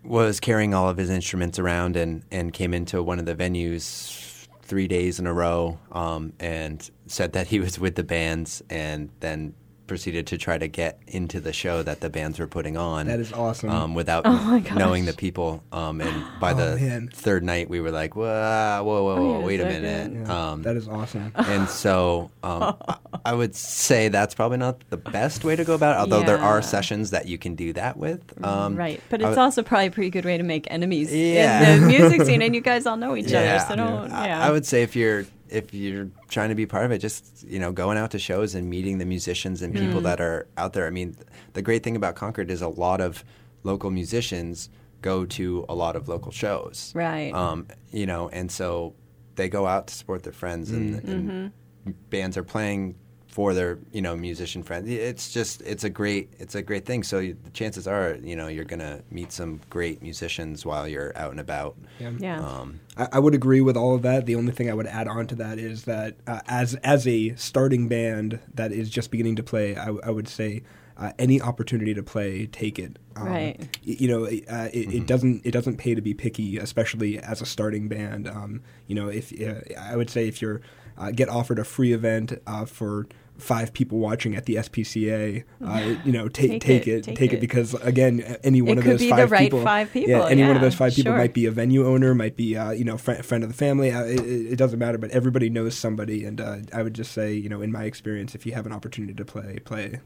was 0.03 0.41
carrying 0.41 0.73
all 0.73 0.89
of 0.89 0.97
his 0.97 1.09
instruments 1.09 1.57
around 1.59 1.95
and, 1.95 2.23
and 2.29 2.51
came 2.51 2.73
into 2.73 3.01
one 3.01 3.19
of 3.19 3.25
the 3.25 3.35
venues 3.35 4.47
three 4.63 4.87
days 4.87 5.17
in 5.17 5.27
a 5.27 5.33
row 5.33 5.79
um, 5.93 6.33
and 6.41 6.91
said 7.07 7.33
that 7.33 7.47
he 7.47 7.59
was 7.59 7.79
with 7.79 7.95
the 7.95 8.03
bands 8.03 8.61
and 8.69 9.09
then 9.21 9.53
proceeded 9.91 10.25
to 10.27 10.37
try 10.37 10.57
to 10.57 10.69
get 10.69 11.01
into 11.07 11.41
the 11.41 11.51
show 11.51 11.83
that 11.83 11.99
the 11.99 12.09
bands 12.09 12.39
were 12.39 12.47
putting 12.47 12.77
on. 12.77 13.07
That 13.07 13.19
is 13.19 13.33
awesome. 13.33 13.69
Um, 13.69 13.93
without 13.93 14.23
Oh 14.25 14.63
knowing 14.73 15.03
the 15.03 15.11
people. 15.11 15.61
Um, 15.73 15.99
and 15.99 16.25
by 16.39 16.53
Oh, 16.53 16.55
the 16.55 16.77
man. 16.77 17.09
third 17.13 17.43
night, 17.43 17.69
we 17.69 17.81
were 17.81 17.91
like, 17.91 18.15
whoa, 18.15 18.81
whoa, 18.85 19.03
whoa, 19.03 19.15
whoa 19.21 19.39
Wait 19.41 19.59
a 19.59 19.63
wait 19.65 19.71
a 19.73 19.81
second. 19.81 19.81
minute. 20.13 20.27
Yeah, 20.29 20.51
Um, 20.51 20.61
that 20.63 20.77
is 20.77 20.87
awesome. 20.87 21.33
and 21.35 21.67
so 21.83 22.31
um, 22.41 22.77
I, 22.87 22.95
I 23.25 23.33
would 23.33 23.53
say 23.53 24.07
that's 24.07 24.33
probably 24.33 24.59
not 24.59 24.79
the 24.89 24.95
best 24.97 25.43
way 25.43 25.57
to 25.57 25.65
go 25.65 25.73
about 25.75 25.97
it, 25.97 25.99
although 25.99 26.23
there 26.25 26.39
are 26.39 26.61
sessions 26.61 27.09
that 27.11 27.27
you 27.27 27.37
can 27.37 27.55
do 27.55 27.73
that 27.73 27.97
with. 27.97 28.21
Um, 28.45 28.77
right, 28.77 29.01
but 29.09 29.19
it's 29.21 29.27
would- 29.31 29.37
also 29.37 29.61
probably 29.61 29.87
a 29.87 29.91
pretty 29.91 30.09
good 30.09 30.23
way 30.23 30.37
to 30.37 30.43
make 30.43 30.67
enemies 30.71 31.13
Yeah. 31.13 31.73
in 31.73 31.81
the 31.81 31.87
music 31.99 32.21
scene, 32.21 32.41
and 32.41 32.55
you 32.55 32.61
guys 32.61 32.85
all 32.85 32.95
know 32.95 33.17
each 33.17 33.29
Yeah. 33.29 33.55
other, 33.57 33.65
so 33.67 33.75
don't. 33.75 34.09
I- 34.11 34.27
Yeah, 34.27 34.47
I, 34.47 34.51
would 34.51 34.65
say 34.65 34.83
if 34.83 34.95
you're 34.95 35.25
if 35.51 35.73
you're 35.73 36.09
trying 36.29 36.49
to 36.49 36.55
be 36.55 36.65
part 36.65 36.85
of 36.85 36.91
it, 36.91 36.99
just 36.99 37.43
you 37.47 37.59
know, 37.59 37.71
going 37.71 37.97
out 37.97 38.11
to 38.11 38.19
shows 38.19 38.55
and 38.55 38.69
meeting 38.69 38.97
the 38.97 39.05
musicians 39.05 39.61
and 39.61 39.73
Mm. 39.75 39.79
people 39.85 40.01
that 40.01 40.19
are 40.21 40.47
out 40.57 40.73
there. 40.73 40.87
I 40.87 40.89
mean, 40.91 41.15
the 41.53 41.61
great 41.61 41.83
thing 41.83 41.95
about 41.95 42.15
Concord 42.15 42.49
is 42.49 42.61
a 42.61 42.67
lot 42.67 43.01
of 43.01 43.23
local 43.63 43.91
musicians 43.91 44.69
go 45.01 45.25
to 45.25 45.65
a 45.67 45.75
lot 45.75 45.95
of 45.95 46.07
local 46.07 46.31
shows. 46.31 46.91
Right. 46.95 47.33
Um, 47.33 47.67
you 47.91 48.05
know, 48.05 48.29
and 48.29 48.51
so 48.51 48.93
they 49.35 49.49
go 49.49 49.65
out 49.67 49.87
to 49.87 49.93
support 49.93 50.23
their 50.23 50.33
friends, 50.33 50.71
and, 50.71 50.95
and 51.03 51.29
Mm-hmm. 51.85 51.91
bands 52.09 52.37
are 52.37 52.43
playing 52.43 52.95
for 53.31 53.53
their 53.53 53.79
you 53.93 54.01
know 54.01 54.15
musician 54.15 54.61
friends. 54.61 54.89
It's 54.89 55.31
just 55.31 55.61
it's 55.61 55.85
a 55.85 55.89
great 55.89 56.33
it's 56.37 56.53
a 56.53 56.61
great 56.61 56.85
thing. 56.85 57.01
So 57.01 57.19
you, 57.19 57.37
the 57.41 57.49
chances 57.51 57.87
are 57.87 58.17
you 58.21 58.35
know 58.35 58.47
you're 58.47 58.65
gonna 58.65 59.01
meet 59.09 59.31
some 59.31 59.61
great 59.69 60.01
musicians 60.01 60.65
while 60.65 60.87
you're 60.87 61.17
out 61.17 61.31
and 61.31 61.39
about. 61.39 61.77
Yeah. 61.99 62.11
yeah. 62.19 62.39
Um, 62.41 62.81
I, 62.97 63.07
I 63.13 63.19
would 63.19 63.33
agree 63.33 63.61
with 63.61 63.77
all 63.77 63.95
of 63.95 64.01
that. 64.01 64.25
The 64.25 64.35
only 64.35 64.51
thing 64.51 64.69
I 64.69 64.73
would 64.73 64.87
add 64.87 65.07
on 65.07 65.27
to 65.27 65.35
that 65.35 65.59
is 65.59 65.85
that 65.85 66.17
uh, 66.27 66.41
as 66.47 66.75
as 66.83 67.07
a 67.07 67.33
starting 67.35 67.87
band 67.87 68.39
that 68.53 68.73
is 68.73 68.89
just 68.89 69.11
beginning 69.11 69.37
to 69.37 69.43
play, 69.43 69.77
I 69.77 70.09
would 70.09 70.27
say 70.27 70.63
uh, 70.97 71.11
any 71.17 71.41
opportunity 71.41 71.93
to 71.93 72.03
play, 72.03 72.45
take 72.47 72.77
it. 72.77 72.99
Um, 73.15 73.27
Right. 73.27 73.79
You 73.81 74.07
know, 74.07 74.25
uh, 74.25 74.69
it, 74.73 74.93
it 74.93 75.07
doesn't 75.07 75.45
it 75.45 75.51
doesn't 75.51 75.77
pay 75.77 75.95
to 75.95 76.01
be 76.01 76.13
picky, 76.13 76.57
especially 76.57 77.17
as 77.17 77.41
a 77.41 77.45
starting 77.45 77.87
band. 77.87 78.27
Um, 78.27 78.61
you 78.87 78.95
know, 78.95 79.07
if 79.07 79.31
uh, 79.41 79.61
I 79.79 79.95
would 79.95 80.09
say 80.09 80.27
if 80.27 80.41
you're 80.41 80.61
uh, 80.97 81.11
get 81.11 81.29
offered 81.29 81.59
a 81.59 81.63
free 81.63 81.93
event 81.93 82.33
uh, 82.45 82.65
for 82.65 83.07
five 83.41 83.73
people 83.73 83.97
watching 83.99 84.35
at 84.35 84.45
the 84.45 84.55
SPCA, 84.55 85.43
uh, 85.65 85.95
you 86.05 86.11
know, 86.11 86.27
ta- 86.27 86.41
Take 86.41 86.61
take, 86.61 86.87
it, 86.87 87.03
take 87.03 87.15
take, 87.15 87.33
it. 87.33 87.37
it. 87.37 87.41
because 87.41 87.73
again, 87.75 88.21
any 88.43 88.61
one 88.61 88.77
It 88.77 88.79
of 88.79 88.85
those 88.85 89.07
five 89.07 89.31
right 89.31 89.41
people, 89.41 89.63
five 89.63 89.91
people, 89.91 90.09
yeah, 90.11 90.27
any 90.27 90.43
one 90.43 90.55
of 90.55 90.61
those 90.61 90.75
five 90.75 90.93
people 90.93 91.11
sure. 91.11 91.17
might 91.17 91.33
be 91.33 91.45
a 91.45 91.51
venue 91.51 91.85
owner, 91.85 92.13
might 92.13 92.35
be 92.35 92.55
uh, 92.55 92.71
you 92.71 92.83
know 92.83 92.97
friend, 92.97 93.25
friend 93.25 93.43
of 93.43 93.49
the 93.49 93.55
family. 93.55 93.91
Uh, 93.91 94.03
it, 94.03 94.19
it 94.19 94.51
it 94.53 94.55
doesn't 94.57 94.79
matter, 94.79 94.97
but 94.97 95.11
everybody 95.11 95.49
knows 95.49 95.75
somebody, 95.75 96.25
and 96.25 96.39
uh, 96.39 96.57
I 96.73 96.83
would 96.83 96.93
just 96.93 97.11
say, 97.11 97.33
you 97.33 97.49
know, 97.49 97.61
in 97.61 97.71
my 97.71 97.83
experience, 97.85 98.35
if 98.35 98.45
you 98.45 98.53
have 98.53 98.65
an 98.65 98.71
opportunity 98.71 99.13
to 99.13 99.25
play, 99.25 99.59
play. 99.63 99.99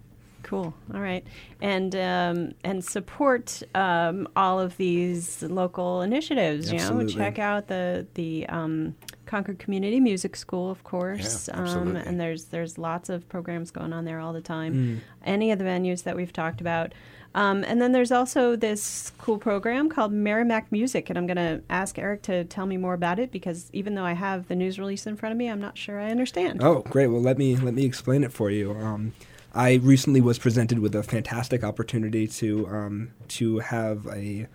Cool. 0.43 0.75
All 0.93 1.01
right, 1.01 1.25
and 1.59 1.95
um, 1.95 2.53
and 2.63 2.86
support 2.86 3.63
um, 3.73 4.27
all 4.36 4.59
of 4.59 4.77
these 4.77 5.41
local 5.41 6.03
initiatives. 6.03 6.71
You 6.71 6.77
know, 6.77 7.07
check 7.07 7.39
out 7.39 7.67
the 7.67 8.05
the 8.13 8.45
um, 8.47 8.95
Concord 9.26 9.59
Community 9.59 9.99
Music 9.99 10.36
School, 10.36 10.69
of 10.69 10.84
course. 10.84 11.47
Yeah, 11.47 11.61
um, 11.61 11.95
and 11.95 12.19
there's 12.19 12.45
there's 12.45 12.78
lots 12.78 13.09
of 13.09 13.28
programs 13.30 13.71
going 13.71 13.93
on 13.93 14.05
there 14.05 14.19
all 14.19 14.34
the 14.34 14.41
time. 14.41 14.73
Mm. 14.73 14.99
Any 15.26 15.51
of 15.51 15.59
the 15.59 15.65
venues 15.65 16.03
that 16.03 16.15
we've 16.15 16.34
talked 16.34 16.61
about. 16.61 16.93
Um, 17.36 17.65
and 17.65 17.82
then 17.82 17.91
there's 17.91 18.13
also 18.13 18.55
this 18.55 19.11
cool 19.17 19.38
program 19.38 19.89
called 19.89 20.13
Merrimack 20.13 20.71
Music, 20.71 21.09
and 21.09 21.17
I'm 21.17 21.28
going 21.28 21.36
to 21.36 21.61
ask 21.69 21.99
Eric 21.99 22.21
to 22.23 22.45
tell 22.45 22.65
me 22.65 22.78
more 22.78 22.93
about 22.93 23.19
it 23.19 23.30
because 23.30 23.69
even 23.73 23.93
though 23.93 24.05
I 24.05 24.13
have 24.13 24.47
the 24.47 24.55
news 24.55 24.80
release 24.80 25.05
in 25.05 25.17
front 25.17 25.32
of 25.32 25.38
me, 25.38 25.49
I'm 25.49 25.59
not 25.59 25.78
sure 25.78 25.99
I 25.99 26.11
understand. 26.11 26.63
Oh, 26.63 26.80
great! 26.89 27.07
Well, 27.07 27.21
let 27.21 27.38
me 27.38 27.57
let 27.57 27.73
me 27.73 27.84
explain 27.84 28.23
it 28.23 28.32
for 28.32 28.49
you. 28.49 28.71
Um, 28.71 29.11
I 29.53 29.76
recently 29.76 30.19
was 30.21 30.38
presented 30.38 30.80
with 30.80 30.95
a 30.95 31.03
fantastic 31.03 31.63
opportunity 31.63 32.26
to 32.28 32.67
um, 32.67 33.11
to 33.30 33.59
have 33.59 34.05
a, 34.07 34.47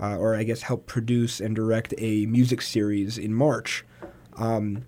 uh, 0.00 0.16
or 0.16 0.34
I 0.34 0.44
guess 0.44 0.62
help 0.62 0.86
produce 0.86 1.40
and 1.40 1.54
direct 1.54 1.92
a 1.98 2.24
music 2.24 2.62
series 2.62 3.18
in 3.18 3.34
March. 3.34 3.84
Um, 4.36 4.84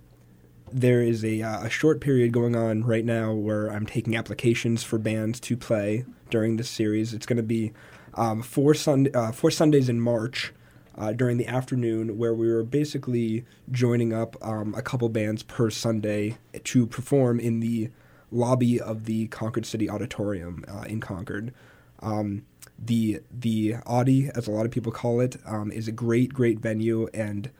there 0.72 1.00
is 1.00 1.24
a, 1.24 1.42
uh, 1.42 1.66
a 1.66 1.70
short 1.70 2.00
period 2.00 2.32
going 2.32 2.56
on 2.56 2.82
right 2.84 3.04
now 3.04 3.32
where 3.32 3.68
I'm 3.68 3.86
taking 3.86 4.16
applications 4.16 4.82
for 4.82 4.98
bands 4.98 5.38
to 5.40 5.56
play 5.56 6.04
during 6.30 6.56
this 6.56 6.68
series. 6.68 7.14
It's 7.14 7.26
going 7.26 7.36
to 7.36 7.42
be 7.42 7.72
um, 8.14 8.42
four, 8.42 8.74
Sun- 8.74 9.10
uh, 9.14 9.32
four 9.32 9.50
Sundays 9.50 9.88
in 9.88 10.00
March 10.00 10.52
uh, 10.98 11.12
during 11.12 11.36
the 11.36 11.46
afternoon, 11.46 12.18
where 12.18 12.34
we 12.34 12.50
were 12.50 12.64
basically 12.64 13.44
joining 13.70 14.12
up 14.12 14.36
um, 14.42 14.74
a 14.74 14.82
couple 14.82 15.08
bands 15.08 15.42
per 15.42 15.70
Sunday 15.70 16.38
to 16.64 16.86
perform 16.86 17.38
in 17.38 17.60
the 17.60 17.90
lobby 18.30 18.80
of 18.80 19.04
the 19.04 19.28
Concord 19.28 19.66
City 19.66 19.88
Auditorium 19.88 20.64
uh, 20.68 20.84
in 20.88 21.00
Concord. 21.00 21.52
Um, 22.00 22.44
the 22.78 23.20
the 23.30 23.76
Audi, 23.86 24.30
as 24.34 24.46
a 24.46 24.50
lot 24.50 24.66
of 24.66 24.72
people 24.72 24.92
call 24.92 25.20
it, 25.20 25.36
um, 25.46 25.70
is 25.70 25.88
a 25.88 25.92
great 25.92 26.34
great 26.34 26.58
venue, 26.58 27.08
and 27.14 27.50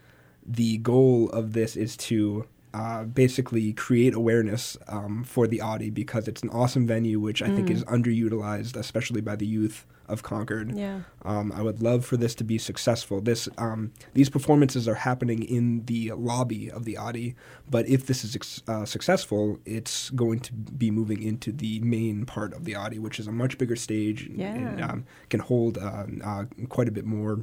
the 0.46 0.78
goal 0.78 1.28
of 1.30 1.52
this 1.52 1.76
is 1.76 1.96
to 1.96 2.46
uh, 2.74 3.04
basically 3.04 3.72
create 3.72 4.14
awareness 4.14 4.76
um, 4.88 5.24
for 5.24 5.46
the 5.46 5.60
Audi 5.62 5.88
because 5.90 6.28
it's 6.28 6.42
an 6.42 6.50
awesome 6.50 6.86
venue, 6.86 7.18
which 7.18 7.40
I 7.42 7.48
think 7.48 7.70
is 7.70 7.82
underutilized, 7.84 8.76
especially 8.76 9.22
by 9.22 9.34
the 9.36 9.46
youth 9.46 9.86
of 10.08 10.22
Concord. 10.22 10.76
Yeah. 10.76 11.00
Um, 11.24 11.50
I 11.52 11.62
would 11.62 11.80
love 11.82 12.04
for 12.04 12.16
this 12.18 12.34
to 12.36 12.44
be 12.44 12.58
successful. 12.58 13.20
This 13.22 13.48
um, 13.58 13.92
these 14.14 14.28
performances 14.28 14.86
are 14.86 14.94
happening 14.94 15.42
in 15.42 15.84
the 15.86 16.12
lobby 16.12 16.70
of 16.70 16.84
the 16.84 16.96
Audi, 16.98 17.34
but 17.68 17.88
if 17.88 18.06
this 18.06 18.22
is 18.24 18.62
uh, 18.68 18.84
successful, 18.84 19.58
it's 19.64 20.10
going 20.10 20.40
to 20.40 20.52
be 20.52 20.90
moving 20.90 21.22
into 21.22 21.50
the 21.52 21.80
main 21.80 22.26
part 22.26 22.52
of 22.52 22.64
the 22.66 22.76
Audi, 22.76 22.98
which 22.98 23.18
is 23.18 23.26
a 23.26 23.32
much 23.32 23.56
bigger 23.58 23.74
stage 23.76 24.26
and, 24.26 24.38
and 24.40 24.78
Yeah. 24.78 24.90
um, 24.92 25.06
can 25.30 25.40
hold 25.40 25.78
uh, 25.78 26.04
uh, 26.22 26.44
quite 26.68 26.88
a 26.88 26.92
bit 26.92 27.06
more 27.06 27.40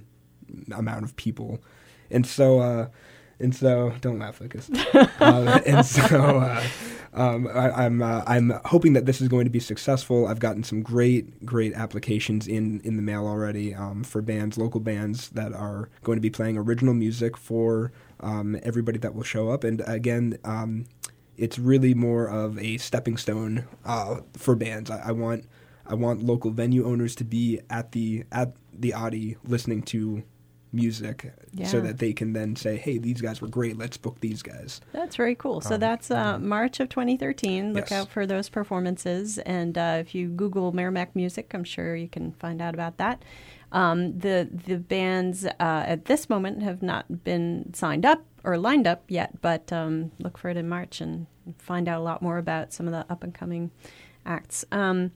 amount 0.72 1.04
of 1.06 1.16
people. 1.16 1.60
And 2.14 2.26
so, 2.26 2.60
uh, 2.60 2.88
and 3.40 3.56
so, 3.56 3.94
don't 4.02 4.20
laugh, 4.20 4.40
Lucas. 4.40 4.70
uh, 4.70 5.60
and 5.66 5.86
so, 5.86 6.40
uh, 6.40 6.64
um, 7.14 7.48
I, 7.48 7.86
I'm 7.86 8.02
uh, 8.02 8.24
I'm 8.26 8.54
hoping 8.66 8.94
that 8.94 9.06
this 9.06 9.22
is 9.22 9.28
going 9.28 9.46
to 9.46 9.50
be 9.52 9.60
successful. 9.60 10.28
I've 10.28 10.40
gotten 10.40 10.64
some 10.64 10.82
great 10.82 11.46
great 11.46 11.74
applications 11.74 12.48
in 12.48 12.80
in 12.82 12.96
the 12.96 13.04
mail 13.04 13.28
already 13.28 13.76
um, 13.76 14.04
for 14.04 14.22
bands, 14.22 14.58
local 14.58 14.80
bands 14.80 15.30
that 15.30 15.54
are 15.54 15.90
going 16.04 16.18
to 16.18 16.22
be 16.22 16.30
playing 16.30 16.58
original 16.58 16.94
music 16.94 17.38
for 17.38 17.92
um, 18.20 18.58
everybody 18.64 18.98
that 19.00 19.14
will 19.14 19.24
show 19.24 19.50
up. 19.50 19.64
And 19.64 19.82
again. 19.86 20.38
Um, 20.44 20.86
it's 21.36 21.58
really 21.58 21.96
more 21.96 22.28
of 22.28 22.60
a 22.60 22.78
stepping 22.78 23.18
stone 23.18 23.66
uh, 23.86 24.18
for 24.34 24.56
bands. 24.56 24.92
I, 24.92 25.10
I 25.10 25.12
want 25.14 25.46
I 25.86 25.96
want 25.96 26.24
local 26.24 26.52
venue 26.52 26.86
owners 26.86 27.16
to 27.16 27.24
be 27.24 27.60
at 27.70 27.92
the 27.92 28.24
at 28.32 28.54
the 28.72 28.94
Audi 28.94 29.38
listening 29.44 29.82
to 29.84 30.24
music 30.74 31.32
so 31.66 31.80
that 31.82 32.00
they 32.00 32.12
can 32.14 32.34
then 32.34 32.56
say, 32.56 32.78
"Hey, 32.78 32.98
these 32.98 33.22
guys 33.22 33.42
were 33.42 33.48
great. 33.48 33.78
Let's 33.78 33.96
book 33.98 34.20
these 34.20 34.42
guys." 34.42 34.82
That's 34.92 35.16
very 35.16 35.36
cool. 35.36 35.62
So 35.62 35.78
that's 35.78 36.10
uh, 36.12 36.40
March 36.40 36.80
of 36.80 36.90
2013. 36.90 37.74
Look 37.74 37.90
Yes. 37.90 37.92
out 37.92 38.10
for 38.10 38.26
those 38.26 38.50
performances. 38.50 39.38
And 39.40 39.78
uh, 39.78 39.98
if 40.00 40.16
you 40.16 40.30
Google 40.30 40.72
Merrimack 40.72 41.16
Music, 41.16 41.52
I'm 41.54 41.64
sure 41.64 41.96
you 41.96 42.08
can 42.10 42.32
find 42.34 42.62
out 42.62 42.74
about 42.74 42.98
that. 42.98 43.24
Um, 43.72 44.18
the 44.20 44.48
the 44.68 44.78
bands 44.78 45.46
uh, 45.46 45.54
at 45.60 46.06
this 46.06 46.30
moment 46.30 46.62
have 46.64 46.82
not 46.82 47.24
been 47.24 47.74
signed 47.74 48.06
up 48.06 48.24
or 48.44 48.58
lined 48.58 48.88
up 48.88 49.04
yet, 49.08 49.42
but 49.42 49.72
um, 49.72 50.12
look 50.20 50.38
for 50.38 50.50
it 50.50 50.58
in 50.58 50.68
March 50.68 51.02
and 51.02 51.28
find 51.58 51.88
out 51.88 52.00
a 52.00 52.04
lot 52.04 52.22
more 52.22 52.38
about 52.38 52.74
some 52.74 52.88
of 52.88 52.92
the 52.94 53.06
up 53.12 53.24
and 53.24 53.34
coming 53.34 53.72
acts. 54.26 54.64
Um, 54.72 55.12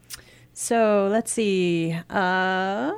so 0.54 1.08
let's 1.12 1.32
see. 1.32 1.96
Uh, 2.10 2.92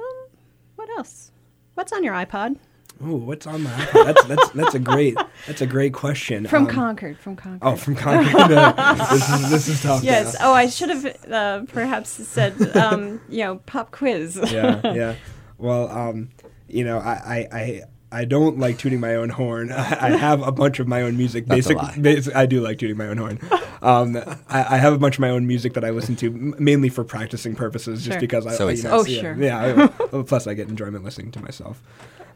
what 0.75 0.89
else? 0.97 1.31
What's 1.79 1.93
on 1.93 2.03
your 2.03 2.13
iPod? 2.13 2.57
Oh, 3.01 3.15
what's 3.15 3.47
on 3.47 3.63
my 3.63 3.69
iPod? 3.69 4.03
That's 4.05 4.23
that's 4.25 4.49
that's 4.49 4.75
a 4.75 4.79
great 4.79 5.15
that's 5.47 5.61
a 5.61 5.65
great 5.65 5.93
question. 5.93 6.45
From 6.45 6.63
Um, 6.65 6.69
Concord. 6.69 7.17
From 7.17 7.37
Concord. 7.37 7.61
Oh, 7.73 7.77
from 7.77 7.95
Concord. 7.95 8.51
This 9.09 9.29
is 9.29 9.49
this 9.49 9.67
is 9.69 9.81
tough. 9.81 10.03
Yes. 10.03 10.35
Oh, 10.41 10.51
I 10.51 10.67
should 10.67 10.89
have 10.89 11.05
uh, 11.31 11.61
perhaps 11.69 12.09
said, 12.09 12.75
um, 12.75 13.21
you 13.29 13.45
know, 13.45 13.55
pop 13.65 13.91
quiz. 13.91 14.37
yeah, 14.51 14.81
yeah. 14.93 15.15
Well, 15.57 15.87
um, 15.89 16.31
you 16.67 16.83
know, 16.83 16.97
I, 16.97 17.47
I, 17.53 17.81
I, 18.11 18.21
I 18.21 18.25
don't 18.25 18.57
like 18.59 18.77
tooting 18.77 18.99
my 18.99 19.15
own 19.15 19.29
horn. 19.29 19.71
I, 19.71 19.77
I 20.13 20.17
have 20.17 20.41
a 20.41 20.51
bunch 20.51 20.79
of 20.79 20.87
my 20.87 21.01
own 21.01 21.17
music. 21.17 21.45
That's 21.45 21.67
a 21.69 21.75
Basic, 21.75 21.77
lie. 21.77 21.97
basic, 22.01 22.35
I 22.35 22.45
do 22.45 22.61
like 22.61 22.79
tooting 22.79 22.97
my 22.97 23.07
own 23.07 23.17
horn. 23.17 23.39
Um, 23.81 24.17
I, 24.49 24.75
I 24.75 24.77
have 24.77 24.93
a 24.93 24.97
bunch 24.97 25.15
of 25.15 25.19
my 25.21 25.29
own 25.29 25.47
music 25.47 25.73
that 25.73 25.83
I 25.85 25.89
listen 25.91 26.15
to 26.17 26.27
m- 26.27 26.55
mainly 26.59 26.89
for 26.89 27.03
practicing 27.03 27.55
purposes, 27.55 27.99
just 28.03 28.13
Sure. 28.15 28.19
because 28.19 28.45
I. 28.47 28.53
So 28.53 28.67
I, 28.67 28.71
he 28.71 28.77
you 28.77 28.81
says. 28.81 28.91
know, 28.91 28.97
Oh, 28.99 29.05
yeah, 29.05 29.21
sure. 29.21 29.35
Yeah. 29.41 29.87
I- 30.19 30.23
plus, 30.23 30.47
I 30.47 30.53
get 30.53 30.67
enjoyment 30.69 31.03
listening 31.03 31.31
to 31.31 31.41
myself. 31.41 31.81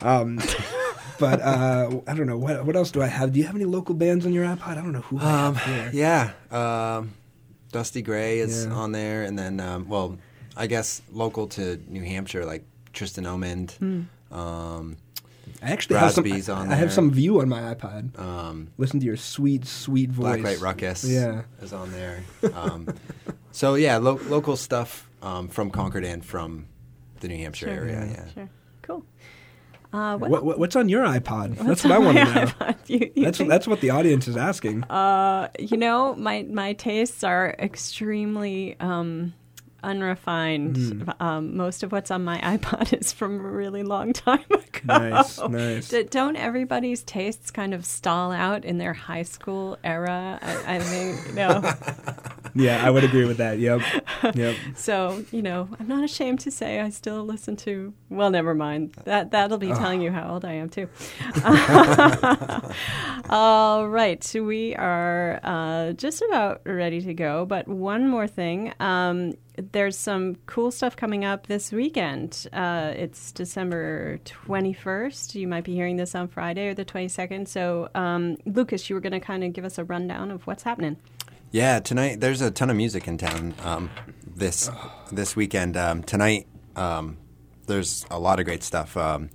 Um, 0.01 0.39
but 1.19 1.41
uh, 1.41 1.99
I 2.07 2.13
don't 2.13 2.27
know 2.27 2.37
what 2.37 2.65
what 2.65 2.75
else 2.75 2.91
do 2.91 3.01
I 3.01 3.07
have? 3.07 3.31
Do 3.33 3.39
you 3.39 3.45
have 3.45 3.55
any 3.55 3.65
local 3.65 3.95
bands 3.95 4.25
on 4.25 4.33
your 4.33 4.45
iPod? 4.45 4.67
I 4.67 4.75
don't 4.75 4.91
know 4.91 5.01
who 5.01 5.19
I 5.19 5.45
Um, 5.47 5.55
have 5.55 5.91
here. 5.93 6.31
yeah, 6.51 6.97
um, 6.97 7.13
Dusty 7.71 8.01
Gray 8.01 8.39
is 8.39 8.65
Yeah. 8.65 8.73
on 8.73 8.91
there, 8.91 9.23
and 9.23 9.37
then 9.39 9.59
um, 9.59 9.87
well, 9.87 10.17
I 10.57 10.67
guess 10.67 11.01
local 11.11 11.47
to 11.49 11.79
New 11.87 12.03
Hampshire, 12.03 12.45
like 12.45 12.63
Tristan 12.93 13.23
Omand. 13.25 13.71
Hmm. 13.77 14.01
I 15.63 15.71
actually 15.71 15.95
have 15.97 16.11
some. 16.11 16.23
Brasby's 16.25 16.49
on 16.49 16.71
I 16.71 16.75
have 16.75 16.91
some 16.91 17.11
view 17.11 17.39
on 17.41 17.47
my 17.49 17.73
iPod. 17.73 18.19
um, 18.19 18.67
Listen 18.77 18.99
to 18.99 19.05
your 19.05 19.17
sweet, 19.17 19.65
sweet 19.65 20.09
voice. 20.09 20.41
Black 20.41 20.43
Light 20.43 20.59
Ruckus 20.59 21.03
Yeah. 21.03 21.43
is 21.61 21.71
on 21.73 21.91
there. 21.91 22.23
Um, 22.53 22.87
so 23.51 23.75
yeah, 23.75 23.97
lo- 23.97 24.19
local 24.27 24.57
stuff 24.57 25.09
um, 25.21 25.47
from 25.47 25.71
Concord 25.71 26.03
and 26.05 26.23
from 26.25 26.65
the 27.21 27.27
New 27.29 27.37
Hampshire 27.37 27.67
Sure. 27.67 27.75
area. 27.75 28.05
Yeah. 28.11 28.27
Sure. 28.33 28.49
Cool. 28.81 29.05
Uh, 29.93 30.17
what, 30.17 30.29
What, 30.31 30.43
what, 30.43 30.59
what's 30.59 30.75
on 30.75 30.89
your 30.89 31.05
iPod? 31.05 31.51
what's 31.51 31.63
That's 31.63 31.83
what 31.83 31.93
I 31.93 31.97
want 31.99 32.17
to 32.17 32.25
know. 32.25 32.31
iPod? 32.47 32.75
You- 32.89 33.11
you 33.15 33.23
That's 33.23 33.37
think- 33.37 33.49
that's 33.49 33.67
what 33.67 33.79
the 33.79 33.91
audience 33.91 34.27
is 34.27 34.35
asking. 34.35 34.83
Uh, 34.85 35.47
you 35.59 35.77
know, 35.77 36.15
my 36.15 36.43
my 36.49 36.73
tastes 36.73 37.23
are 37.23 37.55
extremely 37.59 38.75
um, 38.79 39.33
unrefined. 39.83 40.77
Hmm. 40.77 41.09
Um, 41.19 41.57
most 41.57 41.83
of 41.83 41.91
what's 41.91 42.11
on 42.11 42.23
my 42.23 42.39
iPod 42.57 42.93
is 42.99 43.11
from 43.11 43.39
a 43.39 43.49
really 43.49 43.83
long 43.83 44.13
time 44.13 44.45
ago. 44.49 44.79
Nice, 44.85 45.39
nice. 45.39 45.89
D- 45.89 46.03
don't 46.03 46.35
everybody's 46.35 47.03
tastes 47.03 47.51
kind 47.51 47.73
of 47.73 47.85
stall 47.85 48.31
out 48.31 48.65
in 48.65 48.77
their 48.77 48.93
high 48.93 49.23
school 49.23 49.77
era? 49.83 50.39
I, 50.41 50.75
I 50.75 50.79
mean, 50.79 51.35
know. 51.35 51.73
yeah, 52.55 52.85
I 52.85 52.89
would 52.89 53.03
agree 53.03 53.25
with 53.25 53.37
that. 53.37 53.59
Yep, 53.59 53.81
yep. 54.35 54.55
So, 54.75 55.23
you 55.31 55.41
know, 55.41 55.69
I'm 55.79 55.87
not 55.87 56.03
ashamed 56.03 56.39
to 56.41 56.51
say 56.51 56.79
I 56.79 56.89
still 56.89 57.23
listen 57.23 57.55
to 57.57 57.93
well, 58.09 58.29
never 58.29 58.53
mind. 58.53 58.93
That 59.05 59.31
that'll 59.31 59.57
be 59.57 59.67
telling 59.67 60.01
you 60.01 60.11
how 60.11 60.33
old 60.33 60.45
I 60.45 60.53
am 60.53 60.69
too. 60.69 60.87
All 63.29 63.87
right, 63.87 64.23
so 64.23 64.43
we 64.43 64.75
are 64.75 65.39
uh, 65.43 65.93
just 65.93 66.21
about 66.21 66.61
ready 66.65 67.01
to 67.01 67.13
go, 67.13 67.45
but 67.45 67.67
one 67.67 68.07
more 68.07 68.27
thing. 68.27 68.73
Um, 68.79 69.33
there's 69.55 69.97
some 69.97 70.35
cool 70.45 70.71
stuff 70.71 70.95
coming 70.95 71.25
up 71.25 71.47
this 71.47 71.71
weekend. 71.71 72.47
Uh, 72.51 72.93
it's 72.95 73.31
December 73.31 74.19
21st. 74.25 75.35
You 75.35 75.47
might 75.47 75.63
be 75.63 75.73
hearing 75.73 75.97
this 75.97 76.15
on 76.15 76.27
Friday 76.27 76.67
or 76.67 76.73
the 76.73 76.85
22nd. 76.85 77.47
So, 77.47 77.89
um, 77.93 78.37
Lucas, 78.45 78.89
you 78.89 78.95
were 78.95 79.01
going 79.01 79.13
to 79.13 79.19
kind 79.19 79.43
of 79.43 79.53
give 79.53 79.65
us 79.65 79.77
a 79.77 79.83
rundown 79.83 80.31
of 80.31 80.47
what's 80.47 80.63
happening. 80.63 80.97
Yeah, 81.51 81.79
tonight 81.79 82.19
there's 82.19 82.41
a 82.41 82.49
ton 82.49 82.71
of 82.71 82.75
music 82.75 83.07
in 83.07 83.19
town 83.19 83.53
um, 83.63 83.91
this 84.25 84.71
this 85.11 85.35
weekend. 85.35 85.77
Um, 85.77 86.01
tonight 86.01 86.47
um, 86.75 87.17
there's 87.67 88.07
a 88.09 88.17
lot 88.17 88.39
of 88.39 88.45
great 88.45 88.63
stuff. 88.63 88.97
Um, 88.97 89.29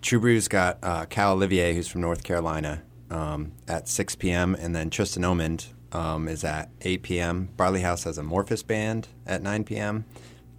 True 0.00 0.20
Brew's 0.20 0.46
got 0.46 0.78
uh, 0.82 1.06
Cal 1.06 1.32
Olivier, 1.32 1.74
who's 1.74 1.88
from 1.88 2.02
North 2.02 2.22
Carolina, 2.22 2.82
um, 3.10 3.52
at 3.68 3.88
6 3.88 4.14
p.m., 4.14 4.54
and 4.54 4.74
then 4.74 4.90
Tristan 4.90 5.24
Omand 5.24 5.66
um, 5.92 6.28
is 6.28 6.44
at 6.44 6.70
8 6.82 7.02
p.m. 7.02 7.48
Barley 7.56 7.80
House 7.80 8.04
has 8.04 8.18
a 8.18 8.22
Morphus 8.22 8.66
band 8.66 9.08
at 9.26 9.42
9 9.42 9.64
p.m. 9.64 10.04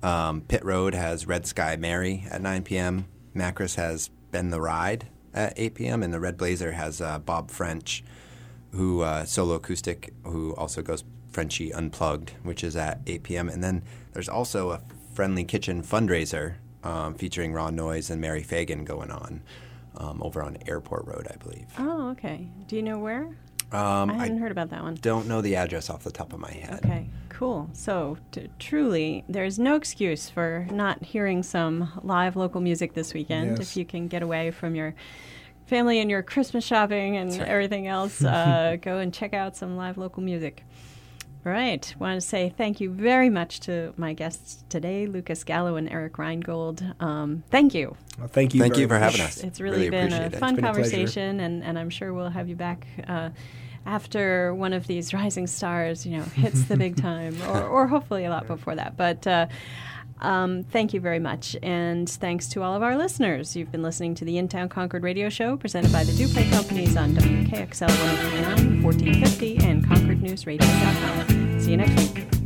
Um, 0.04 0.42
Pit 0.42 0.64
Road 0.66 0.94
has 0.94 1.28
Red 1.28 1.46
Sky 1.46 1.76
Mary 1.76 2.26
at 2.30 2.42
9 2.42 2.64
p.m. 2.64 3.06
Makris 3.36 3.76
has 3.76 4.10
Bend 4.32 4.52
the 4.52 4.62
Ride 4.62 5.08
at 5.34 5.54
8 5.56 5.76
p.m., 5.76 6.04
and 6.04 6.14
the 6.14 6.20
Red 6.20 6.38
Blazer 6.38 6.74
has 6.74 7.00
uh, 7.02 7.20
Bob 7.20 7.52
French 7.52 8.04
who 8.74 9.02
uh, 9.02 9.26
solo 9.26 9.56
acoustic, 9.56 10.14
who 10.24 10.56
also 10.56 10.82
goes 10.82 11.04
Frenchy 11.32 11.74
Unplugged, 11.74 12.32
which 12.44 12.64
is 12.64 12.76
at 12.76 13.02
8 13.06 13.24
p.m. 13.24 13.50
And 13.50 13.64
then 13.64 13.84
there's 14.14 14.30
also 14.30 14.72
a 14.72 14.82
Friendly 15.14 15.44
Kitchen 15.44 15.84
fundraiser 15.84 16.56
um, 16.84 17.16
featuring 17.16 17.54
Raw 17.54 17.70
Noise 17.70 18.10
and 18.10 18.22
Mary 18.22 18.44
Fagan 18.44 18.86
going 18.86 19.12
on 19.12 19.42
um, 19.98 20.22
over 20.24 20.42
on 20.42 20.58
Airport 20.68 21.06
Road, 21.06 21.28
I 21.32 21.36
believe. 21.38 21.68
Oh, 21.78 22.10
okay. 22.12 22.48
Do 22.68 22.76
you 22.76 22.82
know 22.82 23.00
where? 23.00 23.36
Um, 23.72 24.10
I 24.10 24.14
hadn't 24.16 24.38
I 24.38 24.42
heard 24.42 24.52
about 24.52 24.70
that 24.72 24.84
one. 24.84 24.96
don't 24.96 25.28
know 25.28 25.42
the 25.42 25.56
address 25.56 25.90
off 25.90 26.04
the 26.04 26.12
top 26.12 26.34
of 26.34 26.40
my 26.40 26.52
head. 26.52 26.82
Okay, 26.86 27.08
cool. 27.30 27.70
So, 27.74 28.18
t- 28.32 28.50
truly, 28.60 29.24
there's 29.30 29.58
no 29.58 29.76
excuse 29.76 30.30
for 30.30 30.68
not 30.72 31.04
hearing 31.04 31.42
some 31.44 31.92
live 32.04 32.36
local 32.36 32.60
music 32.62 32.94
this 32.94 33.14
weekend 33.14 33.58
Yes. 33.58 33.60
if 33.72 33.78
you 33.78 33.86
can 33.86 34.08
get 34.08 34.24
away 34.24 34.52
from 34.52 34.76
your 34.76 34.94
family 35.68 36.00
and 36.00 36.10
your 36.12 36.22
Christmas 36.22 36.66
shopping 36.66 37.16
and 37.16 37.32
right. 37.32 37.48
everything 37.48 37.88
else. 37.88 38.22
Uh, 38.32 38.76
go 38.82 38.98
and 38.98 39.14
check 39.14 39.34
out 39.34 39.56
some 39.56 39.78
live 39.78 39.98
local 39.98 40.22
music. 40.22 40.64
All 41.44 41.52
right. 41.52 41.96
Want 41.98 42.22
to 42.22 42.28
say 42.28 42.54
thank 42.56 42.80
you 42.82 42.92
very 42.92 43.30
much 43.30 43.62
to 43.62 43.94
my 43.98 44.14
guests 44.14 44.64
today, 44.70 45.08
Lucas 45.08 45.44
Gallo 45.44 45.76
and 45.76 45.90
Eric 45.90 46.14
Reingold. 46.18 46.84
Um, 47.02 47.44
thank 47.50 47.74
you. 47.74 47.96
Well, 48.20 48.28
thank 48.28 48.54
you. 48.54 48.62
Thank 48.62 48.78
you 48.78 48.88
for 48.88 49.00
much. 49.00 49.14
having 49.14 49.22
us. 49.22 49.44
It's 49.44 49.60
really, 49.60 49.90
Really 49.90 49.90
been 49.90 50.14
a 50.14 50.26
it. 50.28 50.36
fun 50.36 50.50
It's 50.50 50.56
been 50.58 50.66
a 50.66 50.68
conversation, 50.68 51.40
and, 51.40 51.64
and 51.64 51.80
I'm 51.80 51.90
sure 51.90 52.14
we'll 52.14 52.30
have 52.30 52.48
you 52.48 52.56
back 52.56 52.86
uh, 53.08 53.30
after 53.86 54.54
one 54.54 54.74
of 54.74 54.88
these 54.88 55.14
rising 55.14 55.48
stars, 55.48 56.06
you 56.06 56.18
know, 56.18 56.24
hits 56.24 56.64
the 56.64 56.78
big 56.78 56.96
time, 57.02 57.36
or, 57.48 57.64
or 57.64 57.88
hopefully 57.88 58.26
a 58.26 58.30
lot 58.30 58.48
before 58.48 58.76
that. 58.76 58.98
But 58.98 59.26
uh, 59.28 59.48
um, 60.22 60.64
thank 60.64 60.94
you 60.94 61.00
very 61.00 61.20
much, 61.20 61.56
and 61.64 62.08
thanks 62.08 62.48
to 62.50 62.62
all 62.62 62.76
of 62.76 62.84
our 62.84 62.96
listeners. 62.96 63.56
You've 63.56 63.72
been 63.72 63.84
listening 63.84 64.16
to 64.16 64.26
the 64.26 64.38
In 64.38 64.48
Town 64.48 64.70
Concord 64.70 65.04
Radio 65.04 65.30
Show, 65.30 65.58
presented 65.58 65.92
by 65.92 66.04
the 66.04 66.12
Duprey 66.12 66.50
Companies 66.52 66.96
on 66.96 67.14
WKXL 67.14 67.88
1029, 67.88 68.84
1450, 68.84 69.58
and 69.66 69.84
ConcordNewsRadio.com. 69.86 71.60
See 71.60 71.72
you 71.72 71.78
next 71.78 72.16
week. 72.16 72.41